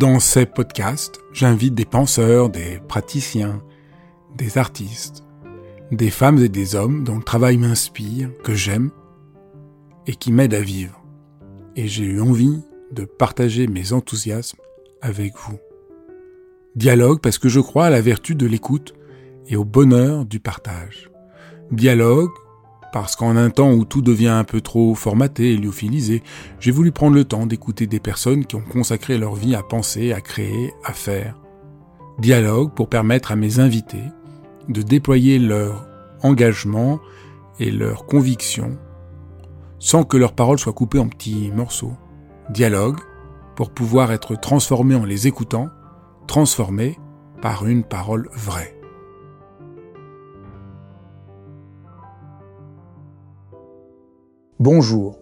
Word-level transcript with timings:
Dans 0.00 0.18
ces 0.18 0.46
podcasts, 0.46 1.20
j'invite 1.34 1.74
des 1.74 1.84
penseurs, 1.84 2.48
des 2.48 2.80
praticiens, 2.88 3.62
des 4.34 4.56
artistes, 4.56 5.24
des 5.92 6.08
femmes 6.08 6.38
et 6.38 6.48
des 6.48 6.74
hommes 6.74 7.04
dont 7.04 7.18
le 7.18 7.22
travail 7.22 7.58
m'inspire, 7.58 8.30
que 8.42 8.54
j'aime 8.54 8.92
et 10.06 10.14
qui 10.14 10.32
m'aident 10.32 10.54
à 10.54 10.62
vivre. 10.62 11.04
Et 11.76 11.86
j'ai 11.86 12.04
eu 12.04 12.18
envie 12.18 12.62
de 12.92 13.04
partager 13.04 13.66
mes 13.66 13.92
enthousiasmes 13.92 14.56
avec 15.02 15.34
vous. 15.36 15.58
Dialogue 16.76 17.20
parce 17.20 17.36
que 17.36 17.50
je 17.50 17.60
crois 17.60 17.84
à 17.84 17.90
la 17.90 18.00
vertu 18.00 18.34
de 18.34 18.46
l'écoute 18.46 18.94
et 19.48 19.56
au 19.56 19.66
bonheur 19.66 20.24
du 20.24 20.40
partage. 20.40 21.10
Dialogue 21.72 22.32
parce 22.92 23.16
qu'en 23.16 23.36
un 23.36 23.50
temps 23.50 23.72
où 23.72 23.84
tout 23.84 24.02
devient 24.02 24.28
un 24.28 24.44
peu 24.44 24.60
trop 24.60 24.94
formaté 24.94 25.52
et 25.52 25.56
lyophilisé, 25.56 26.22
j'ai 26.58 26.70
voulu 26.70 26.92
prendre 26.92 27.14
le 27.14 27.24
temps 27.24 27.46
d'écouter 27.46 27.86
des 27.86 28.00
personnes 28.00 28.44
qui 28.44 28.56
ont 28.56 28.62
consacré 28.62 29.18
leur 29.18 29.34
vie 29.34 29.54
à 29.54 29.62
penser, 29.62 30.12
à 30.12 30.20
créer, 30.20 30.72
à 30.84 30.92
faire. 30.92 31.40
Dialogue 32.18 32.72
pour 32.74 32.88
permettre 32.88 33.32
à 33.32 33.36
mes 33.36 33.60
invités 33.60 34.04
de 34.68 34.82
déployer 34.82 35.38
leur 35.38 35.86
engagement 36.22 37.00
et 37.58 37.70
leur 37.70 38.06
conviction 38.06 38.78
sans 39.78 40.04
que 40.04 40.16
leurs 40.16 40.34
paroles 40.34 40.58
soient 40.58 40.74
coupées 40.74 40.98
en 40.98 41.08
petits 41.08 41.50
morceaux. 41.54 41.94
Dialogue 42.50 42.98
pour 43.56 43.70
pouvoir 43.70 44.12
être 44.12 44.36
transformés 44.36 44.94
en 44.94 45.04
les 45.04 45.26
écoutant, 45.26 45.68
transformés 46.26 46.98
par 47.42 47.66
une 47.66 47.84
parole 47.84 48.28
vraie. 48.34 48.79
Bonjour. 54.60 55.18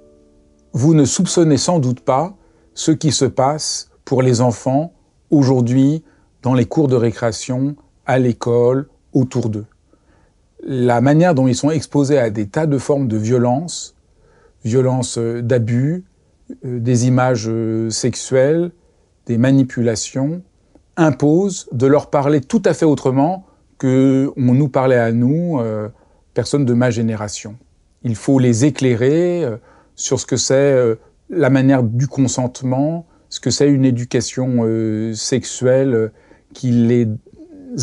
Vous 0.72 0.94
ne 0.94 1.04
soupçonnez 1.04 1.58
sans 1.58 1.78
doute 1.78 2.00
pas 2.00 2.34
ce 2.74 2.90
qui 2.90 3.12
se 3.12 3.24
passe 3.24 3.88
pour 4.04 4.20
les 4.20 4.40
enfants 4.40 4.92
aujourd'hui 5.30 6.02
dans 6.42 6.54
les 6.54 6.64
cours 6.64 6.88
de 6.88 6.96
récréation, 6.96 7.76
à 8.04 8.18
l'école, 8.18 8.88
autour 9.12 9.48
d'eux. 9.48 9.66
La 10.60 11.00
manière 11.00 11.36
dont 11.36 11.46
ils 11.46 11.54
sont 11.54 11.70
exposés 11.70 12.18
à 12.18 12.30
des 12.30 12.48
tas 12.48 12.66
de 12.66 12.78
formes 12.78 13.06
de 13.06 13.16
violence, 13.16 13.94
violence 14.64 15.18
euh, 15.18 15.40
d'abus, 15.40 16.04
euh, 16.64 16.80
des 16.80 17.06
images 17.06 17.46
euh, 17.48 17.90
sexuelles, 17.90 18.72
des 19.26 19.38
manipulations, 19.38 20.42
impose 20.96 21.68
de 21.70 21.86
leur 21.86 22.10
parler 22.10 22.40
tout 22.40 22.62
à 22.64 22.74
fait 22.74 22.86
autrement 22.86 23.46
que 23.78 24.32
on 24.36 24.52
nous 24.52 24.68
parlait 24.68 24.98
à 24.98 25.12
nous, 25.12 25.60
personnes 26.34 26.64
de 26.64 26.74
ma 26.74 26.90
génération. 26.90 27.56
Il 28.04 28.14
faut 28.14 28.38
les 28.38 28.64
éclairer 28.64 29.44
euh, 29.44 29.56
sur 29.94 30.20
ce 30.20 30.26
que 30.26 30.36
c'est 30.36 30.54
euh, 30.54 30.96
la 31.30 31.50
manière 31.50 31.82
du 31.82 32.06
consentement, 32.06 33.06
ce 33.28 33.40
que 33.40 33.50
c'est 33.50 33.68
une 33.68 33.84
éducation 33.84 34.60
euh, 34.60 35.12
sexuelle 35.14 36.12
qui 36.54 36.70
les 36.70 37.08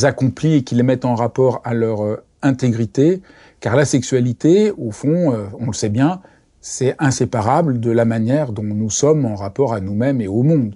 accomplit 0.04 0.56
et 0.56 0.64
qui 0.64 0.76
les 0.76 0.84
met 0.84 1.06
en 1.06 1.16
rapport 1.16 1.62
à 1.64 1.74
leur 1.74 2.20
intégrité, 2.42 3.22
car 3.60 3.76
la 3.76 3.86
sexualité, 3.86 4.72
au 4.72 4.92
fond, 4.92 5.38
on 5.60 5.68
le 5.68 5.74
sait 5.74 5.90
bien, 5.90 6.22
c'est 6.60 6.96
inséparable 6.98 7.80
de 7.80 7.92
la 7.92 8.04
manière 8.04 8.52
dont 8.52 8.64
nous 8.64 8.90
sommes 8.90 9.26
en 9.26 9.36
rapport 9.36 9.74
à 9.74 9.82
nous-mêmes 9.82 10.22
et 10.22 10.28
au 10.28 10.42
monde. 10.42 10.76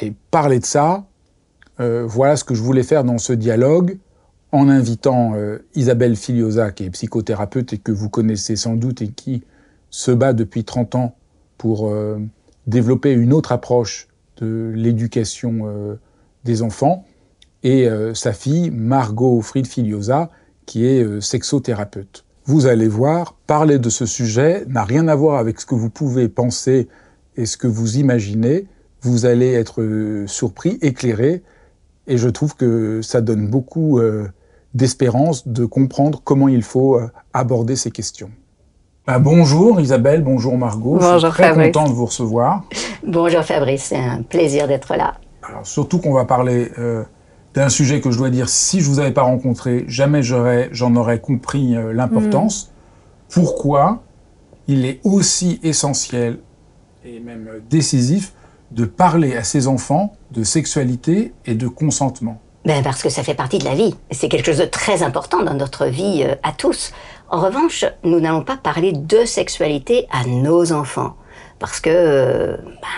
Et 0.00 0.12
parler 0.32 0.58
de 0.58 0.64
ça, 0.64 1.06
voilà 1.78 2.34
ce 2.36 2.42
que 2.42 2.54
je 2.54 2.62
voulais 2.62 2.82
faire 2.82 3.04
dans 3.04 3.18
ce 3.18 3.32
dialogue, 3.32 3.96
en 4.52 4.68
invitant 4.68 5.34
euh, 5.34 5.58
Isabelle 5.74 6.16
Filiosa, 6.16 6.70
qui 6.70 6.84
est 6.84 6.90
psychothérapeute 6.90 7.72
et 7.72 7.78
que 7.78 7.92
vous 7.92 8.08
connaissez 8.08 8.56
sans 8.56 8.74
doute 8.74 9.02
et 9.02 9.08
qui 9.08 9.42
se 9.90 10.10
bat 10.10 10.32
depuis 10.32 10.64
30 10.64 10.94
ans 10.94 11.14
pour 11.58 11.88
euh, 11.88 12.18
développer 12.66 13.12
une 13.12 13.32
autre 13.32 13.52
approche 13.52 14.08
de 14.38 14.72
l'éducation 14.74 15.62
euh, 15.64 15.94
des 16.44 16.62
enfants, 16.62 17.04
et 17.64 17.88
sa 18.14 18.32
fille 18.32 18.70
Margot 18.70 19.40
Fried 19.40 19.66
Filiosa, 19.66 20.30
qui 20.64 20.86
est 20.86 21.20
sexothérapeute. 21.20 22.24
Vous 22.44 22.66
allez 22.66 22.86
voir, 22.86 23.34
parler 23.48 23.80
de 23.80 23.90
ce 23.90 24.06
sujet 24.06 24.64
n'a 24.68 24.84
rien 24.84 25.08
à 25.08 25.16
voir 25.16 25.40
avec 25.40 25.60
ce 25.60 25.66
que 25.66 25.74
vous 25.74 25.90
pouvez 25.90 26.28
penser 26.28 26.86
et 27.36 27.46
ce 27.46 27.56
que 27.56 27.66
vous 27.66 27.98
imaginez. 27.98 28.66
Vous 29.02 29.26
allez 29.26 29.52
être 29.54 30.24
surpris, 30.28 30.78
éclairé, 30.82 31.42
et 32.06 32.16
je 32.16 32.28
trouve 32.28 32.54
que 32.54 33.02
ça 33.02 33.20
donne 33.20 33.48
beaucoup 33.48 34.00
d'espérance 34.74 35.48
de 35.48 35.64
comprendre 35.64 36.20
comment 36.22 36.48
il 36.48 36.62
faut 36.62 36.96
euh, 36.96 37.10
aborder 37.32 37.76
ces 37.76 37.90
questions. 37.90 38.30
Bah, 39.06 39.18
bonjour 39.18 39.80
Isabelle, 39.80 40.22
bonjour 40.22 40.58
Margot. 40.58 40.98
Bonjour 41.00 41.18
je 41.18 41.26
suis 41.26 41.30
très 41.30 41.54
content 41.54 41.88
de 41.88 41.94
vous 41.94 42.06
recevoir. 42.06 42.64
Bonjour 43.06 43.42
Fabrice, 43.42 43.84
c'est 43.84 43.96
un 43.96 44.22
plaisir 44.22 44.68
d'être 44.68 44.94
là. 44.96 45.14
Alors, 45.42 45.66
surtout 45.66 45.98
qu'on 45.98 46.12
va 46.12 46.26
parler 46.26 46.70
euh, 46.78 47.04
d'un 47.54 47.70
sujet 47.70 48.00
que 48.00 48.10
je 48.10 48.18
dois 48.18 48.28
dire, 48.28 48.48
si 48.48 48.80
je 48.80 48.86
vous 48.86 48.98
avais 48.98 49.12
pas 49.12 49.22
rencontré, 49.22 49.84
jamais 49.88 50.22
j'en 50.22 50.94
aurais 50.96 51.20
compris 51.20 51.74
euh, 51.74 51.92
l'importance. 51.92 52.66
Mm. 52.66 53.32
Pourquoi 53.32 54.02
il 54.66 54.84
est 54.84 55.00
aussi 55.04 55.58
essentiel 55.62 56.40
et 57.04 57.20
même 57.20 57.48
décisif 57.70 58.34
de 58.72 58.84
parler 58.84 59.36
à 59.36 59.44
ses 59.44 59.68
enfants 59.68 60.12
de 60.32 60.42
sexualité 60.42 61.32
et 61.46 61.54
de 61.54 61.68
consentement? 61.68 62.40
Ben 62.64 62.82
parce 62.82 63.02
que 63.02 63.08
ça 63.08 63.22
fait 63.22 63.34
partie 63.34 63.58
de 63.58 63.64
la 63.64 63.74
vie. 63.74 63.94
C'est 64.10 64.28
quelque 64.28 64.46
chose 64.46 64.58
de 64.58 64.64
très 64.64 65.02
important 65.02 65.42
dans 65.42 65.54
notre 65.54 65.86
vie 65.86 66.24
euh, 66.24 66.34
à 66.42 66.52
tous. 66.52 66.92
En 67.30 67.40
revanche, 67.40 67.84
nous 68.04 68.20
n'allons 68.20 68.42
pas 68.42 68.56
parler 68.56 68.92
de 68.92 69.24
sexualité 69.24 70.06
à 70.10 70.24
nos 70.24 70.72
enfants. 70.72 71.16
Parce 71.58 71.80
que, 71.80 72.56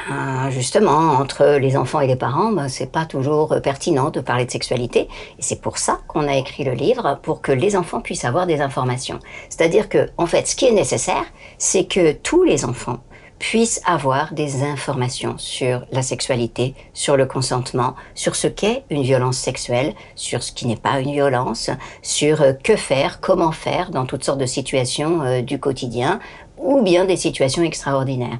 ben, 0.09 0.51
justement, 0.51 1.13
entre 1.19 1.57
les 1.59 1.77
enfants 1.77 2.01
et 2.01 2.07
les 2.07 2.17
parents, 2.17 2.53
ben, 2.53 2.69
c'est 2.69 2.91
pas 2.91 3.07
toujours 3.07 3.57
pertinent 3.63 4.11
de 4.11 4.21
parler 4.21 4.45
de 4.45 4.51
sexualité. 4.51 5.09
Et 5.39 5.43
c'est 5.43 5.61
pour 5.61 5.79
ça 5.79 6.01
qu'on 6.09 6.29
a 6.29 6.35
écrit 6.35 6.65
le 6.65 6.73
livre, 6.73 7.19
pour 7.23 7.41
que 7.41 7.53
les 7.53 7.75
enfants 7.75 8.01
puissent 8.01 8.27
avoir 8.27 8.47
des 8.47 8.61
informations. 8.61 9.19
C'est-à-dire 9.49 9.89
que, 9.89 10.11
en 10.19 10.27
fait, 10.27 10.47
ce 10.47 10.57
qui 10.57 10.67
est 10.67 10.73
nécessaire, 10.73 11.25
c'est 11.57 11.85
que 11.85 12.13
tous 12.13 12.45
les 12.45 12.65
enfants 12.65 12.99
puissent 13.41 13.81
avoir 13.87 14.35
des 14.35 14.63
informations 14.63 15.37
sur 15.39 15.87
la 15.91 16.03
sexualité, 16.03 16.75
sur 16.93 17.17
le 17.17 17.25
consentement, 17.25 17.97
sur 18.15 18.37
ce 18.37 18.47
qu'est 18.47 18.85
une 18.91 19.03
violence 19.03 19.39
sexuelle, 19.39 19.95
sur 20.15 20.43
ce 20.43 20.53
qui 20.53 20.67
n'est 20.67 20.77
pas 20.77 21.01
une 21.01 21.11
violence, 21.11 21.71
sur 22.03 22.43
euh, 22.43 22.53
que 22.53 22.77
faire, 22.77 23.21
comment 23.21 23.51
faire 23.51 23.91
dans 23.91 24.05
toutes 24.05 24.25
sortes 24.25 24.39
de 24.39 24.47
situations 24.47 25.23
euh, 25.23 25.41
du 25.41 25.59
quotidien 25.59 26.21
ou 26.59 26.83
bien 26.83 27.07
des 27.07 27.17
situations 27.17 27.63
extraordinaires, 27.63 28.39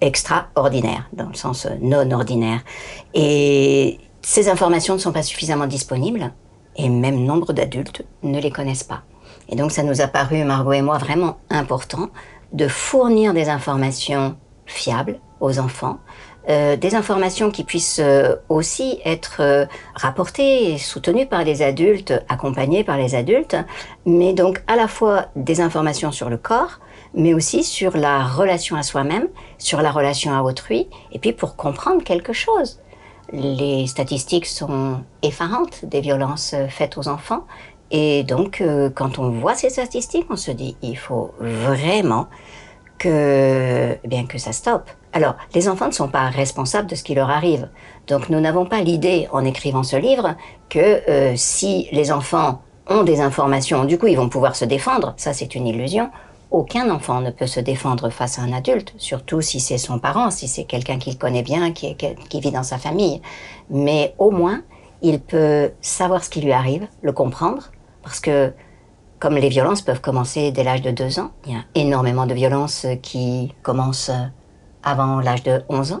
extraordinaires 0.00 1.06
dans 1.12 1.28
le 1.28 1.34
sens 1.34 1.66
euh, 1.66 1.74
non 1.82 2.10
ordinaire. 2.10 2.62
Et 3.12 3.98
ces 4.22 4.48
informations 4.48 4.94
ne 4.94 4.98
sont 4.98 5.12
pas 5.12 5.22
suffisamment 5.22 5.66
disponibles 5.66 6.32
et 6.76 6.88
même 6.88 7.24
nombre 7.24 7.52
d'adultes 7.52 8.06
ne 8.22 8.40
les 8.40 8.50
connaissent 8.50 8.84
pas. 8.84 9.02
Et 9.50 9.56
donc 9.56 9.70
ça 9.70 9.82
nous 9.82 10.00
a 10.00 10.06
paru, 10.06 10.44
Margot 10.44 10.72
et 10.72 10.82
moi, 10.82 10.96
vraiment 10.96 11.36
important 11.50 12.08
de 12.52 12.68
fournir 12.68 13.34
des 13.34 13.48
informations 13.48 14.36
fiables 14.66 15.20
aux 15.40 15.58
enfants, 15.58 15.98
euh, 16.48 16.76
des 16.76 16.94
informations 16.94 17.50
qui 17.50 17.64
puissent 17.64 18.00
euh, 18.02 18.36
aussi 18.48 18.98
être 19.04 19.40
euh, 19.40 19.66
rapportées 19.94 20.72
et 20.72 20.78
soutenues 20.78 21.26
par 21.26 21.44
les 21.44 21.62
adultes, 21.62 22.12
accompagnées 22.28 22.84
par 22.84 22.96
les 22.96 23.14
adultes, 23.14 23.56
mais 24.06 24.32
donc 24.32 24.62
à 24.66 24.76
la 24.76 24.88
fois 24.88 25.26
des 25.36 25.60
informations 25.60 26.12
sur 26.12 26.30
le 26.30 26.36
corps, 26.36 26.80
mais 27.14 27.34
aussi 27.34 27.64
sur 27.64 27.96
la 27.96 28.24
relation 28.24 28.76
à 28.76 28.82
soi-même, 28.82 29.28
sur 29.58 29.82
la 29.82 29.90
relation 29.90 30.32
à 30.32 30.42
autrui, 30.42 30.88
et 31.12 31.18
puis 31.18 31.32
pour 31.32 31.56
comprendre 31.56 32.02
quelque 32.02 32.32
chose. 32.32 32.80
Les 33.32 33.86
statistiques 33.86 34.46
sont 34.46 35.02
effarantes 35.22 35.84
des 35.84 36.00
violences 36.00 36.54
faites 36.68 36.98
aux 36.98 37.06
enfants, 37.08 37.44
et 37.90 38.22
donc, 38.22 38.60
euh, 38.60 38.88
quand 38.88 39.18
on 39.18 39.30
voit 39.30 39.54
ces 39.54 39.70
statistiques, 39.70 40.26
on 40.30 40.36
se 40.36 40.52
dit, 40.52 40.76
il 40.82 40.96
faut 40.96 41.34
vraiment 41.40 42.28
que, 43.00 43.96
eh 44.04 44.08
bien, 44.08 44.26
que 44.26 44.38
ça 44.38 44.52
stoppe. 44.52 44.90
Alors, 45.12 45.34
les 45.54 45.68
enfants 45.68 45.86
ne 45.86 45.92
sont 45.92 46.08
pas 46.08 46.28
responsables 46.28 46.88
de 46.88 46.94
ce 46.94 47.02
qui 47.02 47.14
leur 47.14 47.30
arrive. 47.30 47.68
Donc, 48.06 48.28
nous 48.28 48.38
n'avons 48.40 48.66
pas 48.66 48.82
l'idée, 48.82 49.26
en 49.32 49.44
écrivant 49.44 49.82
ce 49.82 49.96
livre, 49.96 50.36
que 50.68 51.00
euh, 51.08 51.32
si 51.34 51.88
les 51.92 52.12
enfants 52.12 52.60
ont 52.86 53.02
des 53.02 53.20
informations, 53.20 53.84
du 53.84 53.98
coup, 53.98 54.06
ils 54.06 54.16
vont 54.16 54.28
pouvoir 54.28 54.54
se 54.54 54.66
défendre. 54.66 55.14
Ça, 55.16 55.32
c'est 55.32 55.54
une 55.54 55.66
illusion. 55.66 56.10
Aucun 56.50 56.90
enfant 56.90 57.20
ne 57.22 57.30
peut 57.30 57.46
se 57.46 57.60
défendre 57.60 58.10
face 58.10 58.38
à 58.38 58.42
un 58.42 58.52
adulte, 58.52 58.92
surtout 58.98 59.40
si 59.40 59.60
c'est 59.60 59.78
son 59.78 59.98
parent, 59.98 60.30
si 60.30 60.46
c'est 60.46 60.64
quelqu'un 60.64 60.98
qu'il 60.98 61.16
connaît 61.16 61.42
bien, 61.42 61.72
qui, 61.72 61.96
qui 61.96 62.40
vit 62.40 62.52
dans 62.52 62.64
sa 62.64 62.76
famille. 62.76 63.22
Mais 63.70 64.14
au 64.18 64.30
moins, 64.30 64.60
il 65.00 65.20
peut 65.20 65.70
savoir 65.80 66.22
ce 66.22 66.28
qui 66.28 66.42
lui 66.42 66.52
arrive, 66.52 66.86
le 67.00 67.12
comprendre, 67.12 67.70
parce 68.02 68.20
que 68.20 68.52
comme 69.20 69.36
les 69.36 69.50
violences 69.50 69.82
peuvent 69.82 70.00
commencer 70.00 70.50
dès 70.50 70.64
l'âge 70.64 70.82
de 70.82 70.90
2 70.90 71.20
ans, 71.20 71.30
il 71.46 71.52
y 71.52 71.56
a 71.56 71.60
énormément 71.74 72.26
de 72.26 72.34
violences 72.34 72.86
qui 73.02 73.54
commencent 73.62 74.10
avant 74.82 75.20
l'âge 75.20 75.42
de 75.42 75.62
11 75.68 75.92
ans. 75.92 76.00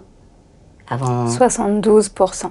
Avant... 0.88 1.26
72%. 1.26 2.46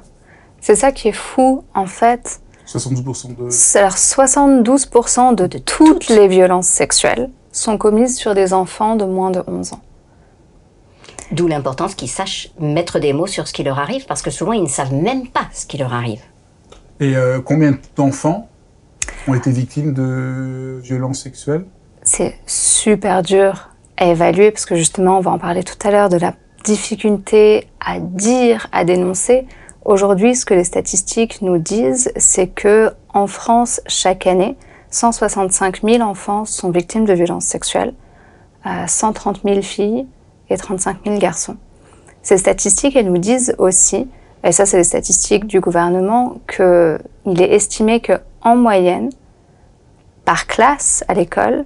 C'est 0.62 0.76
ça 0.76 0.92
qui 0.92 1.10
est 1.10 1.14
fou, 1.14 1.64
en 1.74 1.88
fait. 1.88 2.42
72% 2.68 3.36
de... 3.36 3.78
Alors, 3.78 3.94
72% 3.94 5.36
de, 5.36 5.48
de 5.48 5.58
toutes, 5.58 5.88
toutes 5.88 6.10
les 6.10 6.28
violences 6.28 6.68
sexuelles 6.68 7.30
sont 7.52 7.78
commises 7.78 8.16
sur 8.16 8.36
des 8.36 8.54
enfants 8.54 8.96
de 8.96 9.06
moins 9.06 9.32
de 9.32 9.44
11 9.48 9.74
ans. 9.74 9.82
D'où 11.32 11.48
l'importance 11.48 11.96
qu'ils 11.96 12.10
sachent 12.10 12.52
mettre 12.60 13.00
des 13.00 13.14
mots 13.14 13.28
sur 13.28 13.48
ce 13.48 13.54
qui 13.54 13.64
leur 13.64 13.80
arrive, 13.80 14.06
parce 14.06 14.22
que 14.22 14.30
souvent 14.30 14.54
ils 14.54 14.64
ne 14.64 14.68
savent 14.68 14.94
même 14.94 15.28
pas 15.28 15.48
ce 15.52 15.66
qui 15.66 15.78
leur 15.78 15.94
arrive. 15.94 16.22
Et 17.00 17.16
euh, 17.16 17.40
combien 17.40 17.78
d'enfants 17.96 18.50
ont 19.30 19.34
été 19.36 19.52
victimes 19.52 19.94
de 19.94 20.80
violences 20.84 21.22
sexuelles 21.24 21.66
C'est 22.04 22.36
super 22.46 23.22
dur 23.22 23.70
à 23.98 24.06
évaluer, 24.06 24.52
parce 24.52 24.66
que 24.66 24.76
justement, 24.76 25.18
on 25.18 25.22
va 25.22 25.32
en 25.32 25.40
parler 25.40 25.64
tout 25.64 25.78
à 25.88 25.92
l'heure, 25.92 26.10
de 26.10 26.18
la 26.18 26.34
difficulté 26.64 27.68
à 27.80 28.00
dire, 28.00 28.68
à 28.72 28.86
dénoncer. 28.86 29.46
Aujourd'hui, 29.86 30.36
ce 30.36 30.46
que 30.46 30.54
les 30.54 30.64
statistiques 30.64 31.42
nous 31.42 31.58
disent, 31.58 32.12
c'est 32.16 32.48
que 32.48 32.92
en 33.14 33.28
France, 33.28 33.82
chaque 33.88 34.28
année, 34.28 34.56
165 34.92 35.82
000 35.84 36.02
enfants 36.02 36.46
sont 36.46 36.72
victimes 36.72 37.06
de 37.06 37.14
violences 37.14 37.46
sexuelles, 37.46 37.94
130 38.88 39.38
euh, 39.38 39.50
000 39.54 39.62
filles 39.62 40.08
et 40.50 40.58
35 40.58 40.98
000 41.06 41.18
garçons. 41.18 41.58
Ces 42.22 42.38
statistiques, 42.38 42.96
elles 42.96 43.10
nous 43.10 43.18
disent 43.18 43.56
aussi, 43.58 44.08
et 44.44 44.52
ça 44.52 44.66
c'est 44.66 44.78
les 44.78 44.84
statistiques 44.84 45.46
du 45.46 45.60
gouvernement, 45.60 46.40
qu'il 46.48 47.42
est 47.42 47.54
estimé 47.54 48.02
qu'en 48.02 48.56
moyenne, 48.56 49.10
par 50.30 50.46
classe 50.46 51.04
à 51.08 51.16
l'école, 51.16 51.66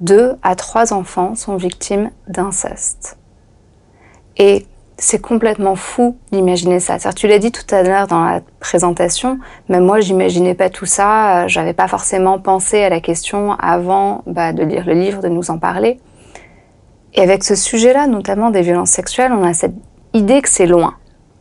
deux 0.00 0.36
à 0.42 0.54
trois 0.56 0.94
enfants 0.94 1.34
sont 1.34 1.56
victimes 1.56 2.10
d'inceste. 2.26 3.18
Et 4.38 4.64
c'est 4.96 5.20
complètement 5.20 5.76
fou 5.76 6.16
d'imaginer 6.32 6.80
ça. 6.80 6.96
Tu 7.12 7.28
l'as 7.28 7.38
dit 7.38 7.52
tout 7.52 7.66
à 7.74 7.82
l'heure 7.82 8.06
dans 8.06 8.24
la 8.24 8.40
présentation, 8.60 9.38
même 9.68 9.84
moi 9.84 10.00
j'imaginais 10.00 10.54
pas 10.54 10.70
tout 10.70 10.86
ça, 10.86 11.42
euh, 11.42 11.48
j'avais 11.48 11.74
pas 11.74 11.86
forcément 11.86 12.38
pensé 12.38 12.82
à 12.82 12.88
la 12.88 13.00
question 13.00 13.52
avant 13.58 14.22
bah, 14.26 14.54
de 14.54 14.62
lire 14.62 14.86
le 14.86 14.94
livre, 14.94 15.20
de 15.20 15.28
nous 15.28 15.50
en 15.50 15.58
parler. 15.58 16.00
Et 17.12 17.20
avec 17.20 17.44
ce 17.44 17.54
sujet-là, 17.54 18.06
notamment 18.06 18.48
des 18.48 18.62
violences 18.62 18.88
sexuelles, 18.88 19.32
on 19.34 19.44
a 19.44 19.52
cette 19.52 19.74
idée 20.14 20.40
que 20.40 20.48
c'est 20.48 20.64
loin. 20.64 20.94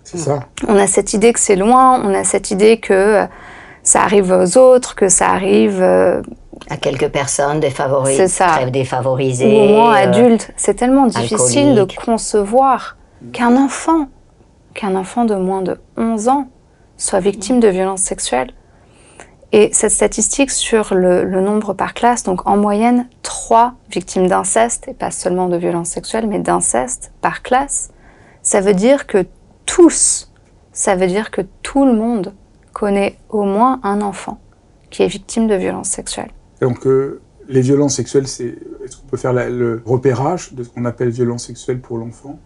C'est 0.04 0.18
ça. 0.18 0.42
On 0.68 0.76
a 0.76 0.88
cette 0.88 1.14
idée 1.14 1.32
que 1.32 1.40
c'est 1.40 1.56
loin, 1.56 2.02
on 2.04 2.14
a 2.14 2.26
cette 2.26 2.52
idée 2.52 2.82
que 2.82 2.94
euh, 2.94 3.26
ça 3.86 4.02
arrive 4.02 4.32
aux 4.32 4.58
autres, 4.58 4.96
que 4.96 5.08
ça 5.08 5.30
arrive 5.30 5.82
euh, 5.82 6.22
à 6.70 6.76
quelques 6.76 7.10
personnes 7.10 7.60
défavorisées, 7.60 8.28
très 8.28 8.72
défavorisées. 8.72 9.62
Au 9.62 9.68
moins 9.68 9.94
adultes. 9.94 10.52
C'est 10.58 10.74
tellement 10.74 11.06
difficile 11.06 11.76
de 11.76 11.86
concevoir 12.04 12.98
qu'un 13.32 13.56
enfant, 13.56 14.08
qu'un 14.74 14.96
enfant 14.96 15.24
de 15.24 15.36
moins 15.36 15.62
de 15.62 15.80
11 15.98 16.28
ans 16.28 16.48
soit 16.98 17.20
victime 17.20 17.60
de 17.60 17.68
violences 17.68 18.02
sexuelles. 18.02 18.52
Et 19.52 19.70
cette 19.72 19.92
statistique 19.92 20.50
sur 20.50 20.96
le, 20.96 21.24
nombre 21.40 21.74
par 21.74 21.94
classe, 21.94 22.24
donc 22.24 22.48
en 22.48 22.58
moyenne, 22.58 23.08
3 23.22 23.74
victimes 23.92 24.28
d'inceste, 24.28 24.88
et 24.88 24.94
pas 24.94 25.12
seulement 25.12 25.48
de 25.48 25.58
violences 25.58 25.90
sexuelles, 25.90 26.28
mais 26.28 26.40
d'inceste 26.40 27.12
par 27.22 27.44
classe, 27.44 27.92
ça 28.42 28.62
veut 28.62 28.74
dire 28.74 29.06
que 29.06 29.26
tous, 29.68 30.32
ça 30.74 30.96
veut 30.96 31.08
dire 31.08 31.30
que 31.30 31.42
tout 31.62 31.86
le 31.86 31.94
monde 31.94 32.34
connaît 32.76 33.18
au 33.30 33.44
moins 33.44 33.80
un 33.84 34.02
enfant 34.02 34.38
qui 34.92 35.02
est 35.02 35.08
victime 35.08 35.48
de 35.48 35.56
violences 35.56 35.90
sexuelles. 35.90 36.32
donc, 36.62 36.86
euh, 36.86 37.22
les 37.48 37.62
violences 37.62 37.96
sexuelles, 37.96 38.28
c'est, 38.28 38.56
est-ce 38.84 38.98
qu'on 38.98 39.08
peut 39.08 39.18
faire 39.18 39.34
le 39.34 39.82
repérage 39.86 40.54
de 40.54 40.64
ce 40.64 40.70
qu'on 40.70 40.86
appelle 40.86 41.10
violence 41.10 41.46
sexuelle 41.46 41.80
pour 41.80 41.98
l'enfant? 41.98 42.40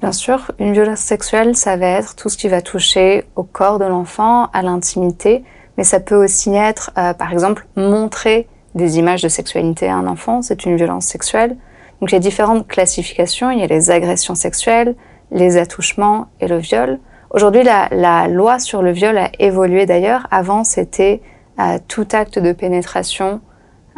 Bien 0.00 0.12
sûr, 0.12 0.50
une 0.58 0.72
violence 0.72 1.00
sexuelle, 1.00 1.56
ça 1.56 1.76
va 1.76 1.86
être 1.86 2.14
tout 2.14 2.28
ce 2.28 2.36
qui 2.36 2.48
va 2.48 2.60
toucher 2.60 3.24
au 3.36 3.42
corps 3.42 3.78
de 3.78 3.86
l'enfant, 3.86 4.50
à 4.52 4.62
l'intimité, 4.62 5.44
mais 5.76 5.84
ça 5.84 5.98
peut 5.98 6.22
aussi 6.22 6.50
être, 6.54 6.90
euh, 6.98 7.14
par 7.14 7.32
exemple, 7.32 7.66
montrer 7.74 8.46
des 8.74 8.98
images 8.98 9.22
de 9.22 9.28
sexualité 9.28 9.88
à 9.88 9.96
un 9.96 10.06
enfant, 10.06 10.42
c'est 10.42 10.66
une 10.66 10.76
violence 10.76 11.06
sexuelle. 11.06 11.56
Donc 12.00 12.10
il 12.10 12.14
y 12.14 12.16
a 12.16 12.20
différentes 12.20 12.66
classifications, 12.68 13.50
il 13.50 13.60
y 13.60 13.62
a 13.62 13.66
les 13.66 13.90
agressions 13.90 14.34
sexuelles, 14.34 14.94
les 15.30 15.56
attouchements 15.56 16.28
et 16.40 16.48
le 16.48 16.58
viol. 16.58 16.98
Aujourd'hui, 17.34 17.64
la, 17.64 18.28
loi 18.28 18.60
sur 18.60 18.80
le 18.80 18.92
viol 18.92 19.18
a 19.18 19.28
évolué 19.40 19.86
d'ailleurs. 19.86 20.28
Avant, 20.30 20.62
c'était 20.62 21.20
euh, 21.58 21.78
tout 21.88 22.06
acte 22.12 22.38
de 22.38 22.52
pénétration 22.52 23.40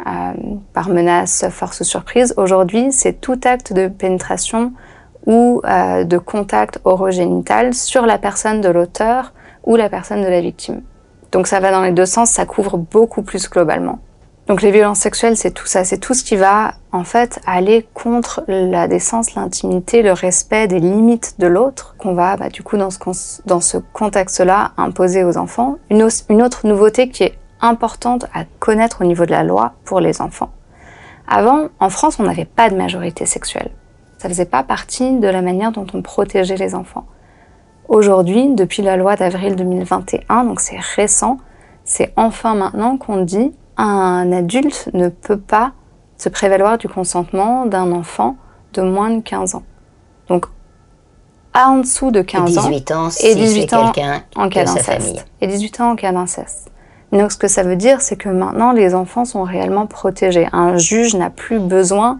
euh, 0.07 0.31
par 0.73 0.89
menace, 0.89 1.45
force 1.51 1.81
ou 1.81 1.83
surprise. 1.83 2.33
Aujourd'hui, 2.37 2.91
c'est 2.91 3.21
tout 3.21 3.39
acte 3.43 3.73
de 3.73 3.89
pénétration 3.89 4.73
ou 5.27 5.61
euh, 5.65 6.03
de 6.03 6.17
contact 6.17 6.79
orogénital 6.83 7.75
sur 7.75 8.07
la 8.07 8.17
personne 8.17 8.59
de 8.59 8.69
l'auteur 8.69 9.33
ou 9.65 9.75
la 9.75 9.87
personne 9.87 10.23
de 10.23 10.27
la 10.27 10.41
victime. 10.41 10.81
Donc 11.31 11.45
ça 11.45 11.59
va 11.59 11.69
dans 11.69 11.83
les 11.83 11.91
deux 11.91 12.07
sens, 12.07 12.31
ça 12.31 12.47
couvre 12.47 12.77
beaucoup 12.77 13.21
plus 13.21 13.47
globalement. 13.51 13.99
Donc 14.47 14.63
les 14.63 14.71
violences 14.71 14.99
sexuelles, 14.99 15.37
c'est 15.37 15.51
tout 15.51 15.67
ça, 15.67 15.83
c'est 15.83 15.99
tout 15.99 16.15
ce 16.15 16.23
qui 16.23 16.37
va 16.37 16.73
en 16.97 17.03
fait 17.03 17.39
aller 17.45 17.87
contre 17.93 18.43
la 18.47 18.87
décence, 18.87 19.35
l'intimité, 19.35 20.01
le 20.01 20.11
respect 20.11 20.67
des 20.67 20.79
limites 20.79 21.35
de 21.39 21.47
l'autre 21.47 21.95
qu'on 21.97 22.13
va 22.13 22.35
bah, 22.37 22.49
du 22.49 22.63
coup 22.63 22.75
dans 22.75 22.89
ce, 22.89 23.77
contexte-là 23.93 24.71
imposer 24.77 25.23
aux 25.23 25.37
enfants. 25.37 25.77
Une, 25.89 26.07
une 26.29 26.41
autre 26.41 26.65
nouveauté 26.65 27.09
qui 27.09 27.23
est 27.23 27.37
importante 27.61 28.25
à 28.33 28.45
connaître 28.59 29.01
au 29.01 29.05
niveau 29.05 29.25
de 29.25 29.31
la 29.31 29.43
loi 29.43 29.73
pour 29.85 29.99
les 29.99 30.21
enfants. 30.21 30.49
Avant, 31.27 31.67
en 31.79 31.89
France, 31.89 32.19
on 32.19 32.23
n'avait 32.23 32.45
pas 32.45 32.69
de 32.69 32.75
majorité 32.75 33.25
sexuelle. 33.25 33.69
Ça 34.17 34.27
faisait 34.27 34.45
pas 34.45 34.63
partie 34.63 35.19
de 35.19 35.27
la 35.27 35.41
manière 35.41 35.71
dont 35.71 35.85
on 35.93 36.01
protégeait 36.01 36.57
les 36.57 36.73
enfants. 36.73 37.05
Aujourd'hui, 37.87 38.53
depuis 38.55 38.81
la 38.81 38.97
loi 38.97 39.15
d'avril 39.15 39.55
2021, 39.55 40.45
donc 40.45 40.59
c'est 40.59 40.79
récent, 40.95 41.37
c'est 41.83 42.11
enfin 42.15 42.55
maintenant 42.55 42.97
qu'on 42.97 43.23
dit 43.23 43.53
un 43.77 44.31
adulte 44.31 44.89
ne 44.93 45.09
peut 45.09 45.37
pas 45.37 45.73
se 46.17 46.29
prévaloir 46.29 46.77
du 46.77 46.87
consentement 46.87 47.65
d'un 47.65 47.91
enfant 47.91 48.35
de 48.73 48.81
moins 48.81 49.09
de 49.09 49.21
15 49.21 49.55
ans. 49.55 49.63
Donc, 50.29 50.45
en 51.53 51.77
dessous 51.77 52.11
de 52.11 52.21
15 52.21 52.57
ans, 52.57 52.69
et 53.21 53.35
18 53.35 53.73
ans 53.73 53.91
en 54.35 54.49
cas 54.49 54.63
d'inceste. 54.63 55.25
Et 55.41 55.47
18 55.47 55.81
ans 55.81 55.91
en 55.91 55.95
cas 55.95 56.11
d'inceste. 56.11 56.71
Donc, 57.11 57.31
ce 57.31 57.37
que 57.37 57.47
ça 57.47 57.63
veut 57.63 57.75
dire, 57.75 58.01
c'est 58.01 58.17
que 58.17 58.29
maintenant, 58.29 58.73
les 58.73 58.93
enfants 58.93 59.25
sont 59.25 59.43
réellement 59.43 59.87
protégés. 59.87 60.47
Un 60.51 60.77
juge 60.77 61.15
n'a 61.15 61.29
plus 61.29 61.59
besoin 61.59 62.19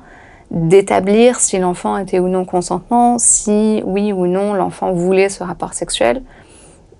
d'établir 0.49 1.39
si 1.39 1.59
l'enfant 1.59 1.97
était 1.97 2.19
ou 2.19 2.29
non 2.29 2.45
consentant, 2.45 3.17
si 3.19 3.81
oui 3.85 4.13
ou 4.13 4.27
non 4.27 4.53
l'enfant 4.53 4.93
voulait 4.93 5.29
ce 5.29 5.43
rapport 5.43 5.73
sexuel. 5.73 6.23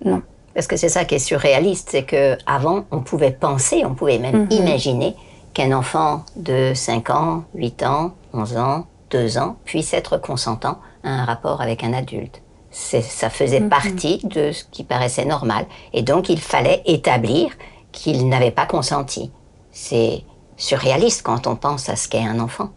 Non. 0.04 0.22
Parce 0.54 0.66
que 0.66 0.76
c'est 0.76 0.90
ça 0.90 1.04
qui 1.04 1.14
est 1.14 1.20
surréaliste, 1.20 1.88
c'est 1.92 2.02
que 2.02 2.36
avant 2.46 2.84
on 2.90 3.00
pouvait 3.00 3.30
penser, 3.30 3.84
on 3.86 3.94
pouvait 3.94 4.18
même 4.18 4.42
mhm. 4.42 4.48
imaginer 4.50 5.16
qu'un 5.54 5.72
enfant 5.72 6.24
de 6.36 6.72
5 6.74 7.10
ans, 7.10 7.44
8 7.54 7.82
ans, 7.84 8.14
11 8.32 8.56
ans, 8.56 8.86
2 9.10 9.38
ans 9.38 9.56
puisse 9.64 9.94
être 9.94 10.18
consentant 10.18 10.78
à 11.02 11.10
un 11.10 11.24
rapport 11.24 11.60
avec 11.60 11.84
un 11.84 11.92
adulte. 11.92 12.42
Ça 12.70 13.30
faisait 13.30 13.60
mhm. 13.60 13.68
partie 13.68 14.20
de 14.24 14.52
ce 14.52 14.64
qui 14.70 14.84
paraissait 14.84 15.24
normal. 15.24 15.66
Et 15.92 16.02
donc 16.02 16.28
il 16.28 16.40
fallait 16.40 16.82
établir 16.84 17.50
qu'il 17.92 18.28
n'avait 18.28 18.50
pas 18.50 18.66
consenti. 18.66 19.30
C'est 19.72 20.22
surréaliste 20.56 21.22
quand 21.22 21.46
on 21.46 21.56
pense 21.56 21.88
à 21.88 21.96
ce 21.96 22.08
qu'est 22.08 22.24
un 22.24 22.40
enfant 22.40 22.70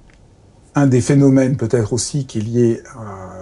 un 0.75 0.87
des 0.87 1.01
phénomènes 1.01 1.57
peut-être 1.57 1.93
aussi 1.93 2.25
qui 2.25 2.39
est 2.39 2.41
lié 2.41 2.81
à 2.95 3.35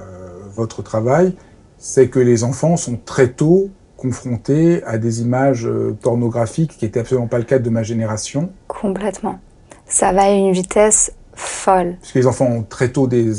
votre 0.55 0.81
travail, 0.81 1.35
c'est 1.77 2.09
que 2.09 2.19
les 2.19 2.43
enfants 2.43 2.75
sont 2.75 2.97
très 2.97 3.31
tôt 3.31 3.69
confrontés 3.99 4.83
à 4.85 4.97
des 4.97 5.21
images 5.21 5.67
euh, 5.67 5.95
pornographiques, 6.01 6.77
qui 6.77 6.85
n'était 6.85 7.01
absolument 7.01 7.27
pas 7.27 7.37
le 7.37 7.43
cas 7.43 7.59
de 7.59 7.69
ma 7.69 7.83
génération. 7.83 8.49
Complètement. 8.67 9.39
Ça 9.85 10.11
va 10.11 10.23
à 10.23 10.29
une 10.29 10.51
vitesse 10.51 11.11
folle. 11.39 11.95
Parce 12.01 12.11
que 12.11 12.19
les 12.19 12.27
enfants 12.27 12.45
ont 12.45 12.63
très 12.63 12.89
tôt 12.89 13.07
des, 13.07 13.31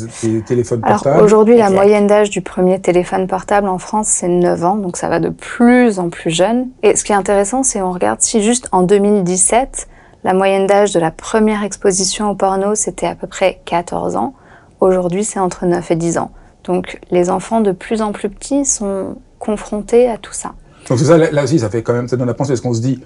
téléphones 0.47 0.81
portables. 0.81 1.23
Aujourd'hui, 1.23 1.57
la 1.57 1.71
moyenne 1.71 2.07
d'âge 2.07 2.31
du 2.31 2.41
premier 2.41 2.81
téléphone 2.81 3.27
portable 3.27 3.69
en 3.69 3.79
France, 3.79 4.09
c'est 4.09 4.29
9 4.29 4.65
ans, 4.65 4.77
donc 4.77 4.97
ça 4.97 5.09
va 5.09 5.21
de 5.21 5.29
plus 5.29 5.99
en 5.99 6.09
plus 6.09 6.31
jeune. 6.31 6.69
Et 6.83 6.97
ce 6.97 7.05
qui 7.05 7.13
est 7.13 7.17
intéressant, 7.17 7.63
c'est 7.63 7.83
on 7.83 7.93
regarde 7.93 8.21
si 8.21 8.43
juste 8.43 8.69
en 8.73 8.83
2017, 8.83 9.89
la 10.25 10.35
moyenne 10.35 10.67
d'âge 10.67 10.93
de 10.93 11.01
la 11.01 11.11
première 11.11 11.63
exposition 11.63 12.31
au 12.31 12.35
porno, 12.35 12.75
c'était 12.75 13.07
à 13.07 13.15
peu 13.15 13.27
près 13.27 13.61
14 13.65 14.17
ans. 14.17 14.35
Aujourd'hui, 14.81 15.25
c'est 15.25 15.39
entre 15.39 15.67
9 15.67 15.91
et 15.91 15.97
10 15.97 16.19
ans. 16.19 16.31
Donc 16.65 17.01
les 17.11 17.31
enfants 17.31 17.61
de 17.61 17.73
plus 17.73 18.03
en 18.03 18.13
plus 18.13 18.29
petits 18.29 18.65
sont 18.65 19.17
confrontés 19.41 20.09
à 20.09 20.19
tout 20.19 20.33
ça. 20.33 20.53
Donc 20.89 21.01
c'est 21.01 21.07
ça, 21.07 21.19
là 21.19 21.43
aussi, 21.43 21.59
ça 21.59 21.69
fait 21.69 21.83
quand 21.83 21.93
même 21.93 22.07
ça 22.07 22.17
donne 22.17 22.29
la 22.29 22.35
pensée, 22.35 22.53
parce 22.53 22.61
qu'on 22.61 22.75
se 22.75 22.81
dit, 22.81 23.03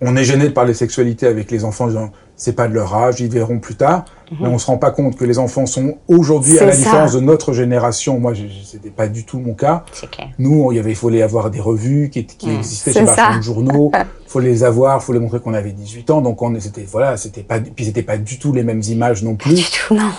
on 0.00 0.14
est 0.14 0.24
gêné 0.24 0.44
de 0.44 0.52
parler 0.52 0.74
sexualité 0.74 1.26
avec 1.26 1.50
les 1.50 1.64
enfants, 1.64 1.88
c'est 2.36 2.52
pas 2.52 2.68
de 2.68 2.74
leur 2.74 2.94
âge, 2.94 3.20
ils 3.20 3.30
verront 3.30 3.58
plus 3.58 3.76
tard. 3.76 4.04
Mhm. 4.30 4.38
Mais 4.42 4.48
on 4.48 4.58
se 4.58 4.66
rend 4.66 4.76
pas 4.76 4.90
compte 4.90 5.16
que 5.16 5.24
les 5.24 5.38
enfants 5.38 5.64
sont 5.64 5.96
aujourd'hui, 6.06 6.58
à 6.58 6.66
la 6.66 6.76
différence 6.76 7.14
de 7.14 7.20
notre 7.20 7.52
génération, 7.54 8.20
moi 8.20 8.34
c'était 8.64 8.90
pas 8.90 9.08
du 9.08 9.24
tout 9.24 9.38
mon 9.38 9.54
cas. 9.54 9.84
Clair. 10.10 10.28
Nous, 10.38 10.70
il 10.72 10.76
y 10.76 10.78
avait, 10.78 10.90
il 10.90 10.96
fallait 10.96 11.22
avoir 11.22 11.50
des 11.50 11.60
revues 11.60 12.10
qui, 12.10 12.26
qui 12.26 12.48
mhm. 12.48 12.56
existaient 12.58 12.92
chez 12.92 13.04
de 13.04 13.42
journaux. 13.42 13.90
faut 14.26 14.40
les 14.40 14.64
avoir, 14.64 15.02
faut 15.02 15.12
les 15.12 15.20
montrer 15.20 15.40
qu'on 15.40 15.54
avait 15.54 15.72
18 15.72 16.10
ans. 16.10 16.20
Donc 16.20 16.42
on 16.42 16.58
c'était 16.60 16.86
voilà, 16.90 17.16
c'était 17.16 17.42
pas, 17.42 17.60
puis 17.60 17.86
c'était 17.86 18.02
pas 18.02 18.18
du 18.18 18.38
tout 18.38 18.52
les 18.52 18.64
mêmes 18.64 18.82
images 18.82 19.22
non 19.22 19.36
plus 19.36 19.70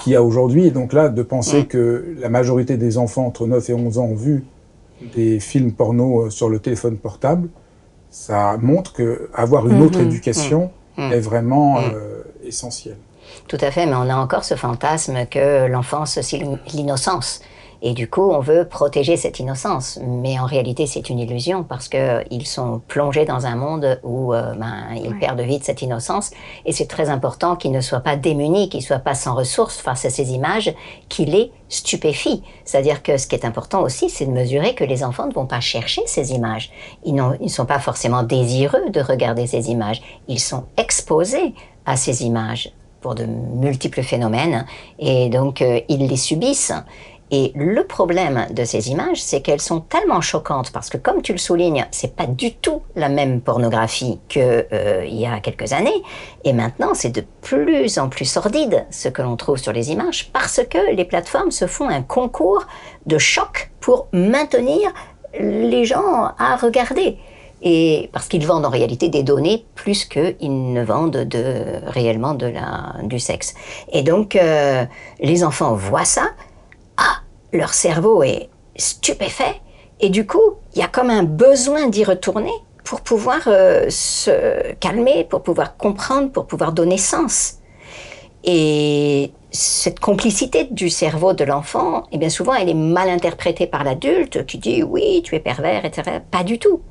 qu'il 0.03 0.13
y 0.13 0.15
a 0.15 0.23
aujourd'hui. 0.23 0.65
Et 0.65 0.71
donc 0.71 0.93
là, 0.93 1.09
de 1.09 1.21
penser 1.21 1.59
mhm. 1.59 1.65
que 1.67 2.15
la 2.19 2.29
majorité 2.29 2.77
des 2.77 2.97
enfants 2.97 3.27
entre 3.27 3.45
9 3.45 3.69
et 3.69 3.73
11 3.73 3.97
ans 3.99 4.05
ont 4.05 4.15
vu 4.15 4.43
des 5.01 5.39
films 5.39 5.71
porno 5.73 6.25
euh, 6.25 6.29
sur 6.29 6.49
le 6.49 6.59
téléphone 6.59 6.97
portable 6.97 7.49
ça 8.09 8.57
montre 8.61 8.93
que 8.93 9.29
avoir 9.33 9.67
une 9.67 9.81
autre 9.81 9.99
mhm. 9.99 10.07
éducation 10.07 10.71
mhm. 10.97 11.11
est 11.11 11.19
vraiment 11.19 11.79
mhm. 11.79 11.91
euh, 11.93 12.23
essentiel. 12.43 12.97
Tout 13.47 13.57
à 13.59 13.71
fait, 13.71 13.85
mais 13.85 13.95
on 13.95 14.09
a 14.09 14.15
encore 14.15 14.43
ce 14.43 14.55
fantasme 14.55 15.25
que 15.29 15.67
l'enfance, 15.67 16.19
c'est 16.21 16.41
l'innocence. 16.73 17.41
Et 17.81 17.93
du 17.93 18.09
coup, 18.09 18.31
on 18.31 18.39
veut 18.39 18.65
protéger 18.67 19.17
cette 19.17 19.39
innocence. 19.39 19.99
Mais 20.03 20.39
en 20.39 20.45
réalité, 20.45 20.87
c'est 20.87 21.09
une 21.09 21.19
illusion 21.19 21.63
parce 21.63 21.89
qu'ils 21.89 22.45
sont 22.45 22.81
plongés 22.87 23.25
dans 23.25 23.45
un 23.45 23.55
monde 23.55 23.99
où 24.03 24.33
euh, 24.33 24.53
ben, 24.55 24.85
ils 24.95 25.17
perdent 25.19 25.41
vite 25.41 25.63
cette 25.63 25.81
innocence. 25.81 26.31
Et 26.65 26.71
c'est 26.71 26.87
très 26.87 27.09
important 27.09 27.55
qu'ils 27.55 27.71
ne 27.71 27.81
soient 27.81 27.99
pas 27.99 28.15
démunis, 28.15 28.69
qu'ils 28.69 28.81
ne 28.81 28.85
soient 28.85 28.99
pas 28.99 29.15
sans 29.15 29.35
ressources 29.35 29.77
face 29.77 30.05
à 30.05 30.09
ces 30.09 30.31
images 30.31 30.73
qui 31.09 31.25
les 31.25 31.51
stupéfient. 31.69 32.43
C'est-à-dire 32.65 33.03
que 33.03 33.17
ce 33.17 33.27
qui 33.27 33.35
est 33.35 33.45
important 33.45 33.81
aussi, 33.81 34.09
c'est 34.09 34.25
de 34.25 34.31
mesurer 34.31 34.73
que 34.73 34.83
les 34.83 35.03
enfants 35.03 35.27
ne 35.27 35.33
vont 35.33 35.45
pas 35.45 35.59
chercher 35.59 36.01
ces 36.05 36.33
images. 36.33 36.71
Ils 37.05 37.15
ne 37.15 37.47
sont 37.47 37.65
pas 37.65 37.79
forcément 37.79 38.23
désireux 38.23 38.89
de 38.89 39.01
regarder 39.01 39.47
ces 39.47 39.69
images. 39.69 40.01
Ils 40.27 40.39
sont 40.39 40.65
exposés 40.77 41.53
à 41.85 41.95
ces 41.95 42.23
images 42.23 42.71
pour 43.01 43.15
de 43.15 43.25
multiples 43.25 44.01
phénomènes 44.01 44.65
et 44.99 45.29
donc 45.29 45.61
euh, 45.61 45.79
ils 45.87 46.07
les 46.07 46.17
subissent. 46.17 46.73
Et 47.31 47.51
le 47.55 47.83
problème 47.83 48.47
de 48.51 48.63
ces 48.63 48.89
images, 48.89 49.21
c'est 49.21 49.41
qu'elles 49.41 49.61
sont 49.61 49.81
tellement 49.81 50.21
choquantes 50.21 50.71
parce 50.71 50.89
que, 50.89 50.97
comme 50.97 51.21
tu 51.21 51.33
le 51.33 51.37
soulignes, 51.37 51.85
c'est 51.91 52.15
pas 52.15 52.25
du 52.25 52.53
tout 52.53 52.81
la 52.95 53.09
même 53.09 53.41
pornographie 53.41 54.19
que 54.29 54.65
euh, 54.71 55.05
il 55.05 55.19
y 55.19 55.25
a 55.25 55.39
quelques 55.39 55.73
années. 55.73 56.01
Et 56.45 56.53
maintenant, 56.53 56.93
c'est 56.93 57.09
de 57.09 57.23
plus 57.41 57.97
en 57.97 58.07
plus 58.07 58.25
sordide 58.25 58.85
ce 58.91 59.09
que 59.09 59.21
l'on 59.21 59.35
trouve 59.35 59.57
sur 59.57 59.73
les 59.73 59.91
images 59.91 60.29
parce 60.31 60.61
que 60.69 60.95
les 60.95 61.05
plateformes 61.05 61.51
se 61.51 61.67
font 61.67 61.89
un 61.89 62.01
concours 62.01 62.65
de 63.05 63.17
choc 63.17 63.71
pour 63.81 64.07
maintenir 64.13 64.93
les 65.39 65.85
gens 65.85 66.31
à 66.37 66.55
regarder. 66.55 67.17
Et 67.61 68.09
parce 68.13 68.27
qu'ils 68.27 68.45
vendent 68.45 68.65
en 68.65 68.69
réalité 68.69 69.09
des 69.09 69.23
données 69.23 69.65
plus 69.75 70.05
qu'ils 70.05 70.73
ne 70.73 70.83
vendent 70.83 71.23
de, 71.25 71.81
réellement 71.87 72.35
de 72.35 72.47
la, 72.47 72.95
du 73.03 73.19
sexe. 73.19 73.55
Et 73.91 74.03
donc, 74.03 74.35
euh, 74.35 74.85
les 75.19 75.43
enfants 75.43 75.73
voient 75.73 76.05
ça, 76.05 76.29
leur 77.53 77.73
cerveau 77.73 78.23
est 78.23 78.49
stupéfait, 78.75 79.61
et 79.99 80.09
du 80.09 80.25
coup, 80.27 80.55
il 80.73 80.79
y 80.79 80.83
a 80.83 80.87
comme 80.87 81.09
un 81.09 81.23
besoin 81.23 81.87
d'y 81.87 82.03
retourner 82.03 82.51
pour 82.83 83.01
pouvoir 83.01 83.41
euh, 83.47 83.87
se 83.89 84.73
calmer, 84.75 85.25
pour 85.25 85.43
pouvoir 85.43 85.75
comprendre, 85.75 86.31
pour 86.31 86.45
pouvoir 86.45 86.71
donner 86.71 86.97
sens. 86.97 87.55
Et 88.43 89.31
cette 89.51 89.99
complicité 89.99 90.65
du 90.71 90.89
cerveau 90.89 91.33
de 91.33 91.43
l'enfant, 91.43 92.03
eh 92.11 92.17
bien 92.17 92.29
souvent, 92.29 92.53
elle 92.53 92.69
est 92.69 92.73
mal 92.73 93.09
interprétée 93.09 93.67
par 93.67 93.83
l'adulte 93.83 94.45
qui 94.45 94.57
dit 94.57 94.83
oui, 94.83 95.21
tu 95.23 95.35
es 95.35 95.39
pervers, 95.39 95.83
etc. 95.83 96.19
Pas 96.31 96.43
du 96.43 96.59
tout. 96.59 96.81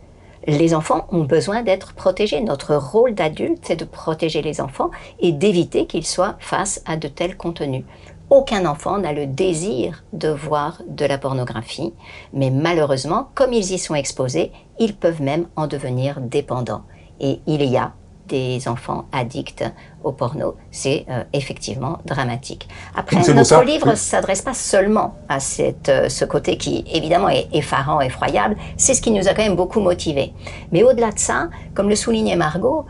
Les 0.47 0.75
enfants 0.75 1.07
ont 1.11 1.25
besoin 1.25 1.63
d'être 1.63 1.95
protégés. 1.95 2.41
Notre 2.41 2.77
rôle 2.77 3.15
d'adulte, 3.15 3.59
c'est 3.63 3.77
de 3.77 3.85
protéger 3.85 4.43
les 4.43 4.61
enfants 4.61 4.91
et 5.19 5.33
d'éviter 5.33 5.87
qu'ils 5.87 6.07
soient 6.07 6.37
face 6.39 6.83
à 6.87 6.97
de 6.97 7.09
tels 7.09 7.37
contenus. 7.37 7.85
Aucun 8.29 8.67
enfant 8.67 8.99
n'a 8.99 9.13
le 9.13 9.27
désir 9.27 10.03
de 10.13 10.29
voir 10.29 10.83
de 10.89 11.05
la 11.05 11.17
pornographie, 11.17 11.95
mais 12.33 12.51
malheureusement, 12.51 13.29
comme 13.35 13.53
ils 13.53 13.73
y 13.73 13.79
sont 13.79 13.95
exposés, 13.95 14.51
ils 14.81 14.97
peuvent 14.97 15.23
même 15.23 15.47
en 15.55 15.69
devenir 15.69 16.21
dépendants. 16.21 16.83
Et 17.21 17.41
il 17.47 17.65
y 17.65 17.77
a 17.77 17.93
des 18.27 18.67
enfants 18.67 19.05
addicts 19.13 19.65
au 20.03 20.11
porno. 20.11 20.57
C'est 20.73 21.07
euh, 21.09 21.23
effectivement 21.33 21.99
dramatique. 22.05 22.69
Après, 22.97 23.17
notre 23.33 23.63
livre 23.63 23.91
ne 23.91 23.95
s'adresse 23.95 24.43
pas 24.43 24.55
seulement 24.55 25.15
à 25.29 25.39
cette, 25.39 25.89
euh, 25.89 26.09
ce 26.09 26.25
côté 26.25 26.57
qui, 26.57 26.85
évidemment, 26.93 27.29
est 27.29 27.47
effarant, 27.53 28.01
effroyable. 28.01 28.57
C'est 28.77 28.95
ce 28.95 29.03
qui 29.03 29.13
nous 29.13 29.29
a 29.29 29.35
quand 29.35 29.43
même 29.43 29.55
beaucoup 29.55 29.81
motivés. 29.81 30.33
Mais 30.73 30.83
au-delà 30.83 31.13
de 31.13 31.19
ça, 31.21 31.49
comme 31.75 31.89
le 31.89 31.95
soulignait 31.95 32.35
Margot, 32.35 32.87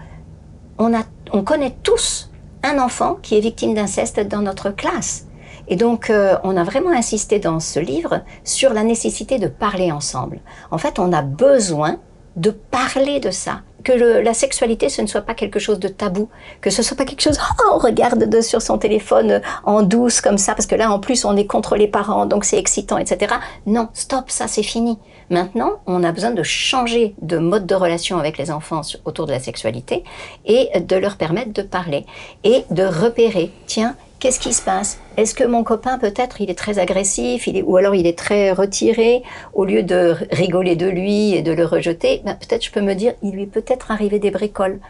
on, 0.78 0.94
a, 0.94 1.02
on 1.32 1.42
connaît 1.42 1.76
tous 1.82 2.30
un 2.62 2.78
enfant 2.78 3.16
qui 3.22 3.36
est 3.36 3.40
victime 3.40 3.74
d'inceste 3.74 4.20
dans 4.20 4.42
notre 4.42 4.70
classe. 4.70 5.25
Et 5.68 5.76
donc, 5.76 6.10
euh, 6.10 6.36
on 6.44 6.56
a 6.56 6.64
vraiment 6.64 6.90
insisté 6.90 7.38
dans 7.38 7.60
ce 7.60 7.80
livre 7.80 8.20
sur 8.44 8.72
la 8.72 8.82
nécessité 8.82 9.38
de 9.38 9.48
parler 9.48 9.92
ensemble. 9.92 10.40
En 10.70 10.78
fait, 10.78 10.98
on 10.98 11.12
a 11.12 11.22
besoin 11.22 11.98
de 12.36 12.50
parler 12.50 13.18
de 13.18 13.30
ça. 13.30 13.62
Que 13.82 13.92
la 13.92 14.34
sexualité, 14.34 14.88
ce 14.88 15.00
ne 15.00 15.06
soit 15.06 15.20
pas 15.20 15.34
quelque 15.34 15.60
chose 15.60 15.78
de 15.78 15.86
tabou, 15.86 16.28
que 16.60 16.70
ce 16.70 16.82
soit 16.82 16.96
pas 16.96 17.04
quelque 17.04 17.22
chose, 17.22 17.38
oh, 17.60 17.72
on 17.74 17.78
regarde 17.78 18.28
de, 18.28 18.40
sur 18.40 18.60
son 18.60 18.78
téléphone 18.78 19.30
euh, 19.30 19.40
en 19.64 19.82
douce 19.82 20.20
comme 20.20 20.38
ça, 20.38 20.54
parce 20.54 20.66
que 20.66 20.74
là, 20.74 20.90
en 20.90 20.98
plus, 20.98 21.24
on 21.24 21.36
est 21.36 21.46
contre 21.46 21.76
les 21.76 21.86
parents, 21.86 22.26
donc 22.26 22.44
c'est 22.44 22.58
excitant, 22.58 22.98
etc. 22.98 23.36
Non, 23.64 23.88
stop, 23.94 24.28
ça 24.28 24.48
c'est 24.48 24.64
fini. 24.64 24.98
Maintenant, 25.30 25.74
on 25.86 26.02
a 26.02 26.10
besoin 26.12 26.32
de 26.32 26.42
changer 26.42 27.14
de 27.22 27.38
mode 27.38 27.66
de 27.66 27.74
relation 27.74 28.18
avec 28.18 28.38
les 28.38 28.50
enfants 28.50 28.82
autour 29.04 29.26
de 29.26 29.32
la 29.32 29.40
sexualité 29.40 30.04
et 30.44 30.80
de 30.80 30.96
leur 30.96 31.16
permettre 31.16 31.52
de 31.52 31.62
parler 31.62 32.06
et 32.44 32.64
de 32.70 32.84
repérer, 32.84 33.52
tiens, 33.66 33.96
Qu'est-ce 34.18 34.40
qui 34.40 34.54
se 34.54 34.62
passe? 34.62 34.98
Est-ce 35.18 35.34
que 35.34 35.44
mon 35.44 35.62
copain, 35.62 35.98
peut-être, 35.98 36.40
il 36.40 36.50
est 36.50 36.58
très 36.58 36.78
agressif, 36.78 37.48
ou 37.64 37.76
alors 37.76 37.94
il 37.94 38.06
est 38.06 38.16
très 38.16 38.50
retiré 38.50 39.22
Au 39.52 39.66
lieu 39.66 39.82
de 39.82 40.16
rigoler 40.32 40.74
de 40.74 40.86
lui 40.86 41.34
et 41.34 41.42
de 41.42 41.52
le 41.52 41.66
rejeter, 41.66 42.22
ben, 42.24 42.34
peut-être 42.34 42.64
je 42.64 42.70
peux 42.70 42.80
me 42.80 42.94
dire, 42.94 43.12
il 43.22 43.32
lui 43.32 43.46
peut-être 43.46 43.90
arrivé 43.90 44.18
des 44.18 44.30
bricoles. 44.30 44.80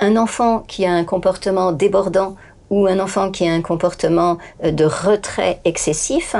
Un 0.00 0.16
enfant 0.16 0.60
qui 0.60 0.84
a 0.84 0.92
un 0.92 1.04
comportement 1.04 1.70
débordant 1.70 2.34
ou 2.70 2.88
un 2.88 2.98
enfant 2.98 3.30
qui 3.30 3.46
a 3.46 3.52
un 3.52 3.62
comportement 3.62 4.38
euh, 4.64 4.72
de 4.72 4.84
retrait 4.84 5.60
excessif, 5.64 6.34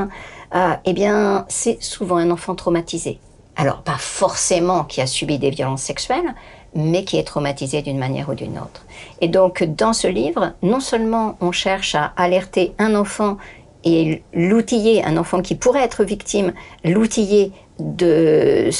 euh, 0.54 0.74
eh 0.84 0.92
bien, 0.94 1.44
c'est 1.48 1.80
souvent 1.80 2.16
un 2.16 2.30
enfant 2.30 2.56
traumatisé. 2.56 3.20
Alors, 3.54 3.82
pas 3.82 3.98
forcément 3.98 4.84
qui 4.84 5.00
a 5.00 5.06
subi 5.06 5.38
des 5.38 5.50
violences 5.50 5.82
sexuelles, 5.82 6.34
mais 6.74 7.04
qui 7.04 7.18
est 7.18 7.24
traumatisé 7.24 7.82
d'une 7.82 7.98
manière 7.98 8.28
ou 8.28 8.34
d'une 8.34 8.58
autre. 8.58 8.84
Et 9.20 9.28
donc, 9.28 9.62
dans 9.62 9.92
ce 9.92 10.06
livre, 10.08 10.52
non 10.62 10.80
seulement 10.80 11.36
on 11.40 11.52
cherche 11.52 11.94
à 11.94 12.12
alerter 12.16 12.72
un 12.78 12.94
enfant 12.94 13.36
et 13.84 14.22
l'outiller, 14.32 15.04
un 15.04 15.16
enfant 15.16 15.42
qui 15.42 15.54
pourrait 15.54 15.82
être 15.82 16.04
victime, 16.04 16.52
l'outiller 16.84 17.52
de 17.78 18.70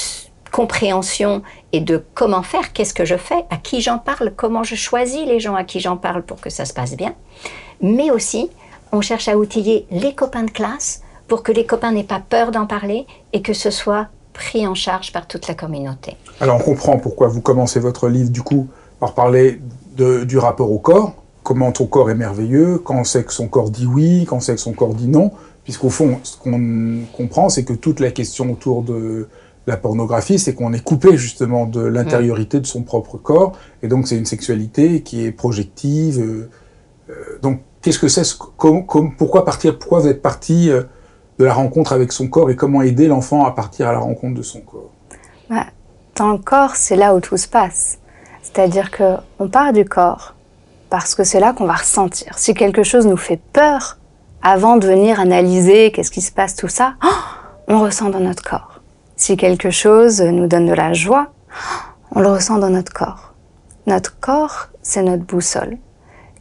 compréhension 0.51 1.41
et 1.71 1.81
de 1.81 2.03
comment 2.13 2.43
faire, 2.43 2.73
qu'est-ce 2.73 2.93
que 2.93 3.05
je 3.05 3.17
fais, 3.17 3.43
à 3.49 3.57
qui 3.57 3.81
j'en 3.81 3.97
parle, 3.97 4.33
comment 4.35 4.63
je 4.63 4.75
choisis 4.75 5.25
les 5.25 5.39
gens 5.39 5.55
à 5.55 5.63
qui 5.63 5.79
j'en 5.79 5.97
parle 5.97 6.23
pour 6.23 6.39
que 6.39 6.49
ça 6.49 6.65
se 6.65 6.73
passe 6.73 6.95
bien, 6.95 7.15
mais 7.81 8.11
aussi 8.11 8.49
on 8.91 9.01
cherche 9.01 9.27
à 9.27 9.37
outiller 9.37 9.87
les 9.89 10.13
copains 10.13 10.43
de 10.43 10.51
classe 10.51 11.01
pour 11.27 11.41
que 11.41 11.51
les 11.51 11.65
copains 11.65 11.91
n'aient 11.91 12.03
pas 12.03 12.21
peur 12.21 12.51
d'en 12.51 12.67
parler 12.67 13.07
et 13.33 13.41
que 13.41 13.53
ce 13.53 13.71
soit 13.71 14.07
pris 14.33 14.67
en 14.67 14.75
charge 14.75 15.11
par 15.11 15.27
toute 15.27 15.47
la 15.47 15.53
communauté. 15.53 16.17
Alors 16.39 16.57
on 16.57 16.63
comprend 16.63 16.97
pourquoi 16.97 17.27
vous 17.27 17.41
commencez 17.41 17.79
votre 17.79 18.09
livre 18.09 18.29
du 18.29 18.41
coup 18.41 18.67
par 18.99 19.13
parler 19.13 19.59
du 19.95 20.37
rapport 20.37 20.71
au 20.71 20.79
corps, 20.79 21.13
comment 21.43 21.71
ton 21.71 21.85
corps 21.85 22.09
est 22.09 22.15
merveilleux, 22.15 22.79
quand 22.79 23.03
sait 23.03 23.23
que 23.23 23.33
son 23.33 23.47
corps 23.47 23.69
dit 23.69 23.85
oui, 23.85 24.25
quand 24.27 24.39
sait 24.39 24.55
que 24.55 24.61
son 24.61 24.73
corps 24.73 24.95
dit 24.95 25.07
non, 25.07 25.31
puisqu'au 25.63 25.89
fond 25.89 26.19
ce 26.23 26.37
qu'on 26.37 27.01
comprend 27.15 27.49
c'est 27.49 27.63
que 27.63 27.73
toute 27.73 27.99
la 27.99 28.11
question 28.11 28.51
autour 28.51 28.81
de 28.81 29.27
la 29.67 29.77
pornographie, 29.77 30.39
c'est 30.39 30.53
qu'on 30.53 30.73
est 30.73 30.83
coupé 30.83 31.17
justement 31.17 31.65
de 31.65 31.81
l'intériorité 31.81 32.59
de 32.59 32.65
son 32.65 32.81
propre 32.81 33.17
corps, 33.17 33.57
et 33.81 33.87
donc 33.87 34.07
c'est 34.07 34.17
une 34.17 34.25
sexualité 34.25 35.01
qui 35.01 35.25
est 35.25 35.31
projective. 35.31 36.19
Euh, 36.19 36.49
euh, 37.09 37.13
donc 37.41 37.61
qu'est-ce 37.81 37.99
que 37.99 38.07
c'est 38.07 38.23
Pourquoi 39.17 39.45
partir 39.45 39.77
vous 39.89 40.07
êtes 40.07 40.21
parti 40.21 40.69
euh, 40.69 40.83
de 41.39 41.45
la 41.45 41.53
rencontre 41.53 41.93
avec 41.93 42.11
son 42.11 42.27
corps 42.27 42.49
et 42.49 42.55
comment 42.55 42.81
aider 42.81 43.07
l'enfant 43.07 43.45
à 43.45 43.51
partir 43.51 43.87
à 43.87 43.91
la 43.91 43.99
rencontre 43.99 44.35
de 44.35 44.43
son 44.43 44.61
corps 44.61 44.91
Dans 46.15 46.31
le 46.31 46.37
corps, 46.37 46.75
c'est 46.75 46.95
là 46.95 47.15
où 47.15 47.19
tout 47.19 47.37
se 47.37 47.47
passe. 47.47 47.97
C'est-à-dire 48.41 48.91
que 48.91 49.15
on 49.39 49.47
part 49.47 49.73
du 49.73 49.85
corps 49.85 50.35
parce 50.89 51.15
que 51.15 51.23
c'est 51.23 51.39
là 51.39 51.53
qu'on 51.53 51.65
va 51.65 51.73
ressentir. 51.73 52.37
Si 52.37 52.53
quelque 52.53 52.83
chose 52.83 53.07
nous 53.07 53.17
fait 53.17 53.39
peur, 53.51 53.97
avant 54.43 54.77
de 54.77 54.85
venir 54.85 55.19
analyser 55.19 55.91
qu'est-ce 55.91 56.11
qui 56.11 56.21
se 56.21 56.31
passe, 56.31 56.55
tout 56.55 56.67
ça, 56.67 56.95
oh, 57.03 57.07
on 57.67 57.79
ressent 57.79 58.09
dans 58.09 58.19
notre 58.19 58.43
corps. 58.43 58.81
Si 59.15 59.37
quelque 59.37 59.71
chose 59.71 60.21
nous 60.21 60.47
donne 60.47 60.67
de 60.67 60.73
la 60.73 60.93
joie, 60.93 61.31
on 62.11 62.19
le 62.19 62.29
ressent 62.29 62.59
dans 62.59 62.69
notre 62.69 62.93
corps. 62.93 63.33
Notre 63.87 64.19
corps, 64.19 64.67
c'est 64.81 65.01
notre 65.01 65.23
boussole. 65.23 65.77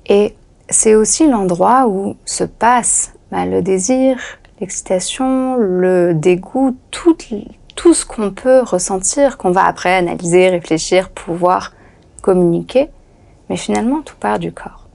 Et 0.06 0.36
c'est 0.68 0.94
aussi 0.94 1.28
l'endroit 1.28 1.86
où 1.86 2.16
se 2.24 2.44
passe 2.44 3.12
bah, 3.30 3.46
le 3.46 3.62
désir, 3.62 4.18
l'excitation, 4.62 5.56
le 5.56 6.14
dégoût, 6.14 6.76
tout, 6.92 7.16
tout 7.74 7.94
ce 7.94 8.06
qu'on 8.06 8.30
peut 8.30 8.60
ressentir, 8.60 9.36
qu'on 9.36 9.50
va 9.50 9.66
après 9.66 9.92
analyser, 9.92 10.48
réfléchir, 10.48 11.10
pouvoir 11.10 11.72
communiquer. 12.22 12.88
Mais 13.50 13.56
finalement, 13.56 14.02
tout 14.02 14.14
part 14.18 14.38
du 14.38 14.52
corps. 14.52 14.86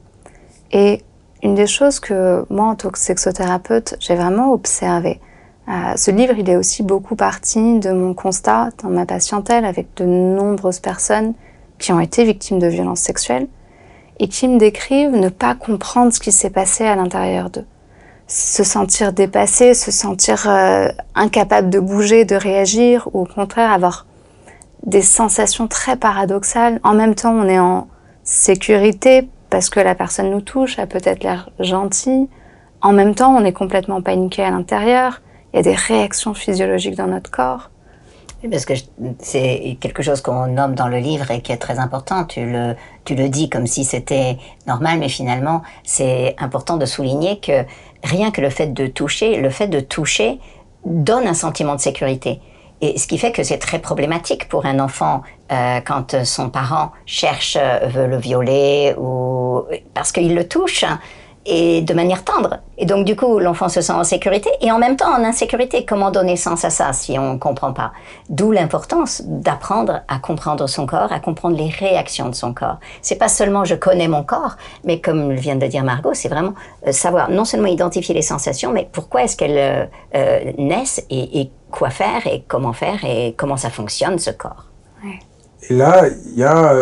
Et 0.71 1.03
une 1.43 1.53
des 1.53 1.67
choses 1.67 1.99
que 1.99 2.45
moi, 2.49 2.65
en 2.65 2.75
tant 2.75 2.89
que 2.89 2.97
sexothérapeute, 2.97 3.97
j'ai 3.99 4.15
vraiment 4.15 4.53
observé, 4.53 5.19
euh, 5.67 5.97
ce 5.97 6.11
livre, 6.11 6.35
il 6.37 6.49
est 6.49 6.55
aussi 6.55 6.81
beaucoup 6.81 7.17
parti 7.17 7.79
de 7.79 7.91
mon 7.91 8.13
constat 8.13 8.69
dans 8.81 8.89
ma 8.89 9.05
patientèle 9.05 9.65
avec 9.65 9.87
de 9.97 10.05
nombreuses 10.05 10.79
personnes 10.79 11.33
qui 11.77 11.91
ont 11.91 11.99
été 11.99 12.23
victimes 12.23 12.59
de 12.59 12.67
violences 12.67 13.01
sexuelles 13.01 13.47
et 14.19 14.29
qui 14.29 14.47
me 14.47 14.57
décrivent 14.57 15.15
ne 15.15 15.27
pas 15.27 15.55
comprendre 15.55 16.13
ce 16.13 16.21
qui 16.21 16.31
s'est 16.31 16.49
passé 16.49 16.85
à 16.85 16.95
l'intérieur 16.95 17.49
d'eux 17.49 17.65
se 18.27 18.63
sentir 18.63 19.13
dépassé, 19.13 19.73
se 19.73 19.89
sentir 19.89 20.49
euh, 20.49 20.89
incapable 21.15 21.69
de 21.69 21.79
bouger, 21.79 22.25
de 22.25 22.35
réagir, 22.35 23.07
ou 23.13 23.21
au 23.21 23.25
contraire 23.25 23.71
avoir 23.71 24.05
des 24.85 25.01
sensations 25.01 25.67
très 25.67 25.95
paradoxales. 25.95 26.79
En 26.83 26.93
même 26.93 27.15
temps, 27.15 27.33
on 27.33 27.47
est 27.47 27.59
en 27.59 27.87
sécurité 28.23 29.27
parce 29.49 29.69
que 29.69 29.79
la 29.79 29.95
personne 29.95 30.29
nous 30.29 30.41
touche, 30.41 30.77
a 30.77 30.85
peut-être 30.85 31.23
l'air 31.23 31.49
gentille. 31.59 32.27
En 32.81 32.91
même 32.91 33.15
temps, 33.15 33.35
on 33.35 33.43
est 33.43 33.53
complètement 33.53 34.01
paniqué 34.01 34.43
à 34.43 34.51
l'intérieur. 34.51 35.21
Il 35.53 35.57
y 35.57 35.59
a 35.59 35.63
des 35.63 35.75
réactions 35.75 36.33
physiologiques 36.33 36.95
dans 36.95 37.07
notre 37.07 37.31
corps. 37.31 37.71
Parce 38.51 38.65
que 38.65 38.73
c'est 39.19 39.77
quelque 39.79 40.03
chose 40.03 40.21
qu'on 40.21 40.45
nomme 40.45 40.75
dans 40.75 40.87
le 40.87 40.99
livre 40.99 41.31
et 41.31 41.41
qui 41.41 41.51
est 41.51 41.57
très 41.57 41.79
important. 41.79 42.23
Tu 42.23 42.45
le, 42.45 42.75
tu 43.03 43.15
le 43.15 43.29
dis 43.29 43.49
comme 43.49 43.65
si 43.65 43.83
c'était 43.83 44.37
normal, 44.67 44.99
mais 44.99 45.09
finalement, 45.09 45.63
c'est 45.83 46.35
important 46.37 46.77
de 46.77 46.85
souligner 46.85 47.39
que 47.39 47.63
rien 48.03 48.31
que 48.31 48.41
le 48.41 48.49
fait 48.49 48.73
de 48.73 48.87
toucher, 48.87 49.37
le 49.37 49.49
fait 49.49 49.67
de 49.67 49.79
toucher 49.79 50.39
donne 50.85 51.27
un 51.27 51.33
sentiment 51.33 51.75
de 51.75 51.81
sécurité. 51.81 52.39
Et 52.81 52.97
ce 52.97 53.07
qui 53.07 53.17
fait 53.17 53.31
que 53.31 53.43
c'est 53.43 53.57
très 53.57 53.79
problématique 53.79 54.47
pour 54.47 54.65
un 54.65 54.79
enfant 54.79 55.23
euh, 55.51 55.79
quand 55.81 56.23
son 56.23 56.49
parent 56.49 56.91
cherche, 57.05 57.57
euh, 57.59 57.87
veut 57.87 58.05
le 58.05 58.17
violer 58.17 58.93
ou 58.97 59.63
parce 59.93 60.11
qu'il 60.11 60.35
le 60.35 60.47
touche 60.47 60.85
et 61.47 61.81
de 61.81 61.93
manière 61.93 62.23
tendre. 62.23 62.59
Et 62.77 62.85
donc 62.85 63.05
du 63.05 63.15
coup, 63.15 63.39
l'enfant 63.39 63.69
se 63.69 63.81
sent 63.81 63.93
en 63.93 64.03
sécurité 64.03 64.49
et 64.61 64.71
en 64.71 64.77
même 64.77 64.97
temps 64.97 65.09
en 65.09 65.23
insécurité. 65.23 65.85
Comment 65.85 66.11
donner 66.11 66.35
sens 66.35 66.65
à 66.65 66.69
ça 66.69 66.91
si 66.93 67.17
on 67.17 67.33
ne 67.33 67.39
comprend 67.39 67.73
pas? 67.73 67.93
D'où 68.29 68.51
l'importance 68.51 69.23
d'apprendre 69.25 70.01
à 70.07 70.19
comprendre 70.19 70.67
son 70.67 70.85
corps, 70.85 71.11
à 71.11 71.19
comprendre 71.19 71.57
les 71.57 71.69
réactions 71.69 72.29
de 72.29 72.35
son 72.35 72.53
corps. 72.53 72.79
C'est 73.01 73.15
pas 73.15 73.29
seulement 73.29 73.63
je 73.63 73.75
connais 73.75 74.09
mon 74.09 74.23
corps, 74.23 74.57
mais 74.83 74.99
comme 74.99 75.33
vient 75.33 75.55
de 75.55 75.65
dire 75.65 75.83
Margot, 75.83 76.13
c'est 76.13 76.27
vraiment 76.27 76.53
euh, 76.85 76.91
savoir 76.91 77.31
non 77.31 77.45
seulement 77.45 77.67
identifier 77.67 78.13
les 78.13 78.21
sensations, 78.21 78.73
mais 78.73 78.87
pourquoi 78.91 79.23
est-ce 79.23 79.37
qu'elles 79.37 79.57
euh, 79.57 79.85
euh, 80.15 80.51
naissent 80.57 81.03
et, 81.09 81.41
et, 81.41 81.51
quoi 81.71 81.89
faire 81.89 82.25
et 82.27 82.45
comment 82.47 82.71
faire 82.71 83.03
et 83.03 83.35
comment 83.37 83.57
ça 83.57 83.69
fonctionne 83.69 84.19
ce 84.19 84.31
corps. 84.31 84.67
Et 85.69 85.73
là, 85.73 86.05
il 86.07 86.39
y 86.39 86.43
a 86.43 86.73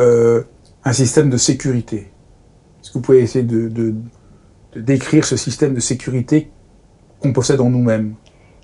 un 0.84 0.94
système 0.94 1.32
de 1.32 1.38
sécurité. 1.38 2.12
Est-ce 2.82 2.92
que 2.92 3.00
vous 3.00 3.02
pouvez 3.02 3.22
essayer 3.22 3.44
de 3.44 3.96
décrire 4.75 5.25
ce 5.25 5.38
système 5.38 5.74
de 5.74 5.79
sécurité 5.79 6.51
qu'on 7.20 7.34
possède 7.34 7.62
en 7.62 7.70
nous-mêmes 7.70 8.15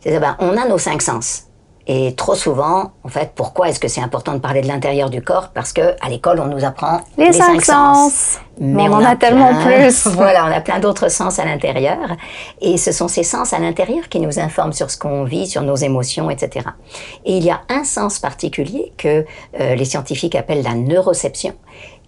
C'est 0.03 0.19
ben, 0.19 0.35
on 0.39 0.57
a 0.57 0.67
nos 0.67 0.77
cinq 0.77 1.01
sens. 1.01 1.47
Et 1.87 2.13
trop 2.15 2.35
souvent, 2.35 2.91
en 3.03 3.09
fait, 3.09 3.31
pourquoi 3.33 3.69
est-ce 3.69 3.79
que 3.79 3.87
c'est 3.87 4.01
important 4.01 4.33
de 4.33 4.39
parler 4.39 4.61
de 4.61 4.67
l'intérieur 4.67 5.09
du 5.09 5.21
corps? 5.21 5.49
Parce 5.53 5.73
que 5.73 5.95
à 6.01 6.09
l'école, 6.09 6.39
on 6.39 6.45
nous 6.45 6.63
apprend 6.63 7.01
les, 7.17 7.33
cinq, 7.33 7.61
sens. 7.61 8.39
Mais 8.59 8.87
on, 8.87 8.93
en 8.93 9.03
a, 9.03 9.15
tellement 9.15 9.53
plus. 9.55 10.07
voilà, 10.13 10.45
on 10.45 10.51
a 10.51 10.61
plein 10.61 10.79
d'autres 10.79 11.09
sens 11.09 11.39
à 11.39 11.45
l'intérieur. 11.45 11.97
Et 12.61 12.77
ce 12.77 12.91
sont 12.91 13.07
ces 13.07 13.23
sens 13.23 13.51
à 13.53 13.59
l'intérieur 13.59 14.09
qui 14.09 14.19
nous 14.19 14.39
informent 14.39 14.73
sur 14.73 14.91
ce 14.91 14.97
qu'on 14.97 15.23
vit, 15.23 15.47
sur 15.47 15.63
nos 15.63 15.75
émotions, 15.75 16.29
etc. 16.29 16.67
Et 17.25 17.37
il 17.37 17.43
y 17.43 17.49
a 17.49 17.61
un 17.69 17.83
sens 17.83 18.19
particulier 18.19 18.93
que 18.97 19.25
euh, 19.59 19.75
les 19.75 19.85
scientifiques 19.85 20.35
appellent 20.35 20.63
la 20.63 20.75
neuroception, 20.75 21.55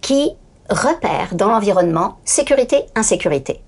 qui 0.00 0.36
repère 0.70 1.34
dans 1.34 1.48
l'environnement 1.48 2.18
sécurité, 2.24 2.84
insécurité. 2.94 3.60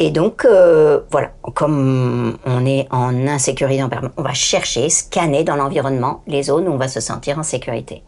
Et 0.00 0.10
donc, 0.10 0.44
euh, 0.44 1.00
voilà, 1.10 1.30
comme 1.54 2.36
on 2.44 2.66
est 2.66 2.88
en 2.90 3.28
insécurité 3.28 3.82
en 3.82 3.88
permanence, 3.88 4.14
on 4.16 4.22
va 4.22 4.34
chercher, 4.34 4.88
scanner 4.90 5.44
dans 5.44 5.54
l'environnement 5.54 6.22
les 6.26 6.44
zones 6.44 6.66
où 6.66 6.72
on 6.72 6.76
va 6.76 6.88
se 6.88 7.00
sentir 7.00 7.38
en 7.38 7.44
sécurité. 7.44 8.02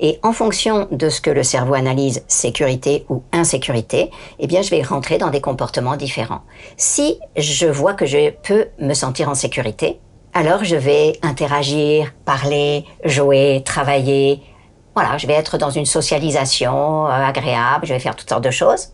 Et 0.00 0.18
en 0.22 0.32
fonction 0.32 0.88
de 0.90 1.08
ce 1.08 1.20
que 1.20 1.30
le 1.30 1.42
cerveau 1.42 1.74
analyse, 1.74 2.24
sécurité 2.28 3.04
ou 3.08 3.22
insécurité, 3.32 4.10
eh 4.38 4.46
bien, 4.46 4.62
je 4.62 4.70
vais 4.70 4.82
rentrer 4.82 5.18
dans 5.18 5.30
des 5.30 5.40
comportements 5.40 5.96
différents. 5.96 6.42
Si 6.76 7.18
je 7.36 7.66
vois 7.66 7.94
que 7.94 8.06
je 8.06 8.30
peux 8.30 8.66
me 8.78 8.94
sentir 8.94 9.28
en 9.28 9.34
sécurité, 9.34 9.98
alors 10.34 10.64
je 10.64 10.76
vais 10.76 11.18
interagir, 11.22 12.12
parler, 12.24 12.84
jouer, 13.04 13.62
travailler. 13.64 14.40
Voilà, 14.94 15.18
je 15.18 15.26
vais 15.26 15.34
être 15.34 15.58
dans 15.58 15.70
une 15.70 15.86
socialisation 15.86 17.06
euh, 17.06 17.10
agréable, 17.10 17.86
je 17.86 17.92
vais 17.92 17.98
faire 17.98 18.14
toutes 18.14 18.28
sortes 18.28 18.44
de 18.44 18.50
choses. 18.50 18.90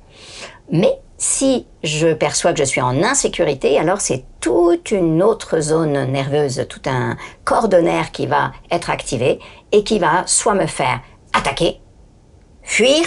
Mais 0.70 1.00
si 1.16 1.66
je 1.82 2.12
perçois 2.12 2.52
que 2.52 2.58
je 2.58 2.64
suis 2.64 2.80
en 2.80 3.02
insécurité, 3.02 3.78
alors 3.78 4.00
c'est 4.00 4.24
toute 4.40 4.90
une 4.90 5.22
autre 5.22 5.60
zone 5.60 6.10
nerveuse, 6.10 6.66
tout 6.68 6.82
un 6.86 7.16
cordonnaire 7.44 8.10
qui 8.12 8.26
va 8.26 8.52
être 8.70 8.90
activé 8.90 9.38
et 9.72 9.84
qui 9.84 9.98
va 9.98 10.26
soit 10.26 10.54
me 10.54 10.66
faire 10.66 11.00
attaquer, 11.32 11.80
fuir 12.62 13.04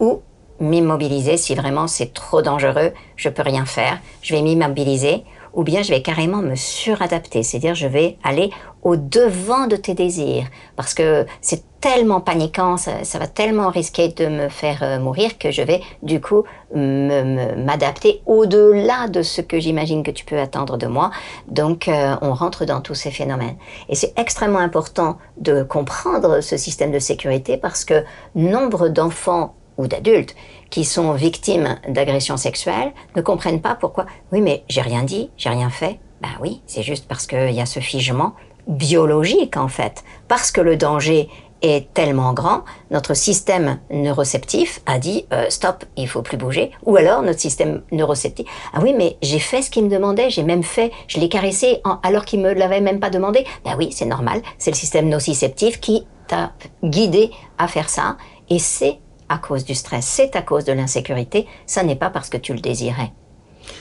ou 0.00 0.22
m'immobiliser. 0.60 1.36
Si 1.36 1.54
vraiment 1.54 1.86
c'est 1.86 2.12
trop 2.14 2.42
dangereux, 2.42 2.92
je 3.16 3.28
peux 3.28 3.42
rien 3.42 3.66
faire, 3.66 3.98
je 4.22 4.34
vais 4.34 4.42
m'immobiliser 4.42 5.24
ou 5.56 5.64
bien 5.64 5.82
je 5.82 5.90
vais 5.90 6.02
carrément 6.02 6.42
me 6.42 6.54
suradapter, 6.54 7.42
c'est-à-dire 7.42 7.74
je 7.74 7.88
vais 7.88 8.18
aller 8.22 8.50
au 8.82 8.94
devant 8.94 9.66
de 9.66 9.74
tes 9.74 9.94
désirs, 9.94 10.46
parce 10.76 10.94
que 10.94 11.26
c'est 11.40 11.64
tellement 11.80 12.20
paniquant, 12.20 12.76
ça, 12.76 13.18
va 13.18 13.26
tellement 13.26 13.70
risquer 13.70 14.08
de 14.08 14.26
me 14.26 14.48
faire 14.48 14.82
euh, 14.82 14.98
mourir 14.98 15.38
que 15.38 15.50
je 15.50 15.62
vais 15.62 15.80
du 16.02 16.20
coup 16.20 16.44
m'adapter 16.74 18.22
au-delà 18.26 19.08
de 19.08 19.22
ce 19.22 19.40
que 19.40 19.58
j'imagine 19.58 20.02
que 20.02 20.10
tu 20.10 20.24
peux 20.24 20.38
attendre 20.38 20.76
de 20.76 20.86
moi. 20.86 21.10
Donc 21.48 21.88
euh, 21.88 22.16
on 22.22 22.34
rentre 22.34 22.64
dans 22.64 22.80
tous 22.80 22.94
ces 22.94 23.10
phénomènes. 23.10 23.56
Et 23.88 23.94
c'est 23.94 24.18
extrêmement 24.18 24.58
important 24.58 25.18
de 25.38 25.62
comprendre 25.62 26.40
ce 26.40 26.56
système 26.56 26.90
de 26.90 26.98
sécurité 26.98 27.56
parce 27.56 27.84
que 27.84 28.04
nombre 28.34 28.88
d'enfants 28.88 29.54
ou 29.78 29.86
d'adultes 29.86 30.34
qui 30.70 30.84
sont 30.84 31.12
victimes 31.12 31.78
d'agressions 31.88 32.36
sexuelles 32.36 32.92
ne 33.14 33.22
comprennent 33.22 33.60
pas 33.60 33.74
pourquoi. 33.74 34.06
Oui, 34.32 34.40
mais 34.40 34.64
j'ai 34.68 34.80
rien 34.80 35.02
dit, 35.02 35.30
j'ai 35.36 35.50
rien 35.50 35.70
fait. 35.70 35.98
Ben 36.20 36.30
oui, 36.40 36.62
c'est 36.66 36.82
juste 36.82 37.06
parce 37.08 37.26
qu'il 37.26 37.52
y 37.52 37.60
a 37.60 37.66
ce 37.66 37.80
figement 37.80 38.34
biologique 38.66 39.56
en 39.56 39.68
fait. 39.68 40.02
Parce 40.28 40.50
que 40.50 40.60
le 40.60 40.76
danger 40.76 41.28
est 41.62 41.92
tellement 41.94 42.32
grand, 42.32 42.64
notre 42.90 43.14
système 43.14 43.78
neuroceptif 43.90 44.80
a 44.86 44.98
dit 44.98 45.26
euh, 45.32 45.46
stop, 45.48 45.84
il 45.96 46.08
faut 46.08 46.22
plus 46.22 46.36
bouger. 46.36 46.70
Ou 46.84 46.96
alors 46.96 47.22
notre 47.22 47.40
système 47.40 47.82
neuroceptif, 47.92 48.46
ah 48.72 48.80
oui, 48.82 48.94
mais 48.96 49.16
j'ai 49.22 49.38
fait 49.38 49.62
ce 49.62 49.70
qu'il 49.70 49.84
me 49.84 49.90
demandait, 49.90 50.30
j'ai 50.30 50.42
même 50.42 50.62
fait, 50.62 50.92
je 51.08 51.18
l'ai 51.18 51.28
caressé 51.28 51.80
alors 52.02 52.24
qu'il 52.24 52.40
me 52.40 52.52
l'avait 52.52 52.80
même 52.80 53.00
pas 53.00 53.10
demandé. 53.10 53.44
Ben 53.64 53.74
oui, 53.78 53.90
c'est 53.92 54.04
normal, 54.04 54.42
c'est 54.58 54.70
le 54.70 54.76
système 54.76 55.08
nociceptif 55.08 55.80
qui 55.80 56.06
t'a 56.28 56.52
guidé 56.84 57.30
à 57.58 57.68
faire 57.68 57.88
ça, 57.88 58.16
et 58.50 58.58
c'est 58.58 58.98
à 59.28 59.38
cause 59.38 59.64
du 59.64 59.74
stress, 59.74 60.04
c'est 60.04 60.36
à 60.36 60.42
cause 60.42 60.64
de 60.64 60.72
l'insécurité, 60.72 61.46
ça 61.66 61.82
n'est 61.82 61.96
pas 61.96 62.10
parce 62.10 62.28
que 62.28 62.36
tu 62.36 62.52
le 62.52 62.60
désirais. 62.60 63.12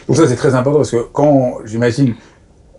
Donc 0.07 0.17
ça 0.17 0.27
c'est 0.27 0.35
très 0.35 0.55
important 0.55 0.79
parce 0.79 0.91
que 0.91 1.07
quand, 1.13 1.59
j'imagine, 1.65 2.15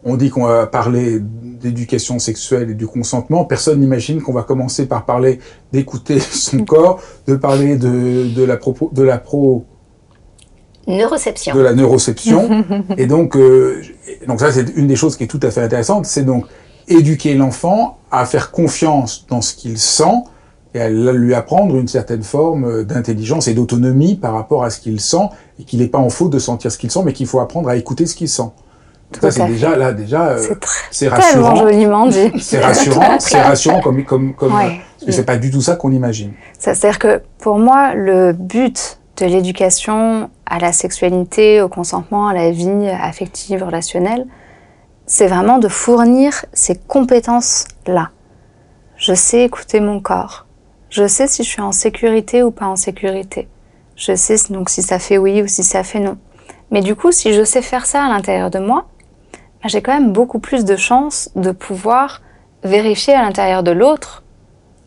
on 0.04 0.16
dit 0.16 0.30
qu'on 0.30 0.46
va 0.46 0.66
parler 0.66 1.18
d'éducation 1.20 2.18
sexuelle 2.18 2.70
et 2.70 2.74
du 2.74 2.86
consentement, 2.86 3.44
personne 3.44 3.80
n'imagine 3.80 4.22
qu'on 4.22 4.32
va 4.32 4.42
commencer 4.42 4.86
par 4.86 5.04
parler 5.04 5.40
d'écouter 5.72 6.20
son 6.20 6.64
corps, 6.64 7.00
de 7.26 7.36
parler 7.36 7.76
de, 7.76 8.32
de 8.34 8.44
la 8.44 8.56
propos, 8.56 8.90
de 8.92 9.02
la 9.02 9.18
pro 9.18 9.64
neuroception. 10.86 11.54
De 11.54 11.60
la 11.60 11.74
neuroception. 11.74 12.64
et 12.96 13.06
donc, 13.06 13.36
euh, 13.36 13.82
donc 14.26 14.40
ça 14.40 14.52
c'est 14.52 14.76
une 14.76 14.86
des 14.86 14.96
choses 14.96 15.16
qui 15.16 15.24
est 15.24 15.28
tout 15.28 15.40
à 15.42 15.50
fait 15.50 15.62
intéressante, 15.62 16.06
c'est 16.06 16.24
donc 16.24 16.46
éduquer 16.88 17.34
l'enfant 17.34 17.98
à 18.10 18.24
faire 18.26 18.52
confiance 18.52 19.26
dans 19.28 19.40
ce 19.40 19.54
qu'il 19.54 19.78
sent 19.78 20.22
et 20.76 20.80
à 20.80 20.88
lui 20.88 21.34
apprendre 21.34 21.76
une 21.76 21.88
certaine 21.88 22.22
forme 22.22 22.84
d'intelligence 22.84 23.48
et 23.48 23.54
d'autonomie 23.54 24.14
par 24.14 24.34
rapport 24.34 24.64
à 24.64 24.70
ce 24.70 24.80
qu'il 24.80 25.00
sent 25.00 25.28
et 25.58 25.64
qu'il 25.64 25.80
n'est 25.80 25.88
pas 25.88 25.98
en 25.98 26.10
faute 26.10 26.30
de 26.30 26.38
sentir 26.38 26.70
ce 26.70 26.78
qu'il 26.78 26.90
sent, 26.90 27.00
mais 27.04 27.12
qu'il 27.12 27.26
faut 27.26 27.40
apprendre 27.40 27.68
à 27.68 27.76
écouter 27.76 28.06
ce 28.06 28.14
qu'il 28.14 28.28
sent. 28.28 28.50
ça, 29.20 29.30
c'est 29.30 29.46
déjà 29.46 29.76
là, 29.76 29.92
déjà, 29.92 30.28
euh, 30.28 30.54
c'est 30.90 31.08
rassurant. 31.08 31.56
joliment 31.56 32.06
dit. 32.06 32.30
C'est 32.40 32.60
rassurant, 32.60 33.16
c'est 33.18 33.40
rassurant 33.40 33.80
comme, 33.80 34.04
comme, 34.04 34.34
comme, 34.34 34.52
parce 34.52 35.04
que 35.06 35.12
c'est 35.12 35.24
pas 35.24 35.36
du 35.36 35.50
tout 35.50 35.62
ça 35.62 35.76
qu'on 35.76 35.92
imagine. 35.92 36.32
C'est-à-dire 36.58 36.98
que 36.98 37.22
pour 37.38 37.58
moi, 37.58 37.94
le 37.94 38.32
but 38.32 38.98
de 39.16 39.26
l'éducation 39.26 40.30
à 40.44 40.58
la 40.58 40.72
sexualité, 40.72 41.62
au 41.62 41.68
consentement, 41.68 42.28
à 42.28 42.34
la 42.34 42.50
vie 42.50 42.88
affective, 42.88 43.62
relationnelle, 43.62 44.26
c'est 45.06 45.28
vraiment 45.28 45.58
de 45.58 45.68
fournir 45.68 46.44
ces 46.52 46.74
compétences-là. 46.74 48.10
Je 48.96 49.14
sais 49.14 49.44
écouter 49.44 49.80
mon 49.80 50.00
corps. 50.00 50.45
Je 50.90 51.06
sais 51.06 51.26
si 51.26 51.42
je 51.42 51.48
suis 51.48 51.62
en 51.62 51.72
sécurité 51.72 52.42
ou 52.42 52.50
pas 52.50 52.66
en 52.66 52.76
sécurité. 52.76 53.48
Je 53.96 54.14
sais 54.14 54.36
donc 54.50 54.68
si 54.70 54.82
ça 54.82 54.98
fait 54.98 55.18
oui 55.18 55.42
ou 55.42 55.46
si 55.46 55.62
ça 55.62 55.82
fait 55.82 56.00
non. 56.00 56.18
Mais 56.70 56.80
du 56.80 56.94
coup, 56.94 57.12
si 57.12 57.32
je 57.32 57.44
sais 57.44 57.62
faire 57.62 57.86
ça 57.86 58.04
à 58.04 58.08
l'intérieur 58.08 58.50
de 58.50 58.58
moi, 58.58 58.86
bah, 59.32 59.68
j'ai 59.68 59.82
quand 59.82 59.94
même 59.94 60.12
beaucoup 60.12 60.38
plus 60.38 60.64
de 60.64 60.76
chances 60.76 61.30
de 61.34 61.50
pouvoir 61.50 62.22
vérifier 62.62 63.14
à 63.14 63.22
l'intérieur 63.22 63.62
de 63.62 63.70
l'autre 63.70 64.22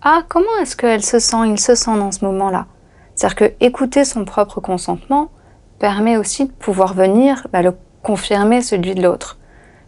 ah 0.01 0.21
comment 0.29 0.55
est-ce 0.61 0.77
qu'elle 0.77 1.03
se 1.03 1.19
sent, 1.19 1.37
il 1.45 1.59
se 1.59 1.75
sent 1.75 1.97
dans 1.97 2.11
ce 2.11 2.23
moment-là. 2.23 2.67
C'est-à-dire 3.15 3.35
que 3.35 3.53
écouter 3.59 4.05
son 4.05 4.23
propre 4.23 4.61
consentement 4.61 5.29
permet 5.77 6.15
aussi 6.15 6.45
de 6.45 6.51
pouvoir 6.51 6.93
venir 6.93 7.47
bah, 7.51 7.61
le 7.61 7.75
confirmer 8.01 8.61
celui 8.61 8.95
de 8.95 9.03
l'autre. 9.03 9.37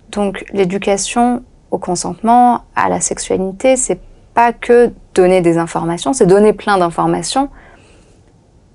Donc 0.10 0.44
l'éducation 0.52 1.44
au 1.72 1.78
consentement, 1.78 2.66
à 2.76 2.90
la 2.90 3.00
sexualité, 3.00 3.78
c'est 3.78 4.02
pas 4.34 4.54
que 4.54 4.92
donner 5.14 5.42
des 5.42 5.58
informations, 5.58 6.14
c'est 6.14 6.26
donner 6.26 6.54
plein 6.54 6.78
d'informations. 6.78 7.50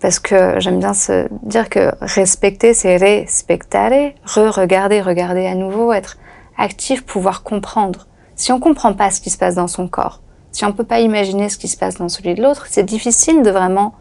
Parce 0.00 0.18
que 0.18 0.60
j'aime 0.60 0.78
bien 0.78 0.92
se 0.92 1.26
dire 1.42 1.70
que 1.70 1.90
respecter, 2.00 2.74
c'est 2.74 2.96
respectare, 2.96 4.12
re-regarder, 4.24 5.00
regarder 5.00 5.46
à 5.46 5.54
nouveau, 5.54 5.92
être 5.92 6.18
actif, 6.58 7.04
pouvoir 7.04 7.42
comprendre. 7.42 8.06
Si 8.34 8.52
on 8.52 8.60
comprend 8.60 8.92
pas 8.92 9.10
ce 9.10 9.20
qui 9.20 9.30
se 9.30 9.38
passe 9.38 9.54
dans 9.54 9.68
son 9.68 9.88
corps, 9.88 10.20
si 10.52 10.64
on 10.64 10.72
peut 10.72 10.84
pas 10.84 11.00
imaginer 11.00 11.48
ce 11.48 11.58
qui 11.58 11.68
se 11.68 11.76
passe 11.76 11.96
dans 11.96 12.08
celui 12.08 12.34
de 12.34 12.42
l'autre, 12.42 12.66
c'est 12.68 12.84
difficile 12.84 13.42
de 13.42 13.50
vraiment 13.50 13.94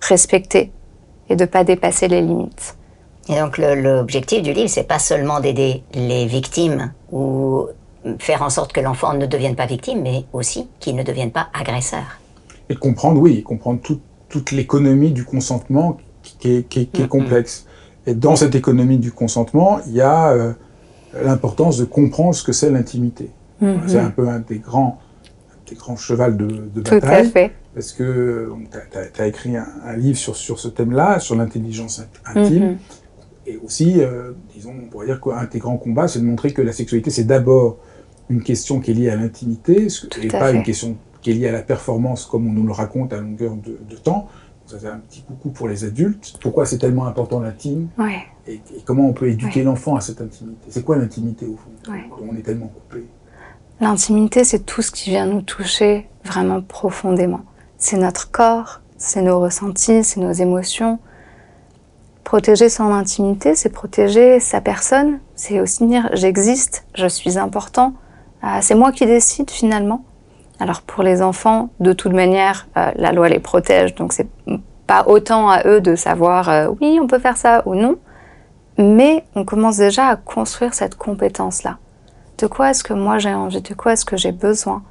respecter 0.00 0.72
et 1.28 1.36
de 1.36 1.44
ne 1.44 1.48
pas 1.48 1.64
dépasser 1.64 2.08
les 2.08 2.22
limites. 2.22 2.76
Et 3.28 3.38
donc 3.38 3.58
l'objectif 3.58 4.42
du 4.42 4.52
livre, 4.52 4.68
c'est 4.68 4.88
pas 4.88 4.98
seulement 4.98 5.40
d'aider 5.40 5.84
les 5.94 6.26
victimes 6.26 6.92
ou 7.12 7.68
faire 8.18 8.42
en 8.42 8.50
sorte 8.50 8.72
que 8.72 8.80
l'enfant 8.80 9.14
ne 9.14 9.26
devienne 9.26 9.56
pas 9.56 9.66
victime, 9.66 10.02
mais 10.02 10.24
aussi 10.32 10.68
qu'il 10.80 10.96
ne 10.96 11.02
devienne 11.02 11.30
pas 11.30 11.48
agresseur. 11.52 12.20
Et 12.68 12.74
comprendre, 12.74 13.20
oui, 13.20 13.42
comprendre 13.42 13.80
toute 14.28 14.50
l'économie 14.50 15.12
du 15.12 15.24
consentement 15.24 15.98
qui 16.22 16.56
est, 16.56 16.62
qui 16.68 16.80
est, 16.80 16.96
mm-hmm. 16.96 17.08
complexe. 17.08 17.66
Et 18.06 18.14
dans 18.14 18.36
cette 18.36 18.54
économie 18.54 18.98
du 18.98 19.12
consentement, 19.12 19.80
il 19.86 19.92
y 19.92 20.00
a 20.00 20.30
euh, 20.30 20.52
l'importance 21.22 21.78
de 21.78 21.84
comprendre 21.84 22.34
ce 22.34 22.42
que 22.42 22.52
c'est 22.52 22.70
l'intimité. 22.70 23.30
Mm-hmm. 23.62 23.78
C'est 23.86 23.98
un 23.98 24.10
peu 24.10 24.28
un 24.28 24.40
des 24.40 24.58
grands, 24.58 24.98
des 25.68 25.76
grands 25.76 25.96
chevals 25.96 26.36
de, 26.36 26.46
de 26.46 26.80
bataille. 26.80 27.00
Tout 27.00 27.06
à 27.06 27.24
fait. 27.24 27.52
Parce 27.74 27.92
que 27.92 28.50
tu 29.14 29.20
as, 29.20 29.26
écrit 29.26 29.56
un, 29.56 29.96
livre 29.96 30.18
sur, 30.18 30.36
sur 30.36 30.58
ce 30.58 30.68
thème-là, 30.68 31.20
sur 31.20 31.36
l'intelligence 31.36 32.02
intime. 32.26 32.72
Mm-hmm. 32.72 32.76
Et 33.46 33.58
aussi, 33.64 34.00
euh, 34.00 34.32
disons, 34.54 34.74
on 34.84 34.88
pourrait 34.88 35.06
dire 35.06 35.20
qu'un 35.20 35.44
des 35.50 35.58
grands 35.58 35.78
combats, 35.78 36.06
c'est 36.06 36.20
de 36.20 36.24
montrer 36.24 36.52
que 36.52 36.62
la 36.62 36.72
sexualité, 36.72 37.10
c'est 37.10 37.24
d'abord 37.24 37.78
une 38.32 38.42
question 38.42 38.80
qui 38.80 38.90
est 38.90 38.94
liée 38.94 39.10
à 39.10 39.16
l'intimité, 39.16 39.86
et 40.22 40.28
pas 40.28 40.52
une 40.52 40.62
question 40.62 40.96
qui 41.20 41.30
est 41.30 41.34
liée 41.34 41.48
à 41.48 41.52
la 41.52 41.62
performance, 41.62 42.26
comme 42.26 42.48
on 42.48 42.52
nous 42.52 42.66
le 42.66 42.72
raconte 42.72 43.12
à 43.12 43.18
longueur 43.18 43.54
de, 43.54 43.78
de 43.88 43.96
temps. 43.96 44.28
Ça, 44.66 44.76
c'est 44.80 44.88
un 44.88 44.98
petit 44.98 45.22
coucou 45.22 45.50
pour 45.50 45.68
les 45.68 45.84
adultes. 45.84 46.38
Pourquoi 46.40 46.66
c'est 46.66 46.78
tellement 46.78 47.06
important 47.06 47.40
l'intime 47.40 47.88
ouais. 47.98 48.22
et, 48.46 48.60
comment 48.84 49.06
on 49.08 49.12
peut 49.12 49.28
éduquer 49.28 49.62
l'enfant 49.62 49.96
à 49.96 50.00
cette 50.00 50.20
intimité? 50.20 50.66
C'est 50.68 50.84
quoi 50.84 50.96
l'intimité, 50.96 51.46
au 51.46 51.56
fond? 51.56 51.92
Ouais. 51.92 52.04
On 52.26 52.34
est 52.36 52.42
tellement 52.42 52.68
coupé? 52.68 53.04
L'intimité, 53.80 54.44
c'est 54.44 54.60
tout 54.60 54.80
ce 54.80 54.90
qui 54.90 55.10
vient 55.10 55.26
nous 55.26 55.42
toucher 55.42 56.08
vraiment 56.24 56.62
profondément. 56.62 57.42
C'est 57.76 57.98
notre 57.98 58.30
corps, 58.30 58.80
c'est 58.96 59.22
nos 59.22 59.40
ressentis, 59.40 60.04
c'est 60.04 60.20
nos 60.20 60.32
émotions, 60.32 60.98
Protéger 62.24 62.68
son 62.68 62.92
intimité, 62.92 63.54
c'est 63.54 63.68
protéger 63.68 64.38
sa 64.40 64.60
personne, 64.60 65.18
c'est 65.34 65.60
aussi 65.60 65.86
dire 65.86 66.08
j'existe, 66.12 66.86
je 66.94 67.06
suis 67.06 67.36
important, 67.36 67.94
c'est 68.60 68.74
moi 68.74 68.92
qui 68.92 69.06
décide 69.06 69.50
finalement. 69.50 70.04
Alors 70.58 70.82
pour 70.82 71.02
les 71.02 71.22
enfants, 71.22 71.70
de 71.80 71.92
toute 71.92 72.12
manière, 72.12 72.68
euh, 72.76 72.90
la 72.96 73.12
loi 73.12 73.28
les 73.28 73.40
protège, 73.40 73.94
donc 73.94 74.12
c'est 74.12 74.28
pas 74.86 75.04
autant 75.06 75.48
à 75.48 75.66
eux 75.66 75.80
de 75.80 75.96
savoir 75.96 76.48
euh, 76.48 76.68
oui, 76.80 76.98
on 77.02 77.06
peut 77.06 77.18
faire 77.18 77.36
ça 77.36 77.62
ou 77.66 77.74
non, 77.74 77.96
mais 78.78 79.24
on 79.34 79.44
commence 79.44 79.78
déjà 79.78 80.06
à 80.06 80.16
construire 80.16 80.74
cette 80.74 80.94
compétence-là. 80.94 81.78
De 82.38 82.46
quoi 82.46 82.70
est-ce 82.70 82.84
que 82.84 82.92
moi 82.92 83.18
j'ai 83.18 83.34
envie, 83.34 83.60
de 83.60 83.74
quoi 83.74 83.94
est-ce 83.94 84.04
que 84.04 84.16
j'ai 84.16 84.32
besoin? 84.32 84.82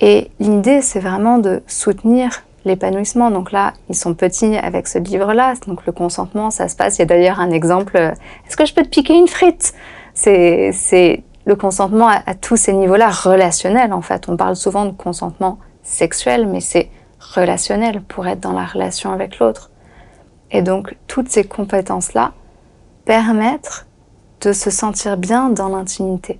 Et 0.00 0.30
l'idée, 0.38 0.80
c'est 0.80 1.00
vraiment 1.00 1.38
de 1.38 1.62
soutenir 1.66 2.42
l'épanouissement. 2.64 3.30
Donc 3.30 3.52
là, 3.52 3.72
ils 3.88 3.96
sont 3.96 4.14
petits 4.14 4.56
avec 4.56 4.86
ce 4.86 4.98
livre-là. 4.98 5.54
Donc 5.66 5.86
le 5.86 5.92
consentement, 5.92 6.50
ça 6.50 6.68
se 6.68 6.76
passe. 6.76 6.98
Il 6.98 7.00
y 7.00 7.02
a 7.02 7.06
d'ailleurs 7.06 7.40
un 7.40 7.50
exemple. 7.50 7.96
Euh, 7.96 8.12
est-ce 8.46 8.56
que 8.56 8.64
je 8.64 8.74
peux 8.74 8.82
te 8.82 8.88
piquer 8.88 9.14
une 9.14 9.28
frite? 9.28 9.72
C'est 10.14 11.22
le 11.48 11.56
consentement 11.56 12.06
à, 12.08 12.34
tous 12.34 12.56
ces 12.56 12.72
niveaux-là, 12.72 13.10
relationnel 13.10 13.92
en 13.92 14.02
fait. 14.02 14.28
On 14.28 14.36
parle 14.36 14.54
souvent 14.54 14.84
de 14.84 14.92
consentement 14.92 15.58
sexuel, 15.82 16.46
mais 16.46 16.60
c'est 16.60 16.90
relationnel 17.34 18.02
pour 18.02 18.28
être 18.28 18.40
dans 18.40 18.52
la 18.52 18.64
relation 18.64 19.12
avec 19.12 19.40
l'autre. 19.40 19.72
Et 20.52 20.62
donc 20.62 20.96
toutes 21.08 21.28
ces 21.28 21.42
compétences-là 21.42 22.32
permettent 23.04 23.86
de 24.42 24.52
se 24.52 24.70
sentir 24.70 25.16
bien 25.16 25.48
dans 25.48 25.68
l'intimité, 25.68 26.38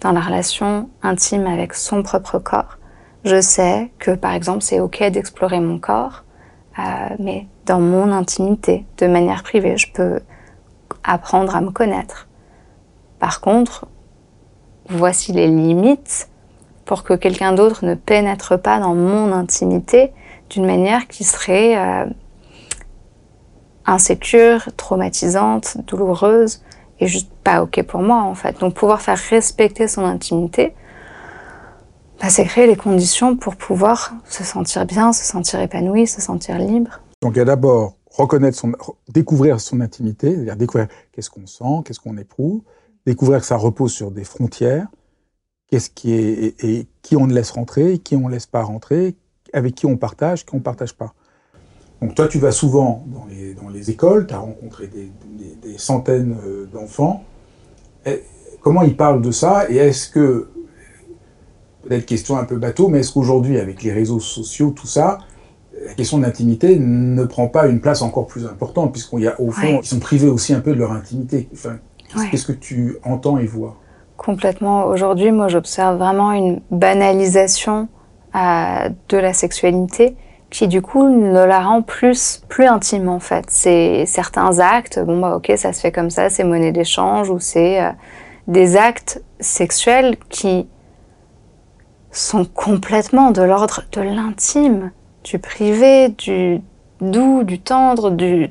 dans 0.00 0.12
la 0.12 0.20
relation 0.20 0.88
intime 1.02 1.48
avec 1.48 1.74
son 1.74 2.04
propre 2.04 2.38
corps 2.38 2.76
je 3.24 3.40
sais 3.40 3.92
que, 3.98 4.10
par 4.12 4.32
exemple, 4.32 4.62
c'est 4.62 4.80
OK 4.80 5.02
d'explorer 5.02 5.60
mon 5.60 5.78
corps, 5.78 6.24
euh, 6.78 6.82
mais 7.20 7.46
dans 7.66 7.78
mon 7.78 8.10
intimité, 8.10 8.84
de 8.98 9.06
manière 9.06 9.42
privée, 9.44 9.76
je 9.76 9.92
peux 9.92 10.20
apprendre 11.04 11.54
à 11.54 11.60
me 11.60 11.70
connaître. 11.70 12.28
Par 13.20 13.40
contre, 13.40 13.86
voici 14.88 15.32
les 15.32 15.48
limites 15.48 16.28
pour 16.84 17.04
que 17.04 17.14
quelqu'un 17.14 17.52
d'autre 17.52 17.84
ne 17.84 17.94
pénètre 17.94 18.60
pas 18.60 18.80
dans 18.80 18.94
mon 18.94 19.32
intimité 19.32 20.12
d'une 20.50 20.66
manière 20.66 21.08
qui 21.08 21.24
serait 21.24 21.76
euh, 21.76 22.06
insécure, 23.86 24.68
traumatisante, 24.76 25.78
douloureuse 25.86 26.62
et 27.00 27.06
juste 27.06 27.30
pas 27.44 27.62
ok 27.62 27.82
pour 27.84 28.02
moi 28.02 28.22
en 28.22 28.34
fait. 28.34 28.58
Donc 28.60 28.74
pouvoir 28.74 29.00
faire 29.00 29.18
respecter 29.18 29.88
son 29.88 30.04
intimité, 30.04 30.74
bah, 32.20 32.28
c'est 32.28 32.44
créer 32.44 32.66
les 32.66 32.76
conditions 32.76 33.36
pour 33.36 33.56
pouvoir 33.56 34.12
se 34.28 34.44
sentir 34.44 34.86
bien, 34.86 35.12
se 35.12 35.24
sentir 35.24 35.60
épanoui, 35.60 36.06
se 36.06 36.20
sentir 36.20 36.58
libre. 36.58 37.00
Donc 37.20 37.32
il 37.34 37.38
y 37.38 37.42
a 37.42 37.44
d'abord 37.44 37.94
reconnaître 38.10 38.56
son, 38.56 38.72
découvrir 39.08 39.60
son 39.60 39.80
intimité, 39.80 40.34
c'est-à-dire 40.34 40.56
découvrir 40.56 40.88
qu'est-ce 41.12 41.30
qu'on 41.30 41.46
sent, 41.46 41.82
qu'est-ce 41.84 42.00
qu'on 42.00 42.16
éprouve, 42.16 42.60
découvrir 43.06 43.40
que 43.40 43.46
ça 43.46 43.56
repose 43.56 43.92
sur 43.92 44.10
des 44.10 44.24
frontières, 44.24 44.86
qu'est-ce 45.68 45.90
qui 45.90 46.12
est 46.12 46.64
et, 46.64 46.86
qui 47.02 47.16
on 47.16 47.26
laisse 47.26 47.50
rentrer, 47.50 47.98
qui 47.98 48.16
on 48.16 48.28
laisse 48.28 48.46
pas 48.46 48.62
rentrer, 48.62 49.16
avec 49.52 49.74
qui 49.74 49.86
on 49.86 49.96
partage, 49.96 50.44
qui 50.46 50.54
on 50.54 50.60
partage 50.60 50.94
pas. 50.94 51.14
Donc 52.00 52.14
toi, 52.14 52.26
tu 52.26 52.38
vas 52.38 52.52
souvent 52.52 53.04
dans 53.06 53.26
les, 53.26 53.54
dans 53.54 53.68
les 53.68 53.90
écoles, 53.90 54.26
tu 54.26 54.34
as 54.34 54.38
rencontré 54.38 54.88
des, 54.88 55.10
des, 55.38 55.70
des 55.70 55.78
centaines 55.78 56.36
euh, 56.44 56.66
d'enfants. 56.66 57.24
Comment 58.60 58.82
ils 58.82 58.96
parlent 58.96 59.22
de 59.22 59.32
ça 59.32 59.68
et 59.68 59.76
est-ce 59.76 60.08
que 60.08 60.48
peut-être 61.82 62.06
question 62.06 62.38
un 62.38 62.44
peu 62.44 62.56
bateau, 62.56 62.88
mais 62.88 63.00
est-ce 63.00 63.12
qu'aujourd'hui, 63.12 63.58
avec 63.58 63.82
les 63.82 63.92
réseaux 63.92 64.20
sociaux, 64.20 64.70
tout 64.70 64.86
ça, 64.86 65.18
la 65.84 65.94
question 65.94 66.18
de 66.18 66.22
l'intimité 66.22 66.78
ne 66.78 67.24
prend 67.24 67.48
pas 67.48 67.66
une 67.66 67.80
place 67.80 68.02
encore 68.02 68.26
plus 68.26 68.46
importante, 68.46 68.92
puisqu'au 68.92 69.18
fond, 69.50 69.80
ils 69.82 69.86
sont 69.86 69.98
privés 69.98 70.28
aussi 70.28 70.54
un 70.54 70.60
peu 70.60 70.72
de 70.72 70.78
leur 70.78 70.92
intimité. 70.92 71.48
Enfin, 71.52 71.78
Qu'est-ce 72.30 72.46
que 72.46 72.52
tu 72.52 72.96
entends 73.04 73.38
et 73.38 73.46
vois? 73.46 73.76
Complètement. 74.16 74.84
Aujourd'hui, 74.84 75.32
moi, 75.32 75.48
j'observe 75.48 75.98
vraiment 75.98 76.32
une 76.32 76.60
banalisation 76.70 77.88
euh, 78.34 78.88
de 79.08 79.16
la 79.16 79.32
sexualité 79.32 80.16
qui, 80.50 80.68
du 80.68 80.82
coup, 80.82 81.08
ne 81.08 81.44
la 81.44 81.60
rend 81.60 81.82
plus, 81.82 82.42
plus 82.48 82.66
intime, 82.66 83.08
en 83.08 83.20
fait. 83.20 83.46
C'est 83.48 84.04
certains 84.06 84.58
actes, 84.58 85.00
bon, 85.00 85.18
bah, 85.18 85.36
ok, 85.36 85.52
ça 85.56 85.72
se 85.72 85.80
fait 85.80 85.92
comme 85.92 86.10
ça, 86.10 86.28
c'est 86.28 86.44
monnaie 86.44 86.72
d'échange, 86.72 87.30
ou 87.30 87.38
c'est 87.40 87.82
euh, 87.82 87.90
des 88.46 88.76
actes 88.76 89.22
sexuels 89.40 90.16
qui 90.28 90.68
sont 92.10 92.44
complètement 92.44 93.30
de 93.30 93.42
l'ordre 93.42 93.82
de 93.92 94.02
l'intime, 94.02 94.92
du 95.24 95.38
privé, 95.38 96.10
du 96.10 96.60
doux, 97.00 97.42
du 97.44 97.58
tendre, 97.58 98.10
du 98.10 98.50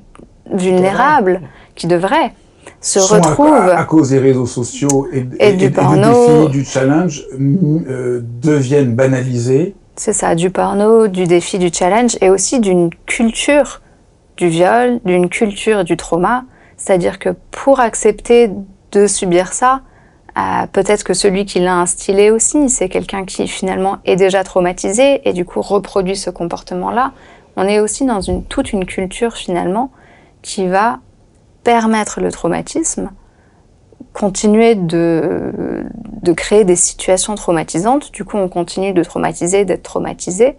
vulnérable, 0.51 1.41
qui 1.75 1.87
devrait 1.87 2.33
se 2.79 2.99
retrouver 2.99 3.71
À, 3.71 3.83
cause 3.83 4.09
des 4.09 4.19
réseaux 4.19 4.45
sociaux 4.45 5.07
et, 5.11 5.25
et, 5.39 5.53
du, 5.53 5.71
porno, 5.71 6.47
du 6.47 6.57
défi, 6.57 6.57
du 6.57 6.65
challenge, 6.65 7.23
euh, 7.39 8.21
deviennent 8.41 8.95
banalisés. 8.95 9.75
C'est 9.95 10.13
ça, 10.13 10.35
du 10.35 10.49
porno, 10.49 11.07
du 11.07 11.25
défi, 11.25 11.59
du 11.59 11.69
challenge, 11.71 12.17
et 12.21 12.29
aussi 12.29 12.59
d'une 12.59 12.89
culture 13.05 13.81
du 14.37 14.47
viol, 14.47 14.99
d'une 15.05 15.29
culture 15.29 15.83
du 15.83 15.97
trauma. 15.97 16.45
C'est-à-dire 16.77 17.19
que 17.19 17.29
pour 17.51 17.79
accepter 17.79 18.49
de 18.91 19.05
subir 19.05 19.53
ça, 19.53 19.81
Peut-être 20.71 21.03
que 21.03 21.13
celui 21.13 21.45
qui 21.45 21.59
l'a 21.59 21.75
instillé 21.75 22.31
aussi, 22.31 22.69
c'est 22.69 22.89
quelqu'un 22.89 23.25
qui 23.25 23.47
finalement 23.47 23.97
est 24.05 24.15
déjà 24.15 24.43
traumatisé 24.43 25.27
et 25.27 25.33
du 25.33 25.45
coup 25.45 25.61
reproduit 25.61 26.15
ce 26.15 26.29
comportement-là. 26.29 27.11
On 27.57 27.67
est 27.67 27.79
aussi 27.79 28.05
dans 28.05 28.21
une, 28.21 28.43
toute 28.45 28.71
une 28.71 28.85
culture 28.85 29.35
finalement 29.35 29.91
qui 30.41 30.67
va 30.67 30.99
permettre 31.63 32.21
le 32.21 32.31
traumatisme, 32.31 33.11
continuer 34.13 34.75
de, 34.75 35.83
de 36.21 36.31
créer 36.33 36.65
des 36.65 36.75
situations 36.75 37.35
traumatisantes. 37.35 38.11
Du 38.11 38.25
coup, 38.25 38.37
on 38.37 38.49
continue 38.49 38.93
de 38.93 39.03
traumatiser, 39.03 39.65
d'être 39.65 39.83
traumatisé. 39.83 40.57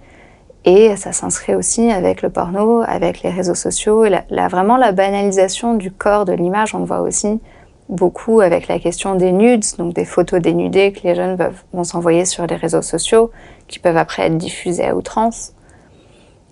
Et 0.65 0.95
ça 0.97 1.13
s'inscrit 1.13 1.57
aussi 1.57 1.91
avec 1.91 2.23
le 2.23 2.31
porno, 2.31 2.83
avec 2.87 3.23
les 3.23 3.31
réseaux 3.31 3.57
sociaux, 3.57 4.05
et 4.05 4.13
vraiment 4.49 4.77
la 4.77 4.93
banalisation 4.93 5.75
du 5.75 5.91
corps, 5.91 6.25
de 6.25 6.33
l'image. 6.33 6.75
On 6.75 6.79
le 6.79 6.85
voit 6.85 7.01
aussi 7.01 7.41
beaucoup 7.89 8.41
avec 8.41 8.69
la 8.69 8.79
question 8.79 9.17
des 9.17 9.33
nudes, 9.33 9.65
donc 9.77 9.93
des 9.93 10.05
photos 10.05 10.41
dénudées 10.41 10.93
que 10.93 11.01
les 11.03 11.17
jeunes 11.17 11.37
vont 11.73 11.85
s'envoyer 11.85 12.25
sur 12.25 12.47
les 12.47 12.55
réseaux 12.55 12.81
sociaux, 12.81 13.33
qui 13.67 13.81
peuvent 13.81 13.97
après 13.97 14.23
être 14.27 14.39
diffusées 14.39 14.87
à 14.87 14.95
outrance. 14.95 15.53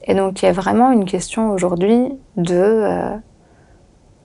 Et 0.04 0.14
donc 0.14 0.42
il 0.42 0.46
y 0.46 0.48
a 0.48 0.52
vraiment 0.52 0.90
une 0.90 1.04
question 1.04 1.52
aujourd'hui 1.52 2.12
de 2.36 2.56
euh, 2.56 3.16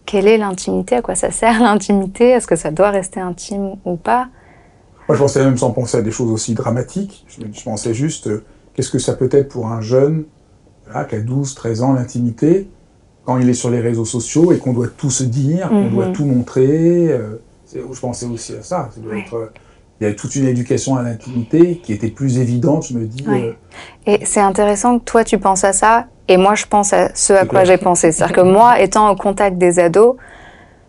quelle 0.06 0.28
est 0.28 0.38
l'intimité, 0.38 0.96
à 0.96 1.02
quoi 1.02 1.16
ça 1.16 1.32
sert 1.32 1.60
l'intimité, 1.62 2.30
est-ce 2.30 2.48
que 2.48 2.56
ça 2.56 2.72
doit 2.72 2.90
rester 2.90 3.20
intime 3.20 3.76
ou 3.86 3.96
pas? 3.96 4.28
Moi 5.08 5.16
je 5.16 5.22
pensais 5.22 5.44
même 5.44 5.58
sans 5.58 5.72
penser 5.72 5.98
à 5.98 6.02
des 6.02 6.12
choses 6.12 6.32
aussi 6.32 6.54
dramatiques, 6.54 7.26
je, 7.28 7.64
pensais 7.64 7.94
juste 7.94 8.28
euh, 8.28 8.44
qu'est-ce 8.74 8.90
que 8.90 9.00
ça 9.00 9.14
peut 9.14 9.30
être 9.32 9.50
pour 9.50 9.68
un 9.68 9.82
jeune 9.82 10.26
qui 11.10 11.16
a 11.16 11.20
12, 11.20 11.56
13 11.56 11.82
ans 11.82 11.94
l'intimité, 11.94 12.70
quand 13.26 13.40
il 13.40 13.50
est 13.50 13.56
sur 13.56 13.70
les 13.70 13.82
réseaux 13.82 14.06
sociaux 14.06 14.52
et 14.52 14.60
qu'on 14.60 14.74
doit 14.74 14.88
tout 14.88 15.10
se 15.10 15.24
dire, 15.24 15.70
qu'on 15.70 15.90
doit 15.90 16.08
mhm. 16.08 16.14
tout 16.14 16.26
montrer. 16.26 17.12
Euh, 17.12 17.42
je 17.74 18.00
pensais 18.00 18.28
aussi 18.28 18.54
à 18.54 18.62
ça. 18.62 18.90
Ça 18.94 19.02
doit 19.02 19.18
être 19.18 19.52
il 20.00 20.04
y 20.04 20.08
avait 20.08 20.16
toute 20.16 20.36
une 20.36 20.46
éducation 20.48 20.98
à 20.98 21.04
l'intimité 21.04 21.80
qui 21.84 21.94
était 21.94 22.10
plus 22.10 22.40
évidente, 22.40 22.88
je 22.90 22.98
me 22.98 23.06
dis. 23.06 23.26
Ouais. 23.28 23.56
euh, 24.08 24.12
Et 24.12 24.26
c'est 24.26 24.42
intéressant 24.42 25.00
que 25.00 25.06
toi 25.06 25.24
tu 25.24 25.38
penses 25.40 25.64
à 25.64 25.72
ça 25.74 26.06
et 26.28 26.38
moi 26.38 26.56
je 26.56 26.66
pense 26.66 26.92
à 26.94 27.14
ce 27.16 27.34
à 27.34 27.46
quoi 27.46 27.64
j'ai 27.64 27.78
pensé. 27.78 28.12
C'est-à-dire 28.12 28.36
que 28.36 28.42
moi, 28.42 28.80
étant 28.82 29.10
au 29.10 29.16
contact 29.16 29.58
des 29.58 29.80
ados, 29.80 30.16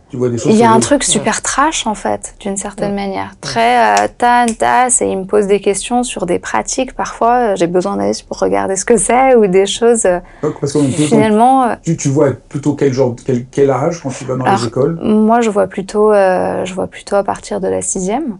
tu 0.09 0.17
vois 0.17 0.29
des 0.29 0.39
choses. 0.39 0.53
il 0.53 0.59
y 0.59 0.63
a 0.63 0.71
un 0.71 0.79
truc 0.79 1.03
super 1.03 1.43
trash 1.43 1.85
en 1.87 1.95
fait, 1.95 2.37
d'une 2.41 2.57
certaine 2.57 2.95
manière. 2.95 3.35
Très 3.41 4.05
euh, 4.05 4.09
tan, 4.17 4.47
tasse 4.57 5.03
et 5.03 5.07
ils 5.07 5.19
me 5.19 5.25
posent 5.25 5.49
des 5.49 5.61
questions 5.61 6.05
sur 6.05 6.27
des 6.27 6.39
pratiques. 6.39 6.95
Parfois, 6.95 7.35
euh, 7.53 7.57
j'ai 7.57 7.67
besoin 7.67 7.97
d'aller 7.97 8.13
pour 8.29 8.39
regarder 8.39 8.77
ce 8.77 8.85
que 8.85 8.97
c'est 8.97 9.35
ou 9.35 9.47
des 9.49 9.67
choses 9.67 10.05
euh, 10.07 10.21
Donc, 10.43 10.61
Parce 10.61 10.73
qu'on 10.75 10.85
finalement. 10.85 11.77
tu, 11.83 11.97
tu 11.97 12.09
vois 12.09 12.31
plutôt 12.49 12.75
quel 12.75 12.93
genre, 12.93 13.17
quel, 13.25 13.47
quel 13.47 13.69
âge 13.71 14.01
quand 14.01 14.11
tu 14.11 14.25
vas 14.25 14.37
dans 14.37 14.45
Alors, 14.45 14.61
les 14.61 14.67
écoles? 14.69 14.97
moi, 15.03 15.41
je 15.41 15.51
vois 15.51 15.67
plutôt, 15.67 16.13
euh, 16.13 16.65
je 16.65 16.73
vois 16.75 16.87
plutôt 16.87 17.17
à 17.17 17.25
partir 17.25 17.61
de 17.61 17.67
la 17.69 17.83
sixième. 17.83 18.39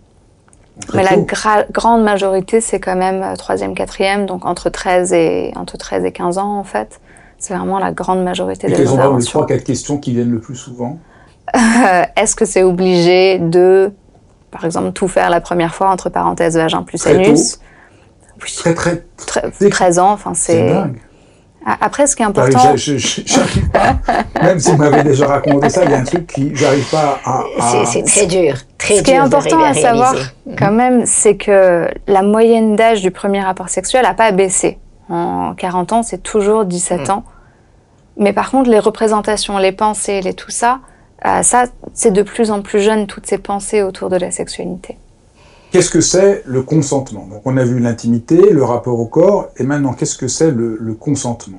Très 0.87 0.99
Mais 0.99 1.05
la 1.05 1.15
tôt. 1.17 1.23
gra- 1.23 1.67
grande 1.73 2.03
majorité, 2.05 2.61
c'est 2.61 2.81
quand 2.81 2.97
même 2.97 3.23
euh, 3.23 3.35
troisième, 3.37 3.75
quatrième, 3.75 4.27
donc 4.27 4.45
entre 4.45 4.69
13 4.69 5.13
et 5.13 5.53
entre 5.57 5.77
13 5.79 6.05
et 6.05 6.13
15 6.13 6.39
ans 6.39 6.59
en 6.59 6.65
fait. 6.65 7.01
C'est 7.39 7.55
vraiment 7.55 7.79
la 7.79 7.93
grande 7.93 8.23
majorité 8.25 8.67
Et 8.67 8.71
des 8.71 8.77
quelles 8.77 8.87
sont 8.87 8.95
les 8.97 9.01
interventions. 9.03 9.31
trois, 9.41 9.47
quatre 9.47 9.65
questions 9.65 9.99
qui 9.99 10.13
viennent 10.13 10.31
le 10.31 10.41
plus 10.41 10.57
souvent? 10.57 10.99
Euh, 11.55 12.03
Est-ce 12.17 12.35
que 12.37 12.45
c'est 12.45 12.63
obligé 12.63 13.39
de, 13.39 13.93
par 14.51 14.65
exemple, 14.65 14.93
tout 14.93 15.09
faire 15.09 15.31
la 15.31 15.41
première 15.41 15.75
fois 15.75 15.91
entre 15.91 16.09
parenthèses 16.11 16.57
vagin 16.57 16.83
plus 16.83 16.99
Très 16.99 17.15
anus? 17.15 17.59
Oui, 18.43 18.55
Très, 18.57 18.75
très. 18.75 19.05
c'est- 19.59 19.71
13 19.71 19.99
ans, 19.99 20.11
enfin 20.13 20.35
C'est 20.35 20.69
Après, 21.81 22.07
ce 22.07 22.15
qui 22.15 22.23
est 22.23 22.27
J'arrive- 22.27 22.55
important, 22.55 22.77
je- 22.77 22.97
je- 22.97 22.99
je- 22.99 23.21
J'arrive 23.27 23.71
pas. 23.71 23.97
Même 24.43 24.61
si 24.61 24.71
vous 24.71 24.77
m'avez 24.77 25.03
déjà 25.03 25.27
raconté 25.27 25.69
ça, 25.69 25.85
il 25.85 25.91
y 25.91 25.95
a 25.95 25.99
un 25.99 26.05
truc 26.05 26.27
qui. 26.29 26.53
J'arrive 26.55 26.89
pas 26.91 27.19
à. 27.25 27.41
à- 27.59 27.85
C'est 27.87 28.05
très 28.05 28.27
dur, 28.27 28.55
très 28.79 28.97
ce 28.99 29.03
qui 29.03 29.11
est 29.11 29.17
important 29.17 29.61
à 29.63 29.69
à 29.71 29.75
savoir 29.75 30.15
quand 30.57 30.71
même, 30.71 31.05
c'est 31.07 31.37
que 31.37 31.89
la 32.07 32.23
moyenne 32.23 32.77
d'âge 32.77 33.03
du 33.03 33.11
premier 33.11 33.41
rapport 33.41 33.69
sexuel 33.69 34.05
n'a 34.05 34.15
pas 34.15 34.31
baissé. 34.31 34.79
En 35.09 35.55
40 35.57 35.93
ans, 35.93 36.03
c'est 36.05 36.23
toujours 36.23 36.65
17 36.67 37.11
ans. 37.11 37.25
Mais 38.17 38.33
par 38.33 38.51
contre, 38.51 38.71
les 38.71 38.79
représentations, 38.79 39.59
les 39.59 39.73
pensées, 39.73 40.21
les 40.21 40.35
tout 40.35 40.51
ça, 40.51 40.79
euh, 41.27 41.43
ça, 41.43 41.65
c'est 41.95 42.13
de 42.13 42.23
plus 42.23 42.51
en 42.53 42.63
plus 42.63 42.81
jeune, 42.81 43.07
toutes 43.09 43.27
ces 43.27 43.39
pensées 43.39 43.83
autour 43.83 44.09
de 44.09 44.17
la 44.17 44.31
sexualité. 44.31 44.99
Qu'est-ce 45.77 45.91
que 45.91 46.01
c'est 46.01 46.43
le 46.47 46.63
consentement? 46.63 47.27
Donc, 47.27 47.43
on 47.45 47.59
a 47.59 47.63
vu 47.63 47.81
l'intimité, 47.81 48.51
le 48.51 48.65
rapport 48.65 48.99
au 48.99 49.05
corps, 49.05 49.51
et 49.59 49.63
maintenant, 49.63 49.93
qu'est-ce 49.93 50.17
que 50.17 50.27
c'est 50.27 50.51
le, 50.51 50.97
consentement? 50.99 51.59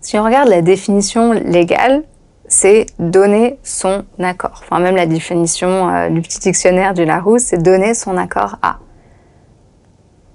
Si 0.00 0.18
on 0.18 0.24
regarde 0.24 0.48
la 0.48 0.60
définition 0.60 1.30
légale, 1.30 2.02
c'est 2.48 2.86
donner 2.98 3.60
son 3.62 4.02
accord. 4.18 4.64
Enfin, 4.64 4.80
même 4.80 4.96
la 4.96 5.06
définition 5.06 5.88
euh, 5.88 6.08
du 6.08 6.20
petit 6.20 6.40
dictionnaire 6.40 6.94
du 6.94 7.04
Larousse, 7.04 7.42
c'est 7.42 7.62
donner 7.62 7.94
son 7.94 8.16
accord 8.16 8.56
à. 8.60 8.80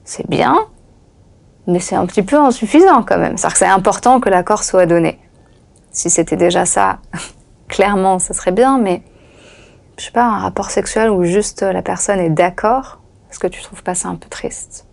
C'est 0.05 0.29
bien, 0.29 0.57
mais 1.67 1.81
c'est 1.81 1.95
un 1.95 2.05
petit 2.05 2.23
peu 2.23 2.37
insuffisant 2.37 3.03
quand 3.03 3.17
même. 3.17 3.35
C'est-à-dire 3.35 3.53
que 3.53 3.59
c'est 3.59 3.65
important 3.65 4.21
que 4.21 4.29
l'accord 4.29 4.63
soit 4.63 4.85
donné. 4.85 5.19
Si 5.91 6.09
c'était 6.09 6.37
déjà 6.37 6.65
ça, 6.65 6.99
clairement, 7.67 8.17
ça 8.17 8.33
serait 8.33 8.53
bien, 8.53 8.77
mais 8.77 9.01
je 9.97 10.05
sais 10.05 10.11
pas, 10.11 10.23
un 10.23 10.37
rapport 10.37 10.71
sexuel 10.71 11.09
où 11.09 11.25
juste 11.25 11.63
la 11.63 11.81
personne 11.81 12.19
est 12.21 12.29
d'accord, 12.29 12.98
est-ce 13.29 13.39
que 13.39 13.47
tu 13.47 13.61
trouves 13.61 13.83
pas 13.83 13.95
ça 13.95 14.09
un 14.09 14.15
peu 14.15 14.29
triste 14.29 14.85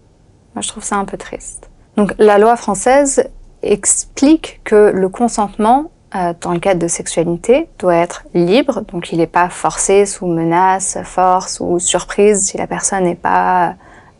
Moi, 0.54 0.62
je 0.62 0.68
trouve 0.68 0.84
ça 0.84 0.96
un 0.96 1.04
peu 1.04 1.16
triste. 1.16 1.70
Donc, 1.96 2.14
la 2.18 2.38
loi 2.38 2.56
française 2.56 3.30
explique 3.62 4.60
que 4.64 4.92
le 4.94 5.08
consentement, 5.08 5.90
euh, 6.14 6.34
dans 6.40 6.52
le 6.52 6.60
cadre 6.60 6.80
de 6.80 6.88
sexualité, 6.88 7.68
doit 7.78 7.96
être 7.96 8.24
libre, 8.34 8.82
donc 8.82 9.12
il 9.12 9.18
n'est 9.18 9.26
pas 9.26 9.48
forcé 9.48 10.04
sous 10.04 10.26
menace, 10.26 10.98
force 11.04 11.60
ou 11.60 11.78
surprise 11.78 12.46
si 12.46 12.58
la 12.58 12.66
personne 12.66 13.04
n'est 13.04 13.14
pas 13.14 13.74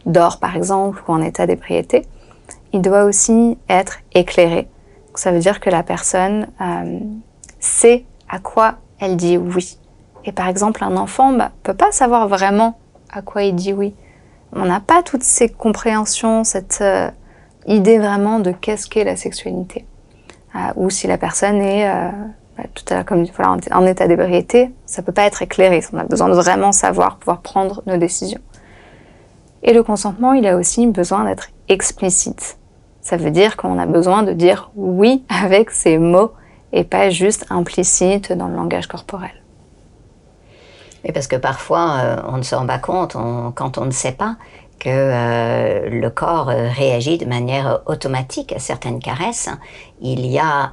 d'or 0.06 0.38
par 0.38 0.56
exemple 0.56 1.02
ou 1.06 1.12
en 1.12 1.20
état 1.20 1.46
d'ébriété. 1.46 2.06
Il 2.72 2.80
doit 2.80 3.04
aussi 3.04 3.58
être 3.68 3.98
éclairé. 4.12 4.68
Donc, 5.08 5.18
ça 5.18 5.30
veut 5.32 5.38
dire 5.38 5.60
que 5.60 5.70
la 5.70 5.82
personne 5.82 6.48
euh, 6.60 6.98
sait 7.60 8.04
à 8.28 8.38
quoi 8.38 8.76
elle 8.98 9.16
dit 9.16 9.36
oui. 9.36 9.78
Et 10.24 10.32
par 10.32 10.48
exemple, 10.48 10.82
un 10.82 10.96
enfant 10.96 11.32
ne 11.32 11.44
peut 11.62 11.74
pas 11.74 11.92
savoir 11.92 12.28
vraiment 12.28 12.78
à 13.12 13.22
quoi 13.22 13.42
il 13.42 13.54
dit 13.54 13.72
oui. 13.72 13.94
On 14.58 14.64
n'a 14.64 14.80
pas 14.80 15.02
toutes 15.02 15.22
ces 15.22 15.50
compréhensions, 15.50 16.42
cette 16.42 16.78
euh, 16.80 17.10
idée 17.66 17.98
vraiment 17.98 18.40
de 18.40 18.52
qu'est-ce 18.52 18.88
qu'est 18.88 19.04
la 19.04 19.16
sexualité. 19.16 19.84
Euh, 20.54 20.58
ou 20.76 20.88
si 20.88 21.06
la 21.06 21.18
personne 21.18 21.60
est 21.60 21.86
euh, 21.86 22.10
bah, 22.56 22.64
tout 22.74 22.84
à 22.88 22.94
l'heure 22.94 23.04
comme 23.04 23.24
voilà, 23.24 23.52
en, 23.52 23.82
en 23.82 23.86
état 23.86 24.08
d'ébriété, 24.08 24.70
ça 24.86 25.02
peut 25.02 25.12
pas 25.12 25.24
être 25.24 25.42
éclairé. 25.42 25.82
On 25.92 25.98
a 25.98 26.04
besoin 26.04 26.30
de 26.30 26.34
vraiment 26.34 26.72
savoir, 26.72 27.18
pouvoir 27.18 27.40
prendre 27.40 27.82
nos 27.86 27.98
décisions. 27.98 28.40
Et 29.62 29.74
le 29.74 29.82
consentement, 29.82 30.32
il 30.32 30.46
a 30.46 30.56
aussi 30.56 30.86
besoin 30.86 31.24
d'être 31.24 31.48
explicite. 31.68 32.56
Ça 33.02 33.18
veut 33.18 33.30
dire 33.30 33.58
qu'on 33.58 33.78
a 33.78 33.86
besoin 33.86 34.22
de 34.22 34.32
dire 34.32 34.70
oui 34.74 35.22
avec 35.28 35.70
ses 35.70 35.98
mots 35.98 36.32
et 36.72 36.84
pas 36.84 37.10
juste 37.10 37.44
implicite 37.50 38.32
dans 38.32 38.48
le 38.48 38.56
langage 38.56 38.86
corporel. 38.86 39.30
Et 41.06 41.12
parce 41.12 41.28
que 41.28 41.36
parfois, 41.36 41.98
euh, 42.02 42.16
on 42.26 42.36
ne 42.36 42.42
se 42.42 42.54
rend 42.54 42.66
pas 42.66 42.78
compte, 42.78 43.16
quand 43.54 43.78
on 43.78 43.84
ne 43.84 43.92
sait 43.92 44.12
pas, 44.12 44.36
que 44.78 44.90
euh, 44.90 45.88
le 45.88 46.10
corps 46.10 46.50
euh, 46.50 46.68
réagit 46.68 47.16
de 47.16 47.24
manière 47.24 47.80
automatique 47.86 48.52
à 48.52 48.58
certaines 48.58 48.98
caresses. 48.98 49.48
Il 50.00 50.26
y 50.26 50.38
a 50.38 50.72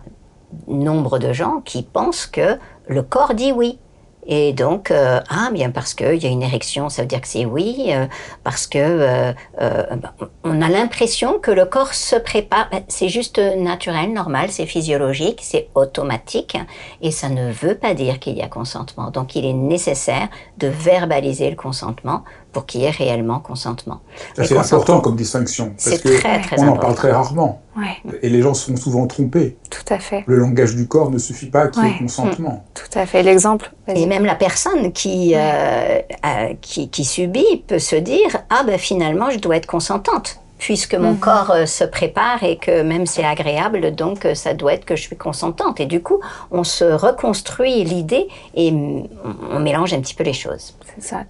nombre 0.67 1.19
de 1.19 1.33
gens 1.33 1.61
qui 1.63 1.83
pensent 1.83 2.25
que 2.25 2.57
le 2.87 3.01
corps 3.01 3.33
dit 3.33 3.51
oui. 3.51 3.79
Et 4.25 4.53
donc, 4.53 4.91
euh, 4.91 5.19
ah 5.29 5.49
bien 5.51 5.71
parce 5.71 5.93
qu'il 5.93 6.21
y 6.21 6.25
a 6.25 6.29
une 6.29 6.43
érection, 6.43 6.89
ça 6.89 7.01
veut 7.01 7.07
dire 7.07 7.21
que 7.21 7.27
c'est 7.27 7.45
oui, 7.45 7.87
euh, 7.89 8.05
parce 8.43 8.67
que 8.67 8.77
euh, 8.77 9.33
euh, 9.61 9.83
ben, 9.95 10.11
on 10.43 10.61
a 10.61 10.69
l'impression 10.69 11.39
que 11.39 11.51
le 11.51 11.65
corps 11.65 11.93
se 11.93 12.15
prépare. 12.15 12.69
Ben, 12.71 12.83
c'est 12.87 13.09
juste 13.09 13.39
naturel, 13.39 14.13
normal, 14.13 14.49
c'est 14.49 14.65
physiologique, 14.65 15.39
c'est 15.41 15.69
automatique, 15.75 16.57
et 17.01 17.11
ça 17.11 17.29
ne 17.29 17.51
veut 17.51 17.75
pas 17.75 17.93
dire 17.93 18.19
qu'il 18.19 18.37
y 18.37 18.41
a 18.41 18.47
consentement. 18.47 19.11
Donc, 19.11 19.35
il 19.35 19.45
est 19.45 19.53
nécessaire 19.53 20.29
de 20.57 20.67
verbaliser 20.67 21.49
le 21.49 21.55
consentement 21.55 22.23
pour 22.53 22.65
qu'il 22.65 22.81
y 22.81 22.85
ait 22.85 22.91
réellement 22.91 23.39
consentement. 23.39 23.99
C'est 24.35 24.55
important 24.57 25.01
comme 25.01 25.15
distinction. 25.15 25.73
Parce 25.83 25.99
que 25.99 26.19
très, 26.19 26.41
très 26.41 26.61
on 26.61 26.69
en 26.69 26.77
parle 26.77 26.95
très 26.95 27.11
rarement. 27.11 27.61
Ouais, 27.75 27.97
Et 28.21 28.29
les 28.29 28.41
gens 28.41 28.53
se 28.53 28.69
font 28.69 28.77
souvent 28.77 29.07
tromper. 29.07 29.57
tout 29.71 29.93
à 29.93 29.97
fait. 29.97 30.23
Le 30.27 30.37
langage 30.37 30.75
du 30.75 30.87
corps 30.87 31.09
ne 31.09 31.17
suffit 31.17 31.47
pas 31.47 31.63
à 31.63 31.67
qu'il 31.69 31.83
y 31.83 31.87
ait 31.87 31.97
consentement. 31.97 32.63
Tout 32.75 32.97
à 32.99 33.05
fait. 33.07 33.23
L'exemple. 33.23 33.71
Et 33.87 34.05
même 34.05 34.25
la 34.25 34.35
personne 34.35 34.93
qui, 34.93 35.33
euh, 35.35 35.39
euh, 35.39 36.53
qui, 36.61 36.89
qui 36.89 37.03
subit 37.03 37.63
peut 37.67 37.79
se 37.79 37.95
dire 37.95 38.37
Ah 38.49 38.63
ben 38.65 38.77
finalement, 38.77 39.31
je 39.31 39.39
dois 39.39 39.57
être 39.57 39.65
consentante, 39.65 40.39
puisque 40.59 40.95
mon 40.95 41.15
corps 41.15 41.51
euh, 41.51 41.65
se 41.65 41.83
prépare 41.83 42.43
et 42.43 42.57
que 42.57 42.83
même 42.83 43.05
c'est 43.05 43.25
agréable, 43.25 43.93
donc 43.95 44.25
euh, 44.25 44.33
ça 44.35 44.53
doit 44.53 44.73
être 44.73 44.85
que 44.85 44.95
je 44.95 45.01
suis 45.01 45.17
consentante. 45.17 45.79
Et 45.79 45.85
du 45.85 46.01
coup, 46.01 46.21
on 46.51 46.63
se 46.63 46.85
reconstruit 46.85 47.83
l'idée 47.83 48.27
et 48.55 48.71
mm, 48.71 49.07
on 49.51 49.59
mélange 49.59 49.93
un 49.93 49.99
petit 49.99 50.13
peu 50.13 50.23
les 50.23 50.33
choses. 50.33 50.75
C'est 50.95 51.03
ça. 51.03 51.23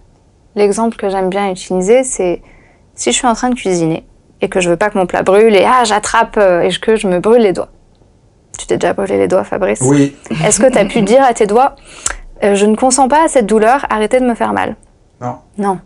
L'exemple 0.56 0.96
que 0.98 1.10
j'aime 1.10 1.30
bien 1.30 1.50
utiliser, 1.50 2.04
c'est 2.04 2.42
si 2.96 3.12
je 3.12 3.18
suis 3.18 3.28
en 3.28 3.34
train 3.34 3.50
de 3.50 3.56
cuisiner 3.56 4.06
et 4.42 4.50
que 4.50 4.60
je 4.62 4.70
veux 4.70 4.78
pas 4.78 4.90
que 4.90 4.98
mon 4.98 5.06
plat 5.06 5.24
brûle 5.24 5.56
et 5.56 5.66
ah 5.66 5.84
j'attrape 5.84 6.38
euh, 6.38 6.62
et 6.62 6.70
que 6.70 6.96
je 6.96 7.08
me 7.08 7.20
brûle 7.20 7.42
les 7.42 7.54
doigts. 7.54 7.70
Tu 8.58 8.68
t'es 8.68 8.78
déjà 8.78 8.94
brûlé 8.94 9.18
les 9.18 9.28
doigts, 9.28 9.44
Fabrice? 9.44 9.82
Oui, 9.82 10.16
Est-ce 10.46 10.60
que 10.60 10.70
tu 10.72 10.78
as 10.78 10.86
pu 10.86 11.02
dire 11.14 11.24
à 11.24 11.34
tes 11.34 11.48
doigts 11.48 11.76
euh, 12.44 12.56
je 12.56 12.66
ne 12.66 12.76
consens 12.76 13.08
pas 13.08 13.24
à 13.24 13.28
cette 13.30 13.46
douleur, 13.46 13.86
arrêtez 13.90 14.20
de 14.20 14.26
me 14.26 14.36
faire 14.36 14.52
mal? 14.54 14.76
Non. 15.22 15.38
Non. 15.58 15.80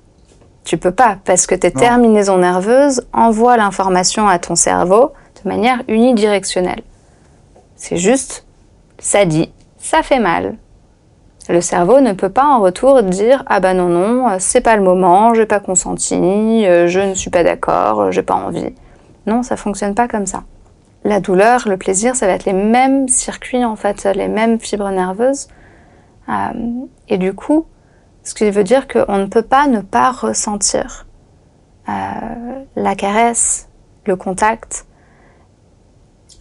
Tu 0.63 0.77
peux 0.77 0.91
pas 0.91 1.17
parce 1.23 1.45
que 1.45 1.53
tes 1.53 1.71
Non. 1.71 1.80
terminaisons 1.80 2.38
nerveuses 2.38 3.06
envoient 3.13 3.58
l'information 3.58 4.27
à 4.27 4.39
ton 4.39 4.56
cerveau 4.56 5.12
de 5.43 5.49
manière 5.49 5.84
unidirectionnelle. 5.88 6.82
C'est 7.75 7.97
juste 7.97 8.45
ça 8.99 9.25
dit, 9.25 9.51
ça 9.77 10.01
fait 10.01 10.19
mal. 10.19 10.56
Le 11.49 11.62
cerveau 11.62 12.01
ne 12.01 12.13
peut 12.13 12.29
pas 12.29 12.45
en 12.45 12.60
retour 12.60 13.03
dire 13.03 13.43
ah 13.47 13.60
bah 13.60 13.73
non 13.73 13.88
non, 13.88 14.29
euh, 14.29 14.36
c'est 14.39 14.62
pas 14.62 14.75
le 14.75 14.83
moment, 14.83 15.33
j'ai 15.33 15.45
pas 15.45 15.60
consenti, 15.62 16.65
euh, 16.65 16.88
je 16.88 16.99
ne 16.99 17.13
suis 17.13 17.29
pas 17.29 17.43
d'accord, 17.43 18.01
euh, 18.01 18.12
j'ai 18.12 18.23
pas 18.23 18.36
envie. 18.36 18.73
Non, 19.27 19.43
ça 19.43 19.55
fonctionne 19.55 19.95
pas 19.95 20.07
comme 20.07 20.25
ça. 20.25 20.43
La 21.05 21.21
douleur, 21.21 21.67
le 21.67 21.77
plaisir, 21.77 22.15
ça 22.15 22.27
va 22.27 22.33
être 22.33 22.45
les 22.45 22.53
mêmes 22.53 23.07
circuits 23.07 23.63
en 23.63 23.77
fait, 23.77 24.03
les 24.03 24.27
mêmes 24.27 24.60
fibres 24.60 24.89
nerveuses. 24.89 25.47
Euh, 26.27 26.33
et 27.07 27.17
du 27.17 27.33
coup, 27.33 27.65
ce 28.23 28.33
qui 28.33 28.49
veut 28.51 28.65
dire 28.65 28.88
qu'on 28.89 29.17
ne 29.17 29.25
peut 29.27 29.41
pas 29.41 29.67
ne 29.67 29.79
pas 29.79 30.12
ressentir 30.12 31.05
euh, 31.88 31.93
la 32.75 32.95
caresse, 32.95 33.69
le 34.05 34.17
contact. 34.17 34.86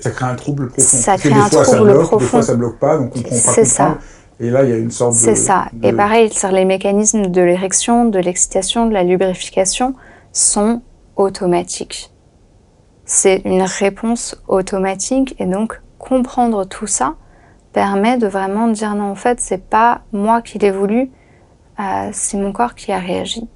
Ça 0.00 0.10
crée 0.10 0.24
un 0.24 0.34
trouble 0.34 0.68
profond. 0.70 0.88
Ça 0.88 1.16
crée 1.16 1.30
des 1.30 1.36
un 1.36 1.48
fois, 1.48 1.64
ça 1.64 1.76
trouble 1.76 1.92
bloque, 1.92 2.02
Des 2.02 2.08
profond. 2.08 2.26
fois, 2.26 2.42
ça 2.42 2.54
bloque 2.56 2.78
pas, 2.80 2.98
donc 2.98 3.12
on 3.14 3.22
comprend 3.22 3.28
pas 3.30 3.52
C'est 3.52 3.64
ça. 3.64 3.98
Et 4.40 4.50
là, 4.50 4.64
il 4.64 4.70
y 4.70 4.72
a 4.72 4.76
une 4.76 4.90
sorte 4.90 5.14
de... 5.14 5.18
C'est 5.18 5.34
ça. 5.34 5.66
de- 5.72 5.88
Et 5.88 5.92
pareil, 5.92 6.30
sur 6.30 6.50
les 6.50 6.64
mécanismes 6.64 7.26
de 7.28 7.40
l'érection, 7.40 8.04
de 8.04 8.18
l'excitation, 8.18 8.86
de 8.86 8.92
la 8.92 9.02
lubrification 9.02 9.94
sont 10.32 10.82
automatiques. 11.16 12.10
C'est 13.04 13.42
une 13.44 13.62
réponse 13.62 14.36
automatique 14.48 15.34
et 15.38 15.46
donc 15.46 15.80
comprendre 15.98 16.64
tout 16.64 16.86
ça 16.86 17.14
permet 17.72 18.18
de 18.18 18.26
vraiment 18.26 18.68
dire 18.68 18.94
non, 18.94 19.10
en 19.10 19.14
fait, 19.14 19.40
c'est 19.40 19.62
pas 19.68 20.00
moi 20.12 20.42
qui 20.42 20.58
l'ai 20.58 20.70
voulu, 20.70 21.10
euh, 21.78 22.08
c'est 22.12 22.36
mon 22.36 22.52
corps 22.52 22.74
qui 22.74 22.90
a 22.92 22.98
réagi. 22.98 23.46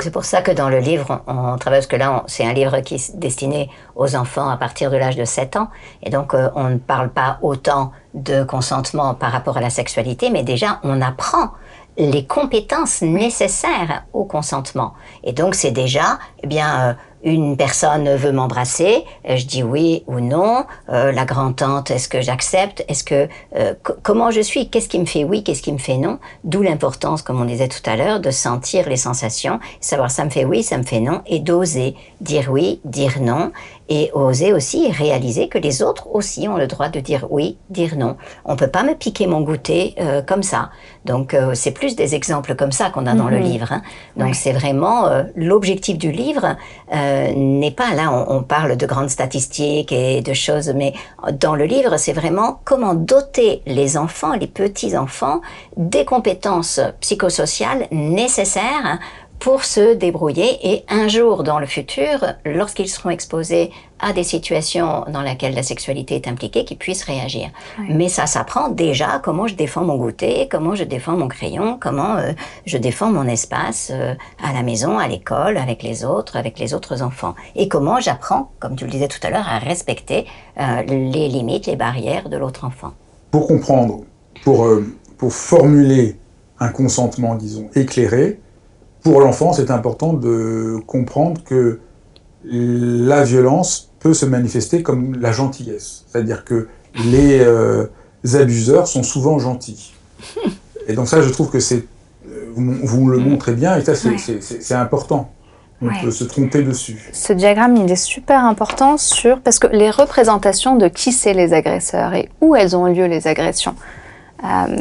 C'est 0.00 0.10
pour 0.10 0.24
ça 0.24 0.42
que 0.42 0.50
dans 0.50 0.68
le 0.68 0.78
livre, 0.78 1.22
on, 1.26 1.56
travaille, 1.56 1.80
parce 1.80 1.86
que 1.86 1.96
là, 1.96 2.24
c'est 2.26 2.44
un 2.44 2.52
livre 2.52 2.80
qui 2.80 2.96
est 2.96 3.16
destiné 3.16 3.70
aux 3.94 4.16
enfants 4.16 4.48
à 4.48 4.56
partir 4.56 4.90
de 4.90 4.96
l'âge 4.96 5.16
de 5.16 5.24
7 5.24 5.56
ans. 5.56 5.68
Et 6.02 6.10
donc, 6.10 6.34
euh, 6.34 6.50
on 6.54 6.70
ne 6.70 6.78
parle 6.78 7.10
pas 7.10 7.38
autant 7.42 7.92
de 8.14 8.42
consentement 8.44 9.14
par 9.14 9.32
rapport 9.32 9.56
à 9.56 9.60
la 9.60 9.70
sexualité, 9.70 10.30
mais 10.30 10.42
déjà, 10.42 10.80
on 10.82 11.00
apprend 11.00 11.50
les 11.98 12.26
compétences 12.26 13.02
nécessaires 13.02 14.04
au 14.12 14.24
consentement. 14.24 14.94
Et 15.24 15.32
donc, 15.32 15.54
c'est 15.54 15.70
déjà, 15.70 16.18
eh 16.42 16.46
bien, 16.46 16.80
euh, 16.80 16.94
une 17.24 17.56
personne 17.56 18.14
veut 18.16 18.32
m'embrasser, 18.32 19.04
euh, 19.28 19.36
je 19.36 19.46
dis 19.46 19.62
oui 19.62 20.02
ou 20.06 20.20
non. 20.20 20.64
Euh, 20.88 21.12
la 21.12 21.24
grand-tante, 21.24 21.90
est-ce 21.90 22.08
que 22.08 22.20
j'accepte? 22.20 22.84
Est-ce 22.88 23.04
que 23.04 23.28
euh, 23.56 23.74
comment 24.02 24.30
je 24.30 24.40
suis? 24.40 24.68
Qu'est-ce 24.68 24.88
qui 24.88 24.98
me 24.98 25.06
fait 25.06 25.24
oui? 25.24 25.44
Qu'est-ce 25.44 25.62
qui 25.62 25.72
me 25.72 25.78
fait 25.78 25.96
non? 25.96 26.18
D'où 26.44 26.62
l'importance, 26.62 27.22
comme 27.22 27.40
on 27.40 27.44
disait 27.44 27.68
tout 27.68 27.82
à 27.88 27.96
l'heure, 27.96 28.20
de 28.20 28.30
sentir 28.30 28.88
les 28.88 28.96
sensations, 28.96 29.60
savoir 29.80 30.10
ça 30.10 30.24
me 30.24 30.30
fait 30.30 30.44
oui, 30.44 30.62
ça 30.62 30.78
me 30.78 30.82
fait 30.82 31.00
non, 31.00 31.22
et 31.26 31.38
d'oser 31.38 31.94
dire 32.20 32.48
oui, 32.50 32.80
dire 32.84 33.20
non, 33.20 33.52
et 33.88 34.10
oser 34.14 34.52
aussi 34.52 34.90
réaliser 34.90 35.48
que 35.48 35.58
les 35.58 35.82
autres 35.82 36.08
aussi 36.14 36.48
ont 36.48 36.56
le 36.56 36.66
droit 36.66 36.88
de 36.88 37.00
dire 37.00 37.26
oui, 37.30 37.56
dire 37.70 37.96
non. 37.96 38.16
On 38.44 38.56
peut 38.56 38.68
pas 38.68 38.82
me 38.82 38.94
piquer 38.94 39.26
mon 39.26 39.40
goûter 39.40 39.94
euh, 40.00 40.22
comme 40.22 40.42
ça. 40.42 40.70
Donc 41.04 41.34
euh, 41.34 41.52
c'est 41.54 41.72
plus 41.72 41.96
des 41.96 42.14
exemples 42.14 42.54
comme 42.54 42.72
ça 42.72 42.90
qu'on 42.90 43.06
a 43.06 43.14
dans 43.14 43.28
le 43.28 43.38
mhm. 43.38 43.44
livre. 43.44 43.72
Hein. 43.72 43.82
Donc 44.16 44.34
c'est 44.34 44.52
vraiment 44.52 45.06
euh, 45.06 45.24
l'objectif 45.34 45.98
du 45.98 46.12
livre 46.12 46.56
n'est 46.92 47.70
pas 47.70 47.94
là. 47.94 48.12
On, 48.12 48.36
on, 48.36 48.42
parle 48.42 48.76
de 48.76 48.86
grandes 48.86 49.08
statistiques 49.08 49.92
et 49.92 50.20
de 50.20 50.34
choses, 50.34 50.72
mais 50.74 50.92
dans 51.40 51.54
le 51.54 51.64
livre 51.64 51.96
c'est 51.96 52.12
vraiment 52.12 52.60
comment 52.64 52.94
doter 52.94 53.62
les 53.66 53.96
enfants, 53.96 54.34
les 54.34 54.46
petits 54.46 54.96
enfants, 54.96 55.40
des 55.76 56.04
compétences 56.04 56.80
psychosociales 57.00 57.86
nécessaires 57.90 58.98
pour 59.42 59.64
se 59.64 59.94
débrouiller 59.94 60.56
et 60.62 60.84
un 60.88 61.08
jour 61.08 61.42
dans 61.42 61.58
le 61.58 61.66
futur, 61.66 62.24
lorsqu'ils 62.44 62.88
seront 62.88 63.10
exposés 63.10 63.72
à 63.98 64.12
des 64.12 64.22
situations 64.22 65.04
dans 65.12 65.20
lesquelles 65.20 65.56
la 65.56 65.64
sexualité 65.64 66.14
est 66.14 66.28
impliquée, 66.28 66.64
qu'ils 66.64 66.78
puissent 66.78 67.02
réagir. 67.02 67.50
Mais 67.88 68.08
ça 68.08 68.26
s'apprend 68.26 68.68
déjà 68.68 69.18
comment 69.18 69.48
je 69.48 69.56
défends 69.56 69.82
mon 69.82 69.96
goûter, 69.96 70.46
comment 70.48 70.76
je 70.76 70.84
défends 70.84 71.16
mon 71.16 71.26
crayon, 71.26 71.76
comment 71.80 72.18
euh, 72.18 72.30
je 72.66 72.78
défends 72.78 73.10
mon 73.10 73.26
espace 73.26 73.90
euh, 73.92 74.14
à 74.40 74.52
la 74.52 74.62
maison, 74.62 75.00
à 75.00 75.08
l'école, 75.08 75.56
avec 75.56 75.82
les 75.82 76.04
autres, 76.04 76.36
avec 76.36 76.60
les 76.60 76.72
autres 76.72 77.02
enfants. 77.02 77.34
Et 77.56 77.66
comment 77.66 77.98
j'apprends, 77.98 78.52
comme 78.60 78.76
tu 78.76 78.84
le 78.84 78.92
disais 78.92 79.08
tout 79.08 79.20
à 79.24 79.30
l'heure, 79.30 79.48
à 79.48 79.58
respecter 79.58 80.24
euh, 80.60 80.82
les 80.82 81.26
limites, 81.26 81.66
les 81.66 81.76
barrières 81.76 82.28
de 82.28 82.36
l'autre 82.36 82.64
enfant. 82.64 82.92
Pour 83.32 83.48
comprendre, 83.48 84.02
pour, 84.44 84.68
pour 85.18 85.32
formuler 85.32 86.16
un 86.60 86.68
consentement, 86.68 87.34
disons, 87.34 87.68
éclairé, 87.74 88.38
pour 89.02 89.20
l'enfant, 89.20 89.52
c'est 89.52 89.70
important 89.70 90.12
de 90.12 90.78
comprendre 90.86 91.42
que 91.44 91.80
la 92.44 93.24
violence 93.24 93.92
peut 94.00 94.14
se 94.14 94.26
manifester 94.26 94.82
comme 94.82 95.20
la 95.20 95.32
gentillesse. 95.32 96.04
C'est-à-dire 96.08 96.44
que 96.44 96.68
les 97.04 97.40
euh, 97.40 97.86
abuseurs 98.34 98.88
sont 98.88 99.02
souvent 99.02 99.38
gentils. 99.38 99.92
Et 100.88 100.94
donc 100.94 101.08
ça, 101.08 101.22
je 101.22 101.30
trouve 101.30 101.50
que 101.50 101.60
c'est... 101.60 101.84
Euh, 102.28 102.52
vous, 102.54 103.08
le 103.08 103.18
montrez 103.18 103.52
bien, 103.52 103.76
et 103.76 103.84
ça, 103.84 103.94
c'est 103.94 104.74
important. 104.74 105.30
On 105.80 105.88
peut 106.02 106.10
se 106.10 106.24
tromper 106.24 106.62
dessus. 106.62 107.10
Ce 107.12 107.32
diagramme, 107.32 107.76
il 107.76 107.90
est 107.90 107.96
super 107.96 108.44
important 108.44 108.96
sur... 108.96 109.40
Parce 109.40 109.58
que 109.58 109.66
les 109.68 109.90
représentations 109.90 110.76
de 110.76 110.88
qui 110.88 111.12
c'est 111.12 111.34
les 111.34 111.52
agresseurs 111.52 112.14
et 112.14 112.28
où 112.40 112.54
elles 112.54 112.76
ont 112.76 112.86
lieu 112.86 113.06
les 113.06 113.26
agressions. 113.26 113.74
Euh, 114.44 114.76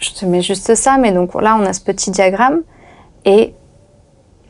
je 0.00 0.10
te 0.10 0.24
mets 0.24 0.42
juste 0.42 0.74
ça, 0.74 0.98
mais 0.98 1.12
donc 1.12 1.34
là, 1.34 1.56
on 1.60 1.64
a 1.64 1.72
ce 1.72 1.80
petit 1.80 2.10
diagramme. 2.10 2.62
Et 3.26 3.52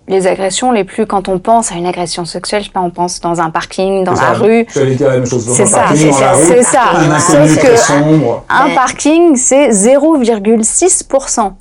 les 0.06 0.28
agressions 0.28 0.70
les 0.70 0.84
plus, 0.84 1.06
quand 1.06 1.28
on 1.28 1.40
pense 1.40 1.72
à 1.72 1.74
une 1.74 1.86
agression 1.86 2.24
sexuelle, 2.24 2.62
je 2.62 2.66
sais 2.66 2.72
pas, 2.72 2.80
on 2.80 2.90
pense 2.90 3.20
dans 3.20 3.40
un 3.40 3.50
parking, 3.50 4.04
dans 4.04 4.12
la 4.12 4.34
rue. 4.34 4.64
C'est 4.68 5.66
ça, 5.66 5.86
c'est 5.92 6.62
ça. 6.62 6.92
Sauf 7.18 7.58
que 7.58 7.74
un 8.48 8.74
parking, 8.74 9.34
c'est 9.34 9.70
0,6%. 9.70 11.52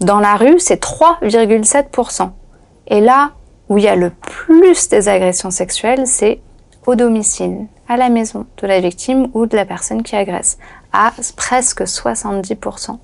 Dans 0.00 0.18
la 0.18 0.34
rue, 0.34 0.58
c'est 0.58 0.82
3,7%. 0.82 2.30
Et 2.88 3.00
là 3.00 3.30
où 3.68 3.78
il 3.78 3.84
y 3.84 3.88
a 3.88 3.94
le 3.94 4.10
plus 4.10 4.88
des 4.88 5.08
agressions 5.08 5.52
sexuelles, 5.52 6.06
c'est 6.06 6.40
au 6.86 6.96
domicile, 6.96 7.66
à 7.88 7.96
la 7.96 8.08
maison 8.08 8.46
de 8.60 8.66
la 8.66 8.80
victime 8.80 9.28
ou 9.34 9.46
de 9.46 9.54
la 9.54 9.64
personne 9.64 10.02
qui 10.02 10.16
agresse, 10.16 10.58
à 10.92 11.12
presque 11.36 11.82
70%. 11.82 12.98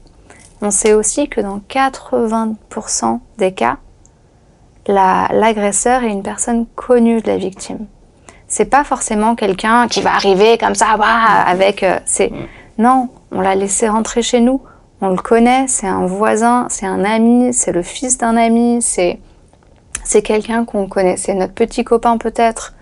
On 0.62 0.70
sait 0.70 0.94
aussi 0.94 1.28
que 1.28 1.40
dans 1.40 1.58
80% 1.58 3.20
des 3.38 3.52
cas, 3.52 3.76
l'agresseur 4.86 6.02
est 6.02 6.10
une 6.10 6.22
personne 6.22 6.66
connue 6.74 7.20
de 7.20 7.26
la 7.26 7.36
victime. 7.36 7.86
C'est 8.48 8.66
pas 8.66 8.84
forcément 8.84 9.34
quelqu'un 9.34 9.88
qui 9.88 10.00
va 10.00 10.14
arriver 10.14 10.56
comme 10.56 10.74
ça, 10.74 10.96
bah, 10.96 11.06
avec. 11.46 11.82
Euh, 11.82 11.98
c'est 12.06 12.30
non, 12.78 13.08
on 13.32 13.40
l'a 13.40 13.54
laissé 13.54 13.88
rentrer 13.88 14.22
chez 14.22 14.40
nous. 14.40 14.60
On 15.00 15.08
le 15.08 15.16
connaît, 15.16 15.66
c'est 15.68 15.88
un 15.88 16.06
voisin, 16.06 16.66
c'est 16.70 16.86
un 16.86 17.04
ami, 17.04 17.52
c'est 17.52 17.72
le 17.72 17.82
fils 17.82 18.18
d'un 18.18 18.36
ami, 18.36 18.80
c'est 18.80 19.18
c'est 20.04 20.22
quelqu'un 20.22 20.64
qu'on 20.64 20.86
connaît, 20.86 21.16
c'est 21.16 21.34
notre 21.34 21.52
petit 21.52 21.82
copain 21.82 22.16
peut-être, 22.16 22.74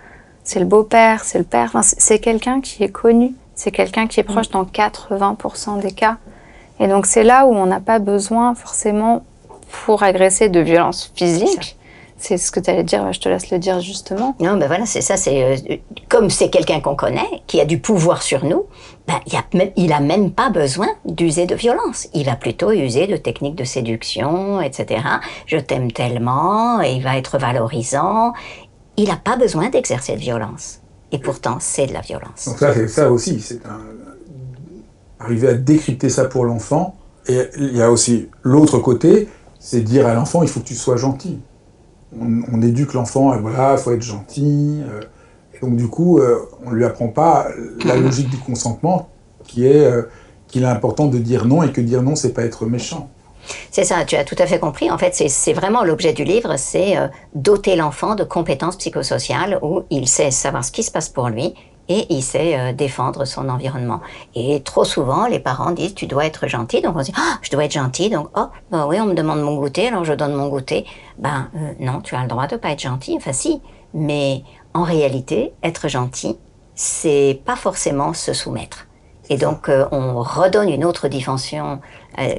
c'est 0.45 0.61
le 0.61 0.67
beau-père, 0.67 1.25
c'est 1.25 1.39
le 1.39 1.45
père, 1.45 1.73
c'est 1.83 2.19
quelqu'un 2.19 2.61
qui 2.61 2.85
est 2.85 2.91
connu, 2.91 3.35
c'est 3.55 3.71
quelqu'un 3.71 4.07
qui 4.07 4.21
est 4.21 4.25
proche 4.25 4.51
dans 4.51 4.65
80% 4.65 5.81
des 5.81 5.93
cas. 5.93 6.19
Et 6.81 6.89
donc 6.89 7.07
c'est 7.07 7.25
là 7.25 7.47
où 7.47 7.55
on 7.55 7.67
n'a 7.67 7.81
pas 7.81 7.99
besoin 7.99 8.55
forcément 8.55 9.25
pour 9.85 10.03
agresser 10.03 10.49
de 10.49 10.61
violence 10.61 11.13
physique. 11.15 11.77
C'est 12.17 12.39
ce 12.39 12.51
que 12.51 12.61
tu 12.61 12.71
allais 12.71 12.85
dire, 12.85 13.13
je 13.13 13.21
te 13.21 13.29
laisse 13.29 13.51
le 13.51 13.59
dire 13.59 13.81
justement. 13.81 14.35
Non, 14.41 14.57
ben 14.57 14.67
voilà, 14.67 14.87
c'est 14.87 15.01
ça. 15.01 15.17
C'est 15.17 15.43
euh, 15.43 15.77
comme 16.09 16.31
c'est 16.31 16.49
quelqu'un 16.49 16.81
qu'on 16.81 16.95
connaît, 16.95 17.43
qui 17.47 17.61
a 17.61 17.65
du 17.65 17.81
pouvoir 17.81 18.23
sur 18.23 18.45
nous. 18.45 18.65
Ben, 19.07 19.21
il, 19.27 19.37
a, 19.37 19.43
il 19.77 19.93
a 19.93 20.01
même 20.01 20.31
pas 20.31 20.49
besoin 20.49 20.89
d'user 21.05 21.45
de 21.45 21.55
violence. 21.55 22.09
Il 22.15 22.25
va 22.25 22.37
plutôt 22.37 22.71
user 22.71 23.07
de 23.09 23.17
techniques 23.17 23.57
de 23.57 23.65
séduction, 23.65 24.61
etc. 24.61 25.03
Je 25.47 25.59
t'aime 25.59 25.93
tellement, 25.93 26.81
et 26.81 26.93
il 26.93 27.03
va 27.03 27.19
être 27.19 27.37
valorisant. 27.37 28.33
Il 28.97 29.09
n'a 29.09 29.17
pas 29.17 29.37
besoin 29.37 29.69
d'exercer 29.69 30.15
de 30.15 30.21
violence. 30.21 30.81
Et 31.13 31.19
pourtant, 31.19 31.59
c'est 31.61 31.87
de 31.87 31.93
la 31.93 32.01
violence. 32.01 32.47
Donc 32.47 32.59
ça, 32.59 32.89
ça 32.89 33.13
aussi, 33.13 33.41
c'est 33.41 33.67
un, 33.67 33.81
arriver 35.25 35.49
à 35.49 35.55
décrypter 35.55 36.09
ça 36.09 36.25
pour 36.25 36.45
l'enfant. 36.45 36.97
Et 37.27 37.41
il 37.59 37.77
y 37.77 37.83
a 37.83 37.91
aussi 37.91 38.29
l'autre 38.43 38.79
côté, 38.79 39.29
c'est 39.59 39.81
dire 39.81 40.07
à 40.07 40.15
l'enfant, 40.15 40.43
il 40.43 40.49
faut 40.49 40.61
que 40.61 40.67
tu 40.67 40.75
sois 40.75 40.97
gentil. 40.97 41.41
On, 42.21 42.63
éduque 42.63 42.93
l'enfant, 42.93 43.37
voilà, 43.39 43.73
il 43.73 43.79
faut 43.79 43.91
être 43.93 44.03
gentil. 44.03 44.83
Euh, 44.89 45.01
et 45.55 45.59
donc 45.61 45.77
du 45.77 45.89
coup, 45.89 46.19
euh, 46.19 46.39
on 46.65 46.71
ne 46.71 46.77
lui 46.77 46.85
apprend 46.85 47.09
pas 47.09 47.49
la 47.85 47.97
logique 48.01 48.29
du 48.29 48.37
consentement, 48.37 49.09
qui 49.45 49.67
est 49.67 49.85
euh, 49.85 50.03
qu'il 50.47 50.63
est 50.63 50.67
important 50.67 51.07
de 51.07 51.19
dire 51.19 51.47
non 51.47 51.63
et 51.63 51.73
que 51.73 51.81
dire 51.81 52.03
non, 52.03 52.15
c'est 52.15 52.33
pas 52.33 52.45
être 52.45 52.67
méchant. 52.67 53.09
C'est 53.71 53.85
ça, 53.85 54.05
tu 54.05 54.17
as 54.17 54.25
tout 54.25 54.37
à 54.39 54.47
fait 54.47 54.59
compris. 54.59 54.91
En 54.91 54.97
fait, 54.97 55.15
c'est 55.29 55.53
vraiment 55.53 55.83
l'objet 55.83 56.13
du 56.13 56.25
livre, 56.25 56.55
c'est 56.57 56.97
doter 57.35 57.77
l'enfant 57.77 58.15
de 58.15 58.25
compétences 58.25 58.77
psychosociales 58.77 59.59
où 59.61 59.83
il 59.91 60.09
sait 60.09 60.31
savoir 60.31 60.65
ce 60.65 60.73
qui 60.73 60.83
se 60.83 60.91
passe 60.91 61.11
pour 61.11 61.29
lui 61.29 61.55
et 61.88 62.07
il 62.11 62.23
sait 62.23 62.59
euh, 62.59 62.73
défendre 62.73 63.25
son 63.25 63.49
environnement. 63.49 64.01
Et 64.35 64.62
trop 64.62 64.85
souvent, 64.85 65.27
les 65.27 65.40
parents 65.40 65.70
disent 65.73 65.94
tu 65.94 66.07
dois 66.07 66.27
être 66.27 66.47
gentil, 66.47 66.81
donc 66.81 66.97
on 66.97 67.03
dit 67.03 67.12
ah, 67.16 67.38
je 67.42 67.51
dois 67.51 67.64
être 67.64 67.73
gentil, 67.73 68.11
donc 68.11 68.29
oh 68.37 68.47
bah 68.70 68.87
oui 68.88 69.01
on 69.01 69.07
me 69.07 69.14
demande 69.14 69.40
mon 69.42 69.57
goûter, 69.57 69.88
alors 69.88 70.05
je 70.05 70.12
donne 70.12 70.35
mon 70.35 70.49
goûter. 70.49 70.87
Ben 71.18 71.49
euh, 71.57 71.73
non, 71.81 72.01
tu 72.01 72.14
as 72.14 72.23
le 72.23 72.29
droit 72.29 72.47
de 72.47 72.57
pas 72.57 72.70
être 72.70 72.81
gentil, 72.81 73.14
enfin 73.16 73.33
si, 73.33 73.61
mais 73.92 74.42
en 74.73 74.83
réalité, 74.83 75.53
être 75.62 75.88
gentil, 75.88 76.37
c'est 76.75 77.40
pas 77.44 77.57
forcément 77.57 78.12
se 78.12 78.33
soumettre. 78.33 78.87
Et 79.31 79.37
donc 79.37 79.68
euh, 79.68 79.87
on 79.90 80.23
redonne 80.23 80.68
une 80.68 80.85
autre 80.85 81.09
dimension, 81.09 81.81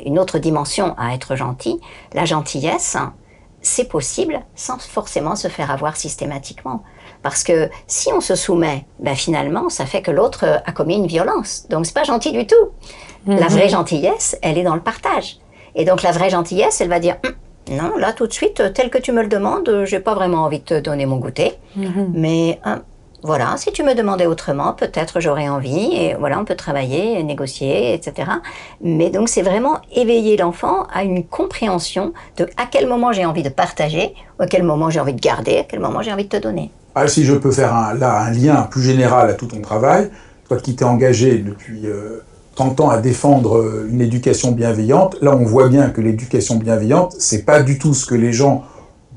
une 0.05 0.19
autre 0.19 0.39
dimension 0.39 0.95
à 0.97 1.13
être 1.13 1.35
gentil. 1.35 1.79
La 2.13 2.25
gentillesse, 2.25 2.97
c'est 3.61 3.85
possible 3.89 4.41
sans 4.53 4.77
forcément 4.79 5.35
se 5.35 5.47
faire 5.47 5.71
avoir 5.71 5.97
systématiquement. 5.97 6.83
Parce 7.25 7.43
que 7.43 7.69
si 7.87 8.13
on 8.13 8.21
se 8.21 8.35
soumet, 8.35 8.85
ben 8.99 9.15
finalement, 9.15 9.69
ça 9.69 9.87
fait 9.87 10.03
que 10.03 10.11
l'autre 10.11 10.61
a 10.63 10.71
commis 10.71 10.93
une 10.93 11.07
violence. 11.07 11.65
Donc 11.71 11.87
c'est 11.87 11.95
pas 11.95 12.03
gentil 12.03 12.31
du 12.31 12.45
tout. 12.45 12.69
La 13.25 13.47
vraie 13.47 13.63
mhm. 13.63 13.71
gentillesse, 13.71 14.37
elle 14.43 14.59
est 14.59 14.63
dans 14.63 14.75
le 14.75 14.81
partage. 14.81 15.39
Et 15.73 15.85
donc 15.85 16.03
la 16.03 16.11
vraie 16.11 16.29
gentillesse, 16.29 16.81
elle 16.81 16.89
va 16.89 16.99
dire 16.99 17.15
hum, 17.25 17.33
non, 17.75 17.97
là 17.97 18.13
tout 18.13 18.27
de 18.27 18.31
suite, 18.31 18.61
tel 18.75 18.91
que 18.91 18.99
tu 18.99 19.11
me 19.11 19.23
le 19.23 19.27
demandes, 19.27 19.85
j'ai 19.85 19.99
pas 19.99 20.13
vraiment 20.13 20.43
envie 20.43 20.59
de 20.59 20.65
te 20.65 20.79
donner 20.79 21.07
mon 21.07 21.17
goûter. 21.17 21.53
Mhm. 21.75 22.11
Mais 22.13 22.59
hum, 22.63 22.83
voilà, 23.23 23.55
si 23.57 23.71
tu 23.71 23.81
me 23.81 23.95
demandais 23.95 24.27
autrement, 24.27 24.73
peut-être 24.73 25.19
j'aurais 25.19 25.49
envie, 25.49 25.95
et 25.95 26.13
voilà, 26.13 26.39
on 26.39 26.45
peut 26.45 26.53
travailler, 26.55 27.23
négocier, 27.23 27.95
etc. 27.95 28.33
Mais 28.81 29.09
donc 29.09 29.29
c'est 29.29 29.41
vraiment 29.41 29.79
éveiller 29.95 30.37
l'enfant 30.37 30.85
à 30.93 31.03
une 31.03 31.25
compréhension 31.25 32.13
de 32.37 32.47
à 32.57 32.67
quel 32.69 32.85
moment 32.85 33.13
j'ai 33.13 33.25
envie 33.25 33.41
de 33.41 33.49
partager, 33.49 34.13
à 34.37 34.45
quel 34.45 34.61
moment 34.61 34.91
j'ai 34.91 34.99
envie 34.99 35.13
de 35.13 35.19
garder, 35.19 35.57
à 35.57 35.63
quel 35.63 35.79
moment 35.79 36.03
j'ai 36.03 36.13
envie 36.13 36.25
de 36.25 36.29
te 36.29 36.37
donner. 36.37 36.69
Ah, 36.97 37.09
si 37.09 37.25
je 37.25 37.33
peux 37.33 37.51
faire 37.51 37.93
là 37.99 38.21
un 38.21 38.31
lien 38.31 38.67
plus 38.71 38.81
général 38.81 39.29
à 39.29 39.33
tout 39.33 39.47
ton 39.47 39.59
travail, 39.59 40.09
toi 40.47 40.55
qui 40.55 40.77
t'es 40.77 40.85
engagé 40.85 41.39
depuis 41.39 41.87
euh, 41.87 42.21
tentant 42.55 42.89
à 42.89 42.99
défendre 42.99 43.57
euh, 43.57 43.89
une 43.91 43.99
éducation 43.99 44.53
bienveillante. 44.53 45.17
Là, 45.21 45.35
on 45.35 45.43
voit 45.43 45.67
bien 45.67 45.89
que 45.89 45.99
l'éducation 45.99 46.55
bienveillante, 46.55 47.13
c'est 47.19 47.43
pas 47.43 47.61
du 47.61 47.77
tout 47.77 47.93
ce 47.93 48.05
que 48.05 48.15
les 48.15 48.31
gens 48.31 48.63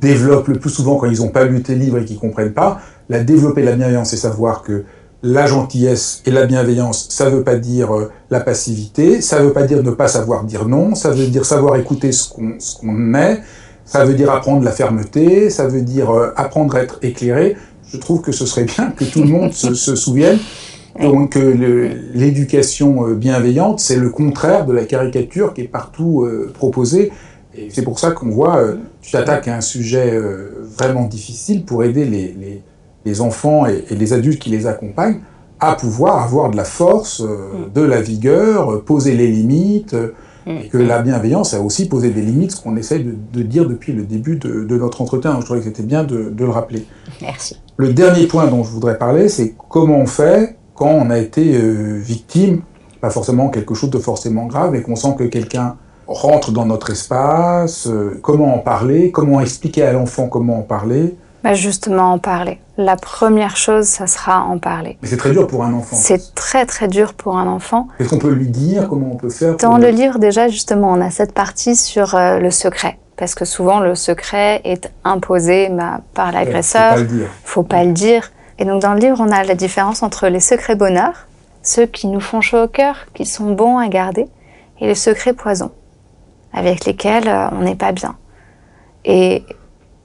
développent 0.01 0.49
le 0.49 0.59
plus 0.59 0.71
souvent 0.71 0.97
quand 0.97 1.07
ils 1.07 1.21
n'ont 1.21 1.29
pas 1.29 1.45
lu 1.45 1.63
tes 1.63 1.77
livres 1.77 1.99
et 1.99 2.05
qu'ils 2.05 2.19
comprennent 2.19 2.53
pas. 2.53 2.81
La 3.09 3.23
développer 3.23 3.63
la 3.63 3.77
bienveillance, 3.77 4.11
c'est 4.11 4.17
savoir 4.17 4.63
que 4.63 4.85
la 5.23 5.47
gentillesse 5.47 6.23
et 6.27 6.33
la 6.33 6.47
bienveillance, 6.47 7.07
ça 7.11 7.31
veut 7.31 7.45
pas 7.45 7.57
dire 7.57 7.97
euh, 7.97 8.11
la 8.31 8.41
passivité, 8.41 9.21
ça 9.21 9.41
veut 9.41 9.53
pas 9.53 9.63
dire 9.63 9.85
ne 9.85 9.91
pas 9.93 10.09
savoir 10.09 10.43
dire 10.43 10.67
non, 10.67 10.97
ça 10.97 11.11
veut 11.11 11.29
dire 11.29 11.45
savoir 11.45 11.77
écouter 11.77 12.11
ce 12.11 12.29
qu'on 12.29 12.59
qu'on 12.81 13.15
est, 13.15 13.41
ça 13.85 14.05
veut 14.05 14.15
dire 14.15 14.31
apprendre 14.31 14.63
la 14.65 14.71
fermeté, 14.71 15.49
ça 15.49 15.67
veut 15.67 15.81
dire 15.81 16.11
euh, 16.11 16.33
apprendre 16.37 16.77
à 16.77 16.83
être 16.83 16.99
éclairé. 17.03 17.57
Je 17.93 17.97
trouve 17.99 18.21
que 18.21 18.33
ce 18.33 18.47
serait 18.47 18.65
bien 18.65 18.91
que 18.91 19.05
tout 19.05 19.21
le 19.21 19.29
monde 19.29 19.53
se, 19.53 19.75
se 19.75 19.95
souvienne 19.97 20.39
donc 21.01 21.37
euh, 21.37 21.95
l'éducation 22.15 23.07
euh, 23.07 23.15
bienveillante, 23.15 23.81
c'est 23.81 23.97
le 23.97 24.11
contraire 24.11 24.67
de 24.67 24.73
la 24.73 24.85
caricature 24.85 25.55
qui 25.55 25.63
est 25.63 25.69
partout 25.69 26.25
euh, 26.25 26.51
proposée. 26.53 27.13
Et 27.57 27.69
c'est 27.71 27.83
pour 27.83 27.99
ça 27.99 28.11
qu'on 28.11 28.31
voit, 28.31 28.63
tu 29.01 29.11
t'attaques 29.13 29.49
à 29.49 29.57
un 29.57 29.61
sujet 29.61 30.17
vraiment 30.77 31.07
difficile 31.07 31.65
pour 31.65 31.83
aider 31.83 32.05
les, 32.05 32.33
les, 32.33 32.63
les 33.05 33.21
enfants 33.21 33.67
et, 33.67 33.85
et, 33.91 33.97
les 33.97 34.13
adultes 34.13 34.39
qui 34.39 34.51
les 34.51 34.69
accompagnent 34.69 35.21
à 35.59 35.75
pouvoir 35.75 36.23
avoir 36.23 36.51
de 36.51 36.57
la 36.57 36.63
force, 36.65 37.21
de 37.75 37.81
la 37.81 38.01
vigueur, 38.01 38.85
poser 38.85 39.17
les 39.17 39.27
limites, 39.27 39.97
et 40.47 40.69
que 40.69 40.79
la 40.79 41.03
bienveillance 41.03 41.53
a 41.53 41.61
aussi 41.61 41.89
posé 41.89 42.11
des 42.11 42.23
limites, 42.23 42.53
ce 42.53 42.63
qu'on 42.63 42.77
essaye 42.77 43.03
de, 43.03 43.17
de, 43.33 43.43
dire 43.43 43.67
depuis 43.67 43.93
le 43.93 44.05
début 44.05 44.37
de, 44.37 44.63
de 44.63 44.79
notre 44.79 45.03
entretien. 45.03 45.37
Je 45.41 45.45
trouvais 45.45 45.59
que 45.59 45.65
c'était 45.65 45.83
bien 45.83 46.05
de, 46.05 46.31
de 46.31 46.45
le 46.45 46.51
rappeler. 46.51 46.87
Merci. 47.21 47.57
Le 47.81 47.93
dernier 47.93 48.27
point 48.27 48.49
dont 48.49 48.65
je 48.65 48.71
voudrais 48.71 48.99
parler, 48.99 49.29
c'est 49.29 49.55
comment 49.69 49.99
on 49.99 50.07
fait 50.07 50.57
quand 50.75 50.89
on 50.89 51.11
a 51.11 51.19
été 51.19 51.55
euh, 51.55 51.97
victime, 51.97 52.63
pas 53.01 53.09
forcément 53.09 53.51
quelque 53.51 53.73
chose 53.75 53.91
de 53.91 54.01
forcément 54.01 54.47
grave, 54.47 54.73
mais 54.73 54.83
qu'on 54.83 54.97
sent 54.97 55.15
que 55.17 55.23
quelqu'un 55.23 55.77
rentre 56.09 56.51
dans 56.51 56.67
notre 56.67 56.91
espace, 56.91 57.87
euh, 57.87 58.19
comment 58.21 58.53
en 58.53 58.59
parler, 58.59 59.13
comment 59.13 59.41
expliquer 59.41 59.85
à 59.85 59.93
l'enfant 59.93 60.27
comment 60.27 60.59
en 60.59 60.63
parler. 60.63 61.17
Bah 61.45 61.55
justement, 61.55 62.15
en 62.15 62.19
parler. 62.19 62.59
La 62.79 62.97
première 62.97 63.57
chose, 63.57 63.85
ça 63.85 64.09
sera 64.09 64.43
en 64.43 64.59
parler. 64.59 64.99
Mais 65.01 65.07
c'est 65.07 65.17
très 65.17 65.31
dur 65.31 65.47
pour 65.47 65.63
un 65.63 65.73
enfant. 65.73 65.95
C'est 65.95 66.35
très 66.35 66.67
très 66.67 66.89
dur 66.89 67.15
pour 67.15 67.39
un 67.39 67.47
enfant. 67.47 67.87
Qu'est-ce 67.97 68.09
qu'on 68.09 68.19
peut 68.19 68.33
lui 68.33 68.49
dire 68.49 68.89
Comment 68.89 69.11
on 69.13 69.17
peut 69.17 69.31
faire 69.31 69.57
Dans 69.57 69.79
le 69.79 69.91
livre, 69.91 70.19
déjà, 70.19 70.49
justement, 70.49 70.91
on 70.91 71.01
a 71.01 71.11
cette 71.11 71.33
partie 71.33 71.77
sur 71.77 72.17
euh, 72.17 72.41
le 72.41 72.51
secret. 72.51 72.99
Parce 73.19 73.35
que 73.35 73.45
souvent, 73.45 73.81
le 73.81 73.95
secret 73.97 74.61
est 74.65 74.91
imposé 75.05 75.69
bah, 75.71 76.01
par 76.15 76.33
l'agresseur. 76.33 76.97
Ouais, 76.97 77.05
faut 77.05 77.05
pas 77.05 77.13
le 77.13 77.19
dire. 77.19 77.29
Faut 77.45 77.63
pas 77.63 77.85
le 77.85 77.93
dire. 77.93 78.33
Et 78.59 78.65
donc 78.65 78.83
dans 78.83 78.95
le 78.95 79.01
livre, 79.01 79.19
on 79.21 79.31
a 79.31 79.45
la 79.45 79.55
différence 79.55 80.03
entre 80.03 80.29
les 80.29 80.41
secrets 80.41 80.75
bonheur, 80.75 81.27
ceux 81.63 81.87
qui 81.87 82.07
nous 82.07 82.21
font 82.21 82.41
chaud 82.41 82.63
au 82.65 82.69
cœur, 82.69 83.07
qui 83.15 83.25
sont 83.25 83.53
bons 83.53 83.79
à 83.79 83.89
garder, 83.89 84.27
et 84.81 84.87
les 84.87 84.95
secrets 84.95 85.33
poison, 85.33 85.71
avec 86.53 86.85
lesquels 86.85 87.29
euh, 87.29 87.49
on 87.53 87.61
n'est 87.61 87.77
pas 87.77 87.93
bien. 87.93 88.17
Et 89.05 89.45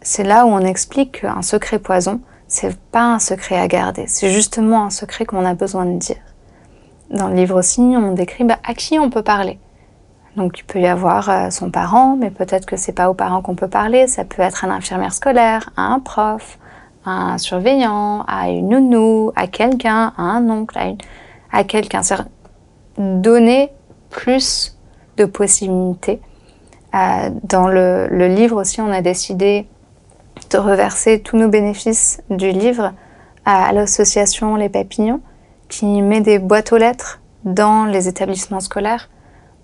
c'est 0.01 0.23
là 0.23 0.45
où 0.45 0.49
on 0.49 0.59
explique 0.59 1.21
qu'un 1.21 1.41
secret 1.41 1.79
poison, 1.79 2.19
c'est 2.47 2.77
pas 2.91 3.05
un 3.13 3.19
secret 3.19 3.59
à 3.59 3.67
garder, 3.67 4.05
c'est 4.07 4.29
justement 4.29 4.85
un 4.85 4.89
secret 4.91 5.25
qu'on 5.25 5.45
a 5.45 5.55
besoin 5.55 5.85
de 5.85 5.97
dire. 5.97 6.17
Dans 7.09 7.29
le 7.29 7.35
livre 7.35 7.57
aussi, 7.57 7.81
on 7.81 8.13
décrit 8.13 8.43
bah, 8.43 8.59
à 8.63 8.73
qui 8.75 8.99
on 8.99 9.09
peut 9.09 9.23
parler. 9.23 9.59
Donc 10.35 10.59
il 10.59 10.63
peut 10.63 10.79
y 10.79 10.87
avoir 10.87 11.29
euh, 11.29 11.49
son 11.49 11.69
parent, 11.69 12.15
mais 12.15 12.31
peut-être 12.31 12.65
que 12.65 12.75
c'est 12.75 12.91
pas 12.91 13.09
aux 13.09 13.13
parents 13.13 13.41
qu'on 13.41 13.55
peut 13.55 13.67
parler, 13.67 14.07
ça 14.07 14.25
peut 14.25 14.41
être 14.41 14.65
à 14.65 14.67
l'infirmière 14.67 15.13
scolaire, 15.13 15.69
à 15.77 15.93
un 15.93 15.99
prof, 15.99 16.57
à 17.05 17.33
un 17.33 17.37
surveillant, 17.37 18.23
à 18.27 18.49
une 18.49 18.69
nounou, 18.69 19.31
à 19.35 19.47
quelqu'un, 19.47 20.13
à 20.17 20.21
un 20.21 20.49
oncle, 20.49 20.77
à, 20.77 20.85
une, 20.87 20.97
à 21.51 21.63
quelqu'un. 21.63 22.01
Donner 22.97 23.71
plus 24.09 24.77
de 25.17 25.25
possibilités. 25.25 26.19
Euh, 26.95 27.29
dans 27.43 27.67
le, 27.67 28.07
livre 28.27 28.59
aussi, 28.61 28.81
on 28.81 28.91
a 28.91 29.01
décidé 29.01 29.67
de 30.51 30.57
reverser 30.57 31.21
tous 31.21 31.37
nos 31.37 31.47
bénéfices 31.47 32.21
du 32.29 32.51
livre 32.51 32.93
à 33.45 33.71
l'association 33.73 34.55
Les 34.55 34.69
Papillons, 34.69 35.21
qui 35.69 36.01
met 36.01 36.21
des 36.21 36.39
boîtes 36.39 36.71
aux 36.71 36.77
lettres 36.77 37.19
dans 37.45 37.85
les 37.85 38.07
établissements 38.07 38.59
scolaires, 38.59 39.09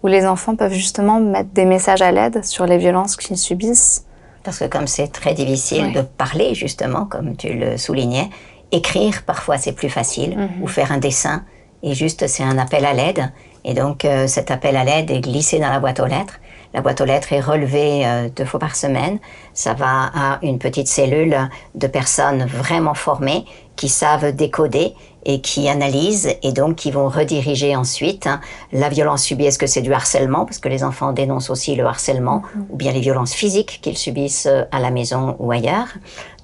où 0.04 0.08
les 0.08 0.26
enfants 0.26 0.56
peuvent 0.56 0.74
justement 0.74 1.20
mettre 1.20 1.50
des 1.54 1.66
messages 1.66 2.02
à 2.02 2.12
l'aide 2.12 2.44
sur 2.46 2.66
les 2.66 2.78
violences 2.78 3.16
qu'ils 3.16 3.38
subissent 3.38 4.06
parce 4.44 4.60
que 4.60 4.66
comme 4.66 4.88
c'est 4.88 5.10
très 5.10 5.34
difficile 5.34 5.92
de 5.94 6.02
parler, 6.02 6.56
justement, 6.56 7.06
comme 7.06 7.36
tu 7.36 7.54
le 7.54 7.78
soulignais, 7.78 8.30
écrire, 8.72 9.24
parfois, 9.26 9.58
c'est 9.58 9.74
plus 9.74 9.90
facile, 9.90 10.36
Mhm. 10.38 10.64
ou 10.64 10.68
faire 10.68 10.92
un 10.92 10.98
dessin, 10.98 11.44
et 11.84 11.94
juste, 11.94 12.26
c'est 12.28 12.44
un 12.44 12.58
appel 12.58 12.86
à 12.86 12.94
l'aide. 12.94 13.32
Et 13.66 13.74
donc, 13.74 14.06
euh, 14.06 14.28
cet 14.28 14.50
appel 14.52 14.76
à 14.78 14.84
l'aide 14.84 15.12
est 15.12 15.20
glissé 15.22 15.60
dans 15.60 15.70
la 15.70 15.80
boîte 15.80 16.00
aux 16.00 16.06
lettres. 16.06 16.40
La 16.74 16.82
boîte 16.82 17.02
aux 17.02 17.06
lettres 17.06 17.34
est 17.34 17.42
relevée 17.42 18.06
euh, 18.06 18.30
deux 18.34 18.46
fois 18.46 18.60
par 18.60 18.76
semaine. 18.76 19.20
Ça 19.54 19.74
va 19.74 20.10
à 20.16 20.40
une 20.42 20.58
petite 20.60 20.88
cellule 20.88 21.38
de 21.76 21.88
personnes 21.88 22.46
vraiment 22.46 22.94
formées 22.94 23.44
qui 23.76 23.90
savent 23.90 24.32
décoder 24.34 24.94
et 25.26 25.42
qui 25.42 25.70
analysent 25.70 26.30
et 26.44 26.52
donc 26.52 26.76
qui 26.76 26.92
vont 26.92 27.10
rediriger 27.10 27.76
ensuite 27.76 28.28
hein, 28.28 28.40
la 28.72 28.90
violence 28.90 29.24
subie. 29.24 29.46
Est-ce 29.46 29.60
que 29.60 29.68
c'est 29.68 29.82
du 29.82 29.94
harcèlement 29.94 30.46
Parce 30.46 30.60
que 30.60 30.70
les 30.70 30.84
enfants 30.84 31.12
dénoncent 31.12 31.50
aussi 31.50 31.76
le 31.76 31.86
harcèlement 31.86 32.44
ou 32.70 32.78
bien 32.78 32.92
les 32.92 33.02
violences 33.02 33.34
physiques 33.34 33.80
qu'ils 33.82 33.98
subissent 33.98 34.48
euh, 34.48 34.64
à 34.72 34.80
la 34.80 34.92
maison 34.92 35.36
ou 35.40 35.52
ailleurs. 35.52 35.88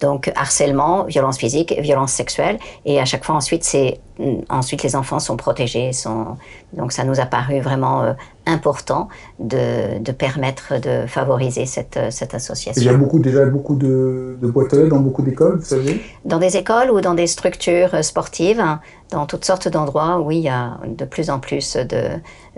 Donc 0.05 0.31
harcèlement, 0.35 1.05
violence 1.05 1.37
physique, 1.43 1.73
violence 1.79 2.13
sexuelle 2.21 2.57
et 2.85 2.99
à 2.99 3.05
chaque 3.05 3.25
fois 3.25 3.35
ensuite 3.41 3.63
c'est 3.63 3.99
mm, 4.19 4.41
ensuite 4.49 4.83
les 4.83 4.95
enfants 4.95 5.21
sont 5.27 5.35
protégés. 5.35 5.93
Sont, 5.93 6.37
donc 6.73 6.91
ça 6.91 7.03
nous 7.09 7.19
a 7.19 7.25
paru 7.25 7.59
vraiment 7.59 8.03
euh, 8.03 8.13
important 8.45 9.07
de, 9.39 9.97
de 10.07 10.11
permettre 10.11 10.79
de 10.79 11.07
favoriser 11.07 11.65
cette, 11.65 11.97
euh, 11.97 12.11
cette 12.11 12.35
association. 12.35 12.79
Il 12.79 12.85
y 12.85 12.89
a 12.89 12.97
beaucoup, 13.03 13.17
déjà 13.17 13.43
beaucoup 13.45 13.75
de, 13.75 14.37
de 14.39 14.47
boîtes 14.47 14.75
dans 14.75 14.99
beaucoup 14.99 15.23
d'écoles, 15.23 15.57
vous 15.57 15.65
savez? 15.65 15.99
Dans 16.23 16.37
des 16.45 16.55
écoles 16.55 16.91
ou 16.91 17.01
dans 17.01 17.15
des 17.15 17.29
structures 17.37 17.95
euh, 17.95 18.03
sportives, 18.03 18.63
dans 19.09 19.25
toutes 19.25 19.45
sortes 19.45 19.67
d'endroits, 19.67 20.19
oui, 20.19 20.37
il 20.37 20.43
y 20.43 20.49
a 20.49 20.77
de 20.85 21.05
plus 21.05 21.31
en 21.31 21.39
plus 21.39 21.77
de, 21.77 22.03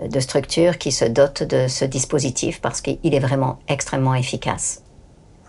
de 0.06 0.20
structures 0.20 0.76
qui 0.76 0.92
se 0.92 1.06
dotent 1.06 1.44
de 1.44 1.66
ce 1.66 1.86
dispositif 1.86 2.60
parce 2.60 2.82
qu'il 2.82 3.14
est 3.18 3.24
vraiment 3.28 3.58
extrêmement 3.68 4.14
efficace. 4.14 4.82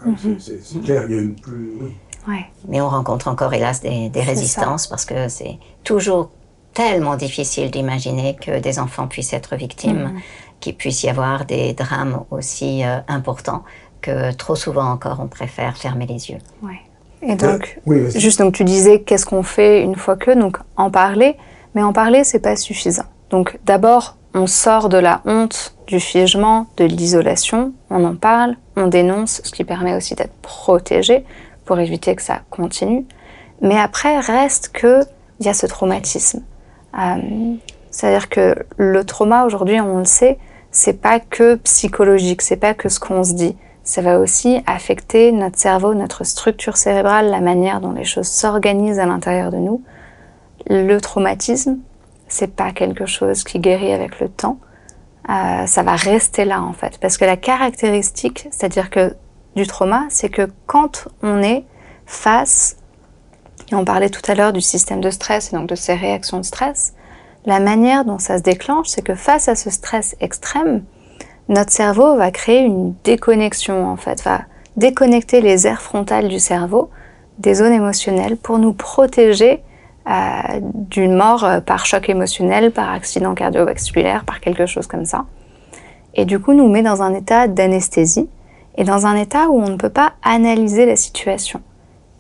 Ah, 0.06 0.10
c'est- 0.40 0.64
C'est 0.64 0.82
clair, 0.82 1.04
il 1.10 1.16
y 1.16 1.20
a 1.20 1.22
une 1.22 1.36
plus... 1.36 1.74
Ouais. 2.28 2.46
Mais 2.68 2.82
on 2.82 2.90
rencontre 2.90 3.28
encore, 3.28 3.54
hélas, 3.54 3.82
des, 3.82 4.12
résistances 4.16 4.88
parce 4.88 5.06
que 5.06 5.28
c'est 5.30 5.58
toujours 5.84 6.30
tellement 6.74 7.16
difficile 7.16 7.72
d'imaginer 7.72 8.36
que 8.36 8.60
des 8.60 8.80
enfants 8.80 9.08
puissent 9.08 9.34
être 9.34 9.56
victimes, 9.56 10.20
qu'il 10.60 10.76
puisse 10.76 11.04
y 11.04 11.10
avoir 11.10 11.46
des 11.46 11.74
drames 11.74 12.24
aussi 12.30 12.84
euh, 12.84 13.00
importants 13.08 13.64
que 14.02 14.32
trop 14.34 14.56
souvent 14.56 14.86
encore 14.90 15.20
on 15.20 15.28
préfère 15.28 15.78
fermer 15.78 16.06
les 16.06 16.30
yeux. 16.30 16.38
Ouais. 16.62 16.80
Et 17.22 17.36
donc, 17.36 17.80
Oui, 17.86 18.10
juste 18.18 18.40
donc 18.40 18.54
tu 18.54 18.64
disais 18.64 19.02
qu'est-ce 19.02 19.26
qu'on 19.26 19.44
fait 19.44 19.82
une 19.82 19.96
fois 19.96 20.16
que, 20.16 20.32
donc 20.32 20.58
en 20.78 20.90
parler, 20.90 21.36
mais 21.76 21.84
en 21.84 21.92
parler 21.92 22.24
c'est 22.24 22.40
pas 22.40 22.56
suffisant. 22.56 23.04
Donc 23.30 23.60
d'abord 23.66 24.16
on 24.34 24.48
sort 24.48 24.90
de 24.90 24.98
la 24.98 25.22
honte, 25.26 25.76
du 25.88 26.00
figement, 26.00 26.68
de 26.78 26.86
l'isolation, 26.86 27.74
on 27.90 28.04
en 28.04 28.16
parle, 28.16 28.56
on 28.76 28.88
dénonce, 28.88 29.42
ce 29.44 29.52
qui 29.52 29.64
permet 29.64 29.96
aussi 29.96 30.16
d'être 30.16 30.36
protégé 30.42 31.26
pour 31.66 31.80
éviter 31.80 32.16
que 32.16 32.22
ça 32.22 32.42
continue. 32.50 33.06
Mais 33.62 33.78
après 33.78 34.20
reste 34.20 34.70
que 34.70 35.02
il 35.40 35.46
y 35.46 35.50
a 35.50 35.54
ce 35.54 35.66
traumatisme. 35.66 36.44
Euh, 37.00 37.56
C'est-à-dire 37.92 38.30
que 38.30 38.56
le 38.78 39.04
trauma 39.04 39.46
aujourd'hui, 39.46 39.80
on 39.80 40.00
le 40.00 40.06
sait, 40.06 40.38
c'est 40.72 41.02
pas 41.02 41.20
que 41.20 41.56
psychologique, 41.56 42.42
c'est 42.42 42.58
pas 42.58 42.74
que 42.74 42.90
ce 42.90 43.00
qu'on 43.00 43.24
se 43.24 43.34
dit. 43.34 43.56
Ça 43.84 44.02
va 44.02 44.20
aussi 44.20 44.62
affecter 44.68 45.32
notre 45.32 45.58
cerveau, 45.58 45.96
notre 45.96 46.24
structure 46.24 46.78
cérébrale, 46.78 47.32
la 47.32 47.40
manière 47.40 47.82
dont 47.82 47.94
les 47.94 48.04
choses 48.04 48.28
s'organisent 48.28 49.00
à 49.00 49.06
l'intérieur 49.06 49.52
de 49.52 49.58
nous. 49.58 49.82
Le 50.70 51.00
traumatisme, 51.00 51.80
c'est 52.30 52.56
pas 52.56 52.72
quelque 52.72 53.06
chose 53.06 53.44
qui 53.44 53.60
guérit 53.60 53.94
avec 53.94 54.20
le 54.20 54.30
temps. 54.30 54.58
Euh, 55.30 55.66
ça 55.66 55.84
va 55.84 55.96
rester 55.96 56.46
là 56.46 56.62
en 56.62 56.74
fait, 56.74 56.98
parce 57.00 57.18
que 57.18 57.26
la 57.26 57.38
caractéristique, 57.38 58.48
c'est-à-dire 58.52 58.90
que 58.90 59.16
du 59.56 59.68
trauma, 59.68 60.06
c'est 60.10 60.30
que 60.30 60.50
quand 60.66 61.08
on 61.22 61.44
est 61.44 61.66
face, 62.06 62.78
et 63.72 63.76
on 63.76 63.86
parlait 63.86 64.10
tout 64.10 64.22
à 64.32 64.36
l'heure 64.36 64.54
du 64.54 64.62
système 64.62 65.02
de 65.02 65.12
stress 65.12 65.52
et 65.52 65.56
donc 65.56 65.68
de 65.68 65.76
ces 65.76 65.94
réactions 65.94 66.38
de 66.38 66.46
stress, 66.46 66.94
la 67.46 67.60
manière 67.60 68.06
dont 68.06 68.20
ça 68.20 68.38
se 68.38 68.44
déclenche, 68.44 68.88
c'est 68.88 69.04
que 69.04 69.16
face 69.16 69.48
à 69.48 69.56
ce 69.56 69.70
stress 69.70 70.16
extrême, 70.20 70.84
notre 71.48 71.72
cerveau 71.72 72.16
va 72.16 72.32
créer 72.32 72.62
une 72.62 72.94
déconnexion 73.04 73.88
en 73.88 73.98
fait, 73.98 74.22
va 74.24 74.42
déconnecter 74.78 75.42
les 75.42 75.68
aires 75.68 75.82
frontales 75.82 76.28
du 76.28 76.40
cerveau 76.40 76.90
des 77.38 77.56
zones 77.56 77.74
émotionnelles 77.74 78.38
pour 78.38 78.60
nous 78.60 78.74
protéger 78.74 79.64
d'une 80.64 81.16
mort 81.16 81.44
euh, 81.44 81.60
par 81.62 81.86
choc 81.86 82.10
émotionnel, 82.10 82.72
par 82.72 82.92
accident 82.92 83.36
cardiovasculaire, 83.36 84.26
par 84.26 84.40
quelque 84.40 84.66
chose 84.66 84.88
comme 84.88 85.06
ça. 85.06 85.26
Et 86.16 86.26
du 86.26 86.40
coup, 86.40 86.54
nous 86.54 86.68
met 86.68 86.82
dans 86.82 87.04
un 87.04 87.14
état 87.14 87.48
d'anesthésie 87.48 88.28
et 88.76 88.84
dans 88.84 89.06
un 89.06 89.16
état 89.16 89.50
où 89.50 89.62
on 89.62 89.70
ne 89.70 89.76
peut 89.76 89.90
pas 89.90 90.14
analyser 90.24 90.86
la 90.86 90.96
situation. 90.96 91.62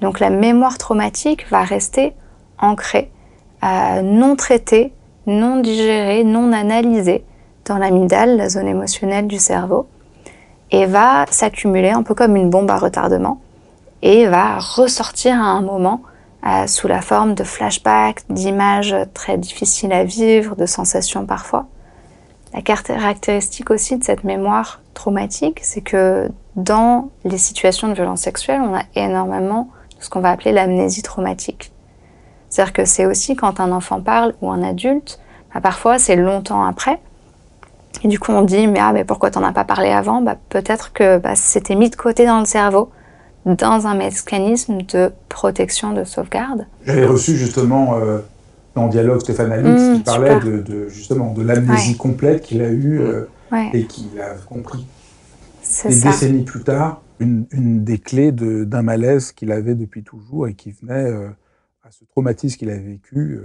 Donc 0.01 0.19
la 0.19 0.29
mémoire 0.29 0.77
traumatique 0.77 1.49
va 1.49 1.63
rester 1.63 2.13
ancrée, 2.59 3.11
euh, 3.63 4.01
non 4.01 4.35
traitée, 4.35 4.93
non 5.25 5.59
digéré, 5.59 6.23
non 6.23 6.53
analysé 6.53 7.23
dans 7.65 7.77
l'amygdale, 7.77 8.37
la 8.37 8.49
zone 8.49 8.67
émotionnelle 8.67 9.27
du 9.27 9.37
cerveau, 9.37 9.87
et 10.71 10.85
va 10.85 11.25
s'accumuler 11.29 11.89
un 11.89 12.03
peu 12.03 12.13
comme 12.13 12.35
une 12.35 12.49
bombe 12.49 12.69
à 12.69 12.77
retardement, 12.77 13.39
et 14.01 14.27
va 14.27 14.57
ressortir 14.59 15.33
à 15.35 15.47
un 15.47 15.61
moment 15.61 16.01
euh, 16.45 16.67
sous 16.67 16.87
la 16.87 17.01
forme 17.01 17.35
de 17.35 17.43
flashbacks, 17.43 18.21
d'images 18.29 18.95
très 19.13 19.37
difficiles 19.37 19.91
à 19.91 20.03
vivre, 20.03 20.55
de 20.55 20.65
sensations 20.65 21.25
parfois. 21.25 21.67
La 22.53 22.61
caractéristique 22.61 23.69
aussi 23.69 23.97
de 23.97 24.03
cette 24.03 24.23
mémoire 24.23 24.81
traumatique, 24.93 25.59
c'est 25.61 25.81
que 25.81 26.29
dans 26.55 27.09
les 27.23 27.37
situations 27.37 27.87
de 27.87 27.93
violence 27.93 28.21
sexuelle, 28.21 28.61
on 28.61 28.75
a 28.75 28.83
énormément 28.95 29.69
de 29.97 30.03
ce 30.03 30.09
qu'on 30.09 30.21
va 30.21 30.31
appeler 30.31 30.51
l'amnésie 30.51 31.03
traumatique. 31.03 31.71
C'est-à-dire 32.49 32.73
que 32.73 32.85
c'est 32.85 33.05
aussi 33.05 33.35
quand 33.35 33.59
un 33.59 33.71
enfant 33.71 34.01
parle 34.01 34.33
ou 34.41 34.49
un 34.49 34.63
adulte, 34.63 35.19
bah 35.53 35.61
parfois 35.61 35.99
c'est 35.99 36.15
longtemps 36.15 36.65
après. 36.65 36.99
Et 38.03 38.07
du 38.07 38.19
coup 38.19 38.31
on 38.31 38.41
dit 38.41 38.67
mais 38.67 38.79
ah 38.79 38.93
mais 38.93 39.03
pourquoi 39.03 39.29
t'en 39.29 39.43
as 39.43 39.51
pas 39.51 39.65
parlé 39.65 39.89
avant? 39.89 40.21
Bah, 40.21 40.35
Peut-être 40.49 40.93
que 40.93 41.17
bah, 41.17 41.35
c'était 41.35 41.75
mis 41.75 41.89
de 41.89 41.95
côté 41.95 42.25
dans 42.25 42.39
le 42.39 42.45
cerveau 42.45 42.89
dans 43.55 43.87
un 43.87 43.95
mécanisme 43.95 44.81
de 44.81 45.11
protection, 45.29 45.93
de 45.93 46.03
sauvegarde. 46.03 46.67
J'avais 46.85 47.05
reçu 47.05 47.35
justement 47.35 47.97
euh, 47.97 48.19
dans 48.75 48.87
Dialogue 48.87 49.21
Stéphane 49.21 49.51
Alix 49.51 49.81
mmh, 49.81 49.93
qui 49.95 50.03
parlait 50.03 50.39
de, 50.39 50.87
justement 50.89 51.33
de 51.33 51.41
l'amnésie 51.41 51.97
complète 51.97 52.41
qu'il 52.41 52.61
a 52.61 52.69
eue 52.69 52.99
euh, 53.01 53.25
et 53.73 53.85
qu'il 53.85 54.19
a 54.19 54.35
compris 54.47 54.85
des 55.85 56.01
décennies 56.01 56.43
plus 56.43 56.63
tard, 56.63 57.01
une, 57.19 57.45
des 57.83 57.97
clés 57.97 58.31
d'un 58.31 58.81
malaise 58.81 59.31
qu'il 59.31 59.51
avait 59.51 59.75
depuis 59.75 60.03
toujours 60.03 60.47
et 60.47 60.53
qui 60.53 60.71
venait 60.71 61.09
euh, 61.09 61.29
à 61.83 61.91
ce 61.91 62.05
traumatisme 62.05 62.57
qu'il 62.57 62.69
a 62.69 62.77
vécu, 62.77 63.39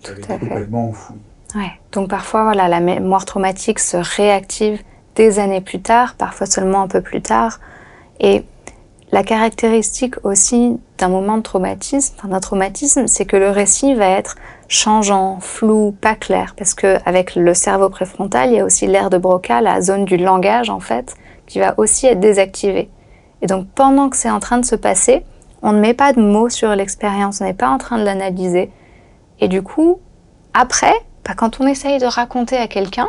qui 0.00 0.10
avait 0.10 0.22
complètement 0.22 0.88
enfoui. 0.88 1.16
Ouais. 1.54 1.72
Donc 1.92 2.10
parfois, 2.10 2.44
voilà, 2.44 2.68
la 2.68 2.80
mémoire 2.80 3.24
traumatique 3.24 3.78
se 3.78 3.96
réactive 3.96 4.80
des 5.14 5.38
années 5.38 5.60
plus 5.60 5.80
tard, 5.80 6.14
parfois 6.16 6.46
seulement 6.46 6.82
un 6.82 6.88
peu 6.88 7.00
plus 7.00 7.22
tard. 7.22 7.60
Et 8.20 8.44
la 9.16 9.24
caractéristique 9.24 10.16
aussi 10.24 10.76
d'un 10.98 11.08
moment 11.08 11.38
de 11.38 11.42
traumatisme, 11.42 12.16
d'un 12.28 12.38
traumatisme, 12.38 13.06
c'est 13.06 13.24
que 13.24 13.38
le 13.38 13.48
récit 13.48 13.94
va 13.94 14.10
être 14.10 14.36
changeant, 14.68 15.38
flou, 15.40 15.96
pas 15.98 16.14
clair, 16.14 16.54
parce 16.54 16.74
que 16.74 16.98
avec 17.06 17.34
le 17.34 17.54
cerveau 17.54 17.88
préfrontal, 17.88 18.50
il 18.50 18.56
y 18.56 18.60
a 18.60 18.64
aussi 18.66 18.86
l'aire 18.86 19.08
de 19.08 19.16
Broca, 19.16 19.62
la 19.62 19.80
zone 19.80 20.04
du 20.04 20.18
langage 20.18 20.68
en 20.68 20.80
fait, 20.80 21.14
qui 21.46 21.60
va 21.60 21.72
aussi 21.78 22.06
être 22.06 22.20
désactivée. 22.20 22.90
Et 23.40 23.46
donc 23.46 23.66
pendant 23.74 24.10
que 24.10 24.18
c'est 24.18 24.28
en 24.28 24.38
train 24.38 24.58
de 24.58 24.66
se 24.66 24.76
passer, 24.76 25.24
on 25.62 25.72
ne 25.72 25.80
met 25.80 25.94
pas 25.94 26.12
de 26.12 26.20
mots 26.20 26.50
sur 26.50 26.76
l'expérience, 26.76 27.40
on 27.40 27.44
n'est 27.44 27.54
pas 27.54 27.70
en 27.70 27.78
train 27.78 27.96
de 27.96 28.04
l'analyser. 28.04 28.70
Et 29.40 29.48
du 29.48 29.62
coup, 29.62 29.98
après, 30.52 30.92
bah, 31.24 31.32
quand 31.34 31.58
on 31.58 31.66
essaye 31.66 31.98
de 31.98 32.04
raconter 32.04 32.58
à 32.58 32.68
quelqu'un, 32.68 33.08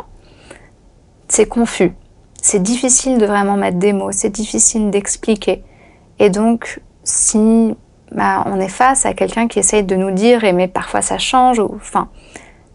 c'est 1.28 1.48
confus. 1.50 1.92
C'est 2.40 2.62
difficile 2.62 3.18
de 3.18 3.26
vraiment 3.26 3.58
mettre 3.58 3.78
des 3.78 3.92
mots, 3.92 4.10
c'est 4.10 4.30
difficile 4.30 4.90
d'expliquer. 4.90 5.64
Et 6.18 6.30
donc, 6.30 6.80
si 7.04 7.74
bah, 8.12 8.44
on 8.46 8.60
est 8.60 8.68
face 8.68 9.06
à 9.06 9.14
quelqu'un 9.14 9.48
qui 9.48 9.58
essaye 9.58 9.84
de 9.84 9.96
nous 9.96 10.10
dire, 10.10 10.44
et 10.44 10.52
mais 10.52 10.68
parfois 10.68 11.02
ça 11.02 11.18
change, 11.18 11.58
ou, 11.58 11.70
enfin, 11.76 12.08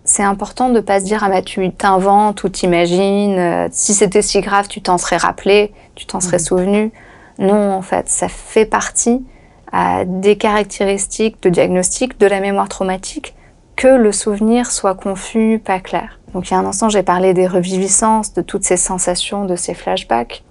c'est 0.04 0.24
important 0.24 0.70
de 0.70 0.80
pas 0.80 1.00
se 1.00 1.06
dire, 1.06 1.24
ah 1.24 1.30
bah 1.30 1.42
tu 1.42 1.72
t'inventes 1.72 2.44
ou 2.44 2.50
t'imagines, 2.50 3.38
euh, 3.38 3.68
si 3.72 3.94
c'était 3.94 4.22
si 4.22 4.42
grave, 4.42 4.68
tu 4.68 4.82
t'en 4.82 4.98
serais 4.98 5.18
rappelé, 5.18 5.74
tu 5.96 6.06
t'en 6.06 6.20
serais 6.20 6.40
souvenu. 6.40 6.92
Non, 7.40 7.74
en 7.74 7.82
fait, 7.82 8.10
ça 8.10 8.28
fait 8.28 8.66
partie 8.66 9.26
euh, 9.74 10.04
des 10.06 10.38
caractéristiques 10.38 11.42
de 11.42 11.50
diagnostic 11.50 12.20
de 12.20 12.28
la 12.28 12.40
mémoire 12.42 12.70
traumatique 12.70 13.34
que 13.76 13.88
le 13.88 14.12
souvenir 14.12 14.72
soit 14.72 14.94
confus, 14.94 15.60
pas 15.64 15.80
clair. 15.80 16.20
Donc 16.34 16.50
il 16.50 16.54
y 16.54 16.56
a 16.56 16.60
un 16.60 16.66
instant, 16.66 16.90
j'ai 16.90 17.02
parlé 17.02 17.34
des 17.34 17.48
reviviscences, 17.48 18.34
de 18.34 18.42
toutes 18.42 18.64
ces 18.64 18.78
sensations, 18.78 19.46
de 19.46 19.56
ces 19.56 19.74
flashbacks. 19.74 20.44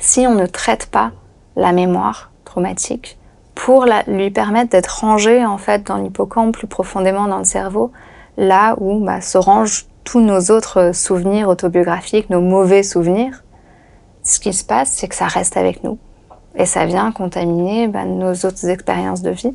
Si 0.00 0.20
on 0.26 0.34
ne 0.34 0.46
traite 0.46 0.86
pas 0.86 1.12
la 1.56 1.72
mémoire 1.72 2.30
traumatique 2.44 3.18
pour 3.54 3.86
lui 4.08 4.30
permettre 4.30 4.70
d'être 4.70 5.00
rangé 5.00 5.44
en 5.44 5.58
fait 5.58 5.86
dans 5.86 5.96
l'hippocampe 5.96 6.54
plus 6.54 6.66
profondément 6.66 7.28
dans 7.28 7.38
le 7.38 7.44
cerveau, 7.44 7.92
là 8.36 8.74
où 8.78 9.00
bah, 9.00 9.20
se 9.20 9.38
rangent 9.38 9.86
tous 10.02 10.20
nos 10.20 10.50
autres 10.50 10.94
souvenirs 10.94 11.48
autobiographiques, 11.48 12.30
nos 12.30 12.40
mauvais 12.40 12.82
souvenirs. 12.82 13.42
Ce 14.22 14.40
qui 14.40 14.52
se 14.52 14.64
passe, 14.64 14.90
c'est 14.90 15.08
que 15.08 15.14
ça 15.14 15.26
reste 15.26 15.56
avec 15.56 15.84
nous 15.84 15.98
et 16.56 16.66
ça 16.66 16.86
vient 16.86 17.10
contaminer 17.12 17.88
bah, 17.88 18.04
nos 18.04 18.32
autres 18.32 18.68
expériences 18.68 19.22
de 19.22 19.30
vie. 19.30 19.54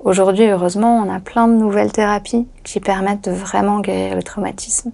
Aujourd'hui, 0.00 0.46
heureusement, 0.46 0.98
on 0.98 1.12
a 1.12 1.20
plein 1.20 1.48
de 1.48 1.54
nouvelles 1.54 1.92
thérapies 1.92 2.46
qui 2.62 2.80
permettent 2.80 3.28
de 3.28 3.34
vraiment 3.34 3.80
guérir 3.80 4.14
le 4.14 4.22
traumatisme. 4.22 4.92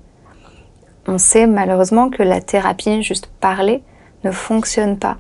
On 1.06 1.18
sait 1.18 1.46
malheureusement 1.46 2.08
que 2.08 2.22
la 2.22 2.40
thérapie 2.40 3.02
juste 3.02 3.26
parler 3.40 3.82
ne 4.24 4.30
fonctionne 4.30 4.98
pas 4.98 5.16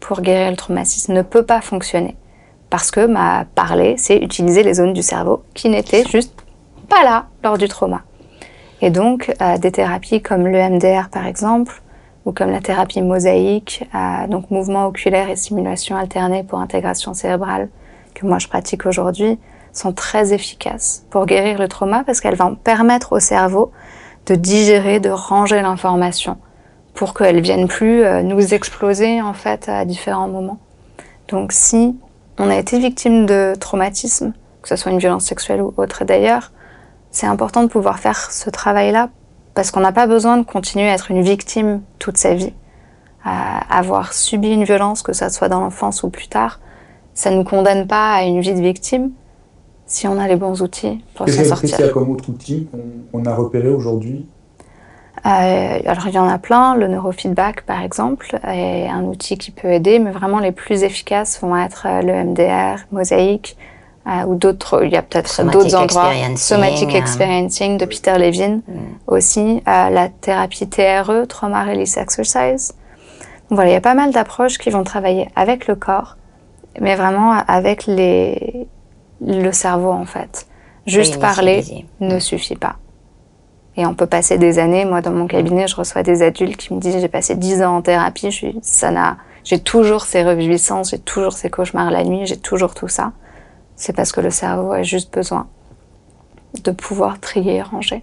pour 0.00 0.20
guérir 0.20 0.50
le 0.50 0.56
traumatisme 0.56 1.12
ne 1.12 1.22
peut 1.22 1.44
pas 1.44 1.60
fonctionner. 1.60 2.16
Parce 2.70 2.90
que 2.90 3.06
ma 3.06 3.44
parler, 3.54 3.94
c'est 3.96 4.16
utiliser 4.16 4.62
les 4.62 4.74
zones 4.74 4.92
du 4.92 5.02
cerveau 5.02 5.42
qui 5.54 5.68
n'étaient 5.68 6.04
juste 6.04 6.34
pas 6.88 7.04
là 7.04 7.26
lors 7.42 7.58
du 7.58 7.68
trauma. 7.68 8.02
Et 8.80 8.90
donc, 8.90 9.34
euh, 9.40 9.58
des 9.58 9.72
thérapies 9.72 10.20
comme 10.20 10.46
l'EMDR 10.46 11.08
par 11.10 11.26
exemple, 11.26 11.82
ou 12.24 12.32
comme 12.32 12.50
la 12.50 12.60
thérapie 12.60 13.02
mosaïque, 13.02 13.88
euh, 13.94 14.26
donc 14.26 14.50
mouvement 14.50 14.86
oculaire 14.86 15.30
et 15.30 15.36
simulation 15.36 15.96
alternée 15.96 16.42
pour 16.42 16.58
intégration 16.58 17.14
cérébrale, 17.14 17.68
que 18.14 18.26
moi 18.26 18.38
je 18.38 18.48
pratique 18.48 18.84
aujourd'hui, 18.84 19.38
sont 19.72 19.92
très 19.92 20.32
efficaces 20.32 21.04
pour 21.10 21.26
guérir 21.26 21.58
le 21.58 21.68
trauma 21.68 22.02
parce 22.04 22.20
qu'elles 22.20 22.36
vont 22.36 22.54
permettre 22.56 23.12
au 23.12 23.20
cerveau 23.20 23.70
de 24.26 24.34
digérer, 24.34 24.98
de 24.98 25.10
ranger 25.10 25.62
l'information 25.62 26.38
pour 26.96 27.14
qu'elles 27.14 27.40
viennent 27.40 27.68
plus 27.68 28.02
euh, 28.02 28.22
nous 28.22 28.54
exploser 28.54 29.22
en 29.22 29.34
fait 29.34 29.68
à 29.68 29.84
différents 29.84 30.28
moments. 30.28 30.58
Donc 31.28 31.52
si 31.52 31.96
on 32.38 32.50
a 32.50 32.56
été 32.56 32.78
victime 32.78 33.26
de 33.26 33.54
traumatisme, 33.60 34.32
que 34.62 34.68
ce 34.68 34.76
soit 34.76 34.90
une 34.90 34.98
violence 34.98 35.24
sexuelle 35.24 35.62
ou 35.62 35.72
autre 35.76 36.04
d'ailleurs, 36.04 36.50
c'est 37.10 37.26
important 37.26 37.62
de 37.62 37.68
pouvoir 37.68 37.98
faire 37.98 38.30
ce 38.32 38.50
travail-là 38.50 39.10
parce 39.54 39.70
qu'on 39.70 39.80
n'a 39.80 39.92
pas 39.92 40.06
besoin 40.06 40.38
de 40.38 40.42
continuer 40.42 40.88
à 40.88 40.94
être 40.94 41.10
une 41.10 41.22
victime 41.22 41.82
toute 41.98 42.16
sa 42.16 42.34
vie. 42.34 42.52
À 43.24 43.78
avoir 43.78 44.12
subi 44.12 44.50
une 44.50 44.64
violence, 44.64 45.02
que 45.02 45.12
ce 45.12 45.28
soit 45.28 45.48
dans 45.48 45.60
l'enfance 45.60 46.02
ou 46.02 46.10
plus 46.10 46.28
tard, 46.28 46.60
ça 47.14 47.30
ne 47.30 47.36
nous 47.36 47.44
condamne 47.44 47.86
pas 47.86 48.14
à 48.14 48.22
une 48.22 48.40
vie 48.40 48.54
de 48.54 48.60
victime 48.60 49.10
si 49.86 50.06
on 50.06 50.18
a 50.18 50.28
les 50.28 50.36
bons 50.36 50.62
outils 50.62 51.02
pour 51.14 51.28
s'en 51.28 51.44
sortir. 51.44 51.60
Qu'est-ce 51.60 51.76
qu'il 51.76 51.86
y 51.86 51.88
a 51.88 51.92
comme 51.92 52.10
autre 52.10 52.28
outil 52.28 52.68
qu'on 53.12 53.24
a 53.24 53.34
repéré 53.34 53.68
aujourd'hui? 53.68 54.26
euh, 54.26 54.35
alors 55.28 56.06
il 56.06 56.14
y 56.14 56.18
en 56.18 56.28
a 56.28 56.38
plein, 56.38 56.76
le 56.76 56.88
neurofeedback 56.88 57.62
par 57.62 57.82
exemple 57.82 58.38
est 58.46 58.88
un 58.88 59.04
outil 59.04 59.36
qui 59.38 59.50
peut 59.50 59.72
aider, 59.72 59.98
mais 59.98 60.10
vraiment 60.10 60.38
les 60.38 60.52
plus 60.52 60.82
efficaces 60.82 61.40
vont 61.40 61.56
être 61.56 61.86
euh, 61.86 62.02
le 62.02 62.24
MDR, 62.24 62.84
Mosaic 62.92 63.56
euh, 64.06 64.24
ou 64.26 64.36
d'autres, 64.36 64.84
il 64.84 64.92
y 64.92 64.96
a 64.96 65.02
peut-être 65.02 65.42
d'autres 65.50 65.74
endroits, 65.74 66.12
Somatic 66.36 66.94
Experiencing 66.94 67.76
de 67.76 67.86
Peter 67.86 68.16
Levine 68.18 68.62
mm. 68.68 68.72
aussi, 69.08 69.62
la 69.66 70.08
thérapie 70.08 70.68
TRE, 70.68 71.26
Trauma 71.26 71.64
Release 71.64 71.96
Exercise. 71.96 72.74
Donc 73.48 73.56
voilà, 73.56 73.70
il 73.70 73.72
y 73.72 73.76
a 73.76 73.80
pas 73.80 73.94
mal 73.94 74.12
d'approches 74.12 74.58
qui 74.58 74.70
vont 74.70 74.84
travailler 74.84 75.28
avec 75.34 75.66
le 75.66 75.74
corps, 75.74 76.16
mais 76.80 76.94
vraiment 76.94 77.32
avec 77.32 77.86
les, 77.86 78.68
le 79.20 79.50
cerveau 79.50 79.90
en 79.90 80.04
fait. 80.04 80.46
Juste 80.86 81.18
parler 81.18 81.64
ne 81.98 82.20
suffit 82.20 82.54
pas. 82.54 82.76
Et 83.76 83.84
on 83.84 83.94
peut 83.94 84.06
passer 84.06 84.38
des 84.38 84.58
années. 84.58 84.84
Moi, 84.84 85.02
dans 85.02 85.10
mon 85.10 85.26
cabinet, 85.26 85.66
je 85.66 85.76
reçois 85.76 86.02
des 86.02 86.22
adultes 86.22 86.56
qui 86.56 86.72
me 86.72 86.80
disent 86.80 86.98
j'ai 87.00 87.08
passé 87.08 87.34
10 87.34 87.62
ans 87.62 87.76
en 87.76 87.82
thérapie. 87.82 88.30
Je 88.30 88.36
suis, 88.36 88.58
ça 88.62 88.90
n'a, 88.90 89.18
j'ai 89.44 89.58
toujours 89.58 90.04
ces 90.04 90.24
reviviscences, 90.24 90.90
j'ai 90.90 90.98
toujours 90.98 91.32
ces 91.32 91.50
cauchemars 91.50 91.90
la 91.90 92.04
nuit, 92.04 92.26
j'ai 92.26 92.38
toujours 92.38 92.74
tout 92.74 92.88
ça. 92.88 93.12
C'est 93.76 93.94
parce 93.94 94.12
que 94.12 94.20
le 94.20 94.30
cerveau 94.30 94.72
a 94.72 94.82
juste 94.82 95.12
besoin 95.12 95.46
de 96.64 96.70
pouvoir 96.70 97.20
trier 97.20 97.56
et 97.56 97.62
ranger. 97.62 98.02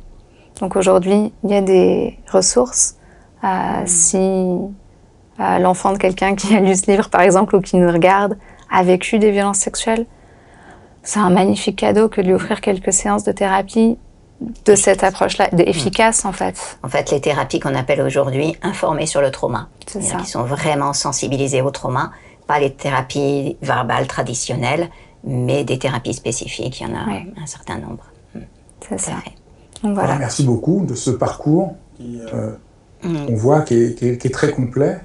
Donc 0.59 0.75
aujourd'hui, 0.75 1.33
il 1.43 1.49
y 1.49 1.55
a 1.55 1.61
des 1.61 2.19
ressources. 2.31 2.97
Euh, 3.43 3.47
mm. 3.47 3.87
Si 3.87 4.17
euh, 5.39 5.59
l'enfant 5.59 5.93
de 5.93 5.97
quelqu'un 5.97 6.35
qui 6.35 6.55
a 6.55 6.59
lu 6.59 6.75
ce 6.75 6.89
livre, 6.89 7.09
par 7.09 7.21
exemple, 7.21 7.55
ou 7.55 7.61
qui 7.61 7.77
nous 7.77 7.91
regarde, 7.91 8.37
a 8.71 8.83
vécu 8.83 9.19
des 9.19 9.31
violences 9.31 9.57
sexuelles, 9.57 10.05
c'est 11.01 11.19
un 11.19 11.29
magnifique 11.29 11.77
cadeau 11.77 12.07
que 12.07 12.21
de 12.21 12.27
lui 12.27 12.33
offrir 12.33 12.61
quelques 12.61 12.93
séances 12.93 13.23
de 13.23 13.31
thérapie 13.31 13.97
de 14.65 14.75
cette 14.75 15.03
approche-là, 15.03 15.49
efficace 15.59 16.25
en 16.25 16.31
fait. 16.31 16.77
En 16.83 16.89
fait, 16.89 17.11
les 17.11 17.21
thérapies 17.21 17.59
qu'on 17.59 17.75
appelle 17.75 18.01
aujourd'hui 18.01 18.55
informées 18.61 19.05
sur 19.05 19.21
le 19.21 19.31
trauma, 19.31 19.69
qui 19.85 20.25
sont 20.25 20.43
vraiment 20.43 20.93
sensibilisées 20.93 21.61
au 21.61 21.71
trauma, 21.71 22.11
pas 22.47 22.59
les 22.59 22.73
thérapies 22.73 23.57
verbales 23.61 24.07
traditionnelles, 24.07 24.89
mais 25.23 25.63
des 25.63 25.79
thérapies 25.79 26.13
spécifiques, 26.13 26.81
il 26.81 26.87
y 26.87 26.91
en 26.91 26.95
a 26.95 27.05
un 27.41 27.45
certain 27.45 27.77
nombre. 27.77 28.05
Hmm. 28.35 28.41
C'est 28.89 28.99
ça. 28.99 29.13
voilà. 29.81 30.17
merci 30.17 30.43
beaucoup 30.43 30.85
de 30.85 30.95
ce 30.95 31.11
parcours 31.11 31.75
qui, 31.95 32.19
euh, 32.33 32.51
hmm. 33.03 33.27
on 33.29 33.35
voit 33.35 33.61
qui 33.61 33.75
est, 33.75 34.33
très 34.33 34.51
complet. 34.51 34.99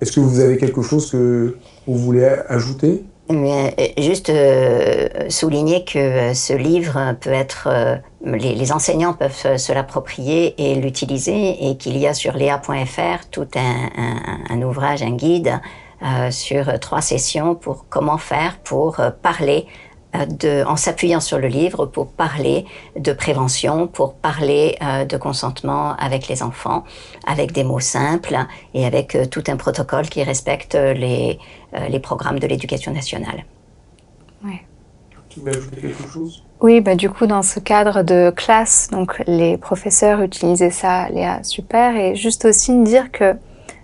Est-ce 0.00 0.12
que 0.12 0.20
vous 0.20 0.40
avez 0.40 0.56
quelque 0.56 0.82
chose 0.82 1.10
que 1.10 1.58
vous 1.86 1.98
voulez 1.98 2.24
ajouter? 2.48 3.04
Euh, 3.30 3.70
juste 3.96 4.30
euh, 4.30 5.08
souligner 5.28 5.84
que 5.84 5.98
euh, 5.98 6.34
ce 6.34 6.52
livre 6.52 7.14
peut 7.20 7.32
être, 7.32 7.68
les, 8.24 8.72
enseignants 8.72 9.12
peuvent 9.12 9.56
se, 9.56 9.72
l'approprier 9.72 10.54
et 10.58 10.74
l'utiliser, 10.74 11.68
et 11.68 11.76
qu'il 11.76 11.96
y 11.96 12.06
a 12.06 12.14
sur 12.14 12.34
léa.fr 12.34 13.28
tout 13.30 13.48
un, 13.54 14.62
ouvrage, 14.62 15.02
un 15.02 15.12
guide 15.12 15.60
sur 16.30 16.80
trois 16.80 17.02
sessions 17.02 17.54
pour 17.54 17.86
comment 17.90 18.16
faire 18.16 18.58
pour 18.64 19.00
parler 19.22 19.66
de, 20.14 20.64
en 20.66 20.76
s'appuyant 20.76 21.20
sur 21.20 21.38
le 21.38 21.48
livre 21.48 21.86
pour 21.86 22.08
parler 22.08 22.66
de 22.96 23.12
prévention, 23.12 23.86
pour 23.86 24.14
parler 24.14 24.76
de 25.08 25.16
consentement 25.16 25.94
avec 25.96 26.28
les 26.28 26.42
enfants, 26.42 26.84
avec 27.26 27.52
des 27.52 27.64
mots 27.64 27.80
simples 27.80 28.36
et 28.74 28.86
avec 28.86 29.16
tout 29.30 29.44
un 29.48 29.56
protocole 29.56 30.08
qui 30.08 30.22
respecte 30.22 30.74
les, 30.74 31.38
euh, 31.74 31.88
les 31.88 32.00
programmes 32.00 32.38
de 32.38 32.46
l'éducation 32.46 32.92
nationale. 32.92 33.44
Ouais. 34.44 34.62
Tu 35.28 35.40
veux 35.40 35.50
ajouter 35.50 35.80
quelque 35.80 36.08
chose? 36.08 36.42
Oui, 36.60 36.80
bah, 36.80 36.96
du 36.96 37.08
coup, 37.08 37.26
dans 37.26 37.42
ce 37.42 37.60
cadre 37.60 38.02
de 38.02 38.30
classe, 38.30 38.88
donc 38.90 39.22
les 39.26 39.56
professeurs 39.56 40.20
utilisaient 40.20 40.72
ça, 40.72 41.08
Léa, 41.08 41.42
super, 41.44 41.96
et 41.96 42.16
juste 42.16 42.44
aussi 42.44 42.76
dire 42.82 43.12
que 43.12 43.36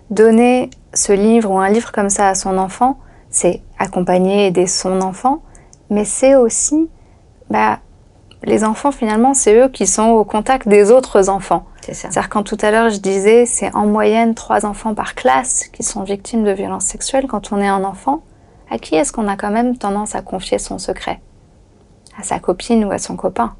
donner 0.09 0.69
ce 0.93 1.13
livre 1.13 1.49
ou 1.49 1.59
un 1.59 1.69
livre 1.69 1.91
comme 1.91 2.09
ça 2.09 2.29
à 2.29 2.35
son 2.35 2.57
enfant, 2.57 2.99
c'est 3.29 3.61
accompagner, 3.79 4.47
aider 4.47 4.67
son 4.67 5.01
enfant, 5.01 5.41
mais 5.89 6.05
c'est 6.05 6.35
aussi, 6.35 6.89
bah, 7.49 7.79
les 8.43 8.63
enfants 8.63 8.91
finalement, 8.91 9.33
c'est 9.33 9.55
eux 9.55 9.69
qui 9.69 9.87
sont 9.87 10.09
au 10.09 10.23
contact 10.23 10.67
des 10.67 10.91
autres 10.91 11.29
enfants. 11.29 11.65
C'est-à-dire 11.81 12.29
quand 12.29 12.43
tout 12.43 12.57
à 12.61 12.71
l'heure 12.71 12.89
je 12.89 12.97
disais 12.97 13.45
c'est 13.45 13.73
en 13.73 13.85
moyenne 13.85 14.35
trois 14.35 14.65
enfants 14.65 14.93
par 14.93 15.15
classe 15.15 15.69
qui 15.71 15.83
sont 15.83 16.03
victimes 16.03 16.43
de 16.43 16.51
violences 16.51 16.85
sexuelles 16.85 17.27
quand 17.27 17.53
on 17.53 17.61
est 17.61 17.67
un 17.67 17.83
enfant, 17.83 18.23
à 18.69 18.77
qui 18.77 18.95
est-ce 18.95 19.13
qu'on 19.13 19.27
a 19.27 19.37
quand 19.37 19.51
même 19.51 19.77
tendance 19.77 20.13
à 20.13 20.21
confier 20.21 20.59
son 20.59 20.79
secret? 20.79 21.21
À 22.19 22.23
sa 22.23 22.39
copine 22.39 22.83
ou 22.83 22.91
à 22.91 22.97
son 22.97 23.15
copain. 23.15 23.55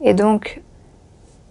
Et 0.00 0.14
donc 0.14 0.62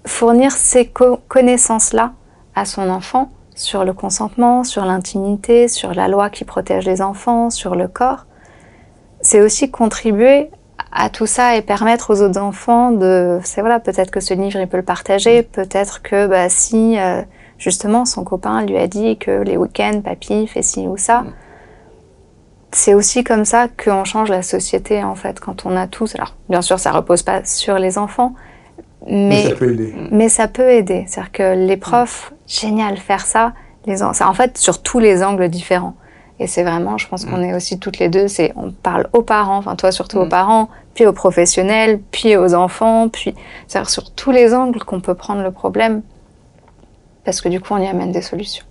fournir 0.05 0.51
ces 0.51 0.91
connaissances-là 1.27 2.13
à 2.55 2.65
son 2.65 2.89
enfant 2.89 3.29
sur 3.55 3.85
le 3.85 3.93
consentement, 3.93 4.63
sur 4.63 4.85
l'intimité, 4.85 5.67
sur 5.67 5.93
la 5.93 6.07
loi 6.07 6.29
qui 6.29 6.43
protège 6.43 6.85
les 6.85 7.01
enfants, 7.01 7.49
sur 7.49 7.75
le 7.75 7.87
corps, 7.87 8.25
c'est 9.21 9.41
aussi 9.41 9.69
contribuer 9.69 10.49
à 10.91 11.09
tout 11.09 11.25
ça 11.25 11.55
et 11.55 11.61
permettre 11.61 12.13
aux 12.13 12.21
autres 12.21 12.39
enfants 12.39 12.91
de, 12.91 13.39
c'est 13.43 13.61
voilà, 13.61 13.79
peut-être 13.79 14.11
que 14.11 14.19
ce 14.19 14.33
livre 14.33 14.59
il 14.59 14.67
peut 14.67 14.77
le 14.77 14.83
partager, 14.83 15.43
peut-être 15.43 16.01
que 16.01 16.27
bah, 16.27 16.49
si 16.49 16.99
euh, 16.99 17.21
justement 17.57 18.05
son 18.05 18.23
copain 18.23 18.65
lui 18.65 18.77
a 18.77 18.87
dit 18.87 19.17
que 19.17 19.31
les 19.41 19.57
week-ends 19.57 20.01
papy 20.01 20.47
fait 20.47 20.63
ci 20.63 20.87
ou 20.87 20.97
ça, 20.97 21.23
c'est 22.73 22.93
aussi 22.93 23.23
comme 23.23 23.45
ça 23.45 23.67
qu'on 23.67 24.03
change 24.03 24.29
la 24.29 24.41
société 24.41 25.03
en 25.03 25.15
fait 25.15 25.39
quand 25.39 25.65
on 25.65 25.75
a 25.75 25.87
tous. 25.87 26.15
Alors 26.15 26.35
bien 26.49 26.61
sûr 26.61 26.79
ça 26.79 26.91
repose 26.91 27.23
pas 27.23 27.43
sur 27.45 27.79
les 27.79 27.97
enfants, 27.97 28.33
mais, 29.07 29.49
ça 29.49 29.55
peut 29.55 29.71
aider. 29.71 29.95
Mais 30.11 30.29
ça 30.29 30.47
peut 30.47 30.69
aider, 30.69 31.05
c'est-à-dire 31.07 31.31
que 31.31 31.67
les 31.67 31.77
profs, 31.77 32.33
génial 32.47 32.97
faire 32.97 33.25
ça, 33.25 33.53
les 33.85 34.03
en 34.03 34.13
fait 34.33 34.57
sur 34.57 34.81
tous 34.81 34.99
les 34.99 35.23
angles 35.23 35.49
différents. 35.49 35.95
Et 36.41 36.47
c'est 36.47 36.63
vraiment, 36.63 36.97
je 36.97 37.07
pense 37.07 37.23
qu'on 37.23 37.37
mm. 37.37 37.43
est 37.43 37.53
aussi 37.53 37.77
toutes 37.77 37.99
les 37.99 38.09
deux, 38.09 38.27
c'est 38.27 38.51
on 38.55 38.71
parle 38.71 39.07
aux 39.13 39.21
parents, 39.21 39.57
enfin 39.57 39.75
toi 39.75 39.91
surtout 39.91 40.17
aux 40.17 40.25
mm. 40.25 40.29
parents, 40.29 40.69
puis 40.95 41.05
aux 41.05 41.13
professionnels, 41.13 42.01
puis 42.11 42.35
aux 42.35 42.55
enfants, 42.55 43.09
puis 43.09 43.35
c'est-à-dire 43.67 43.91
sur 43.91 44.11
tous 44.11 44.31
les 44.31 44.51
angles 44.55 44.83
qu'on 44.83 45.01
peut 45.01 45.13
prendre 45.13 45.43
le 45.43 45.51
problème, 45.51 46.01
parce 47.25 47.41
que 47.41 47.47
du 47.47 47.61
coup 47.61 47.75
on 47.75 47.77
y 47.77 47.85
amène 47.85 48.11
des 48.11 48.23
solutions. 48.23 48.65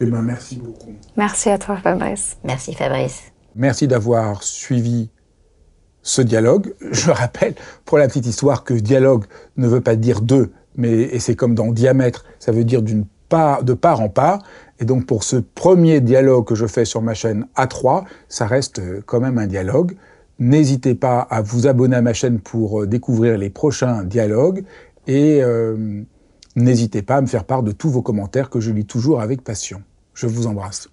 Eh 0.00 0.04
ben, 0.04 0.20
merci 0.20 0.56
beaucoup. 0.56 0.92
Merci 1.16 1.48
à 1.48 1.56
toi 1.56 1.78
Fabrice. 1.78 2.36
Merci 2.44 2.74
Fabrice. 2.74 3.22
Merci 3.56 3.88
d'avoir 3.88 4.42
suivi 4.42 5.08
ce 6.02 6.20
dialogue. 6.20 6.74
Je 6.90 7.10
rappelle, 7.10 7.54
pour 7.86 7.96
la 7.96 8.06
petite 8.06 8.26
histoire, 8.26 8.64
que 8.64 8.74
dialogue 8.74 9.24
ne 9.56 9.66
veut 9.66 9.80
pas 9.80 9.96
dire 9.96 10.20
deux, 10.20 10.52
mais 10.76 10.90
et 10.90 11.20
c'est 11.20 11.36
comme 11.36 11.54
dans 11.54 11.72
diamètre, 11.72 12.26
ça 12.38 12.52
veut 12.52 12.64
dire 12.64 12.82
d'une 12.82 13.06
part, 13.30 13.64
de 13.64 13.72
part 13.72 14.02
en 14.02 14.10
part. 14.10 14.42
Et 14.82 14.84
donc 14.84 15.06
pour 15.06 15.22
ce 15.22 15.36
premier 15.36 16.00
dialogue 16.00 16.44
que 16.44 16.56
je 16.56 16.66
fais 16.66 16.84
sur 16.84 17.02
ma 17.02 17.14
chaîne 17.14 17.46
A3, 17.56 18.02
ça 18.28 18.48
reste 18.48 18.80
euh, 18.80 19.00
quand 19.06 19.20
même 19.20 19.38
un 19.38 19.46
dialogue. 19.46 19.94
N'hésitez 20.40 20.96
pas 20.96 21.20
à 21.20 21.40
vous 21.40 21.68
abonner 21.68 21.94
à 21.94 22.02
ma 22.02 22.12
chaîne 22.12 22.40
pour 22.40 22.82
euh, 22.82 22.86
découvrir 22.88 23.38
les 23.38 23.48
prochains 23.48 24.02
dialogues 24.02 24.64
et 25.06 25.40
euh, 25.40 26.02
n'hésitez 26.56 27.02
pas 27.02 27.18
à 27.18 27.20
me 27.20 27.28
faire 27.28 27.44
part 27.44 27.62
de 27.62 27.70
tous 27.70 27.90
vos 27.90 28.02
commentaires 28.02 28.50
que 28.50 28.58
je 28.58 28.72
lis 28.72 28.84
toujours 28.84 29.20
avec 29.20 29.42
passion. 29.42 29.82
Je 30.14 30.26
vous 30.26 30.48
embrasse. 30.48 30.91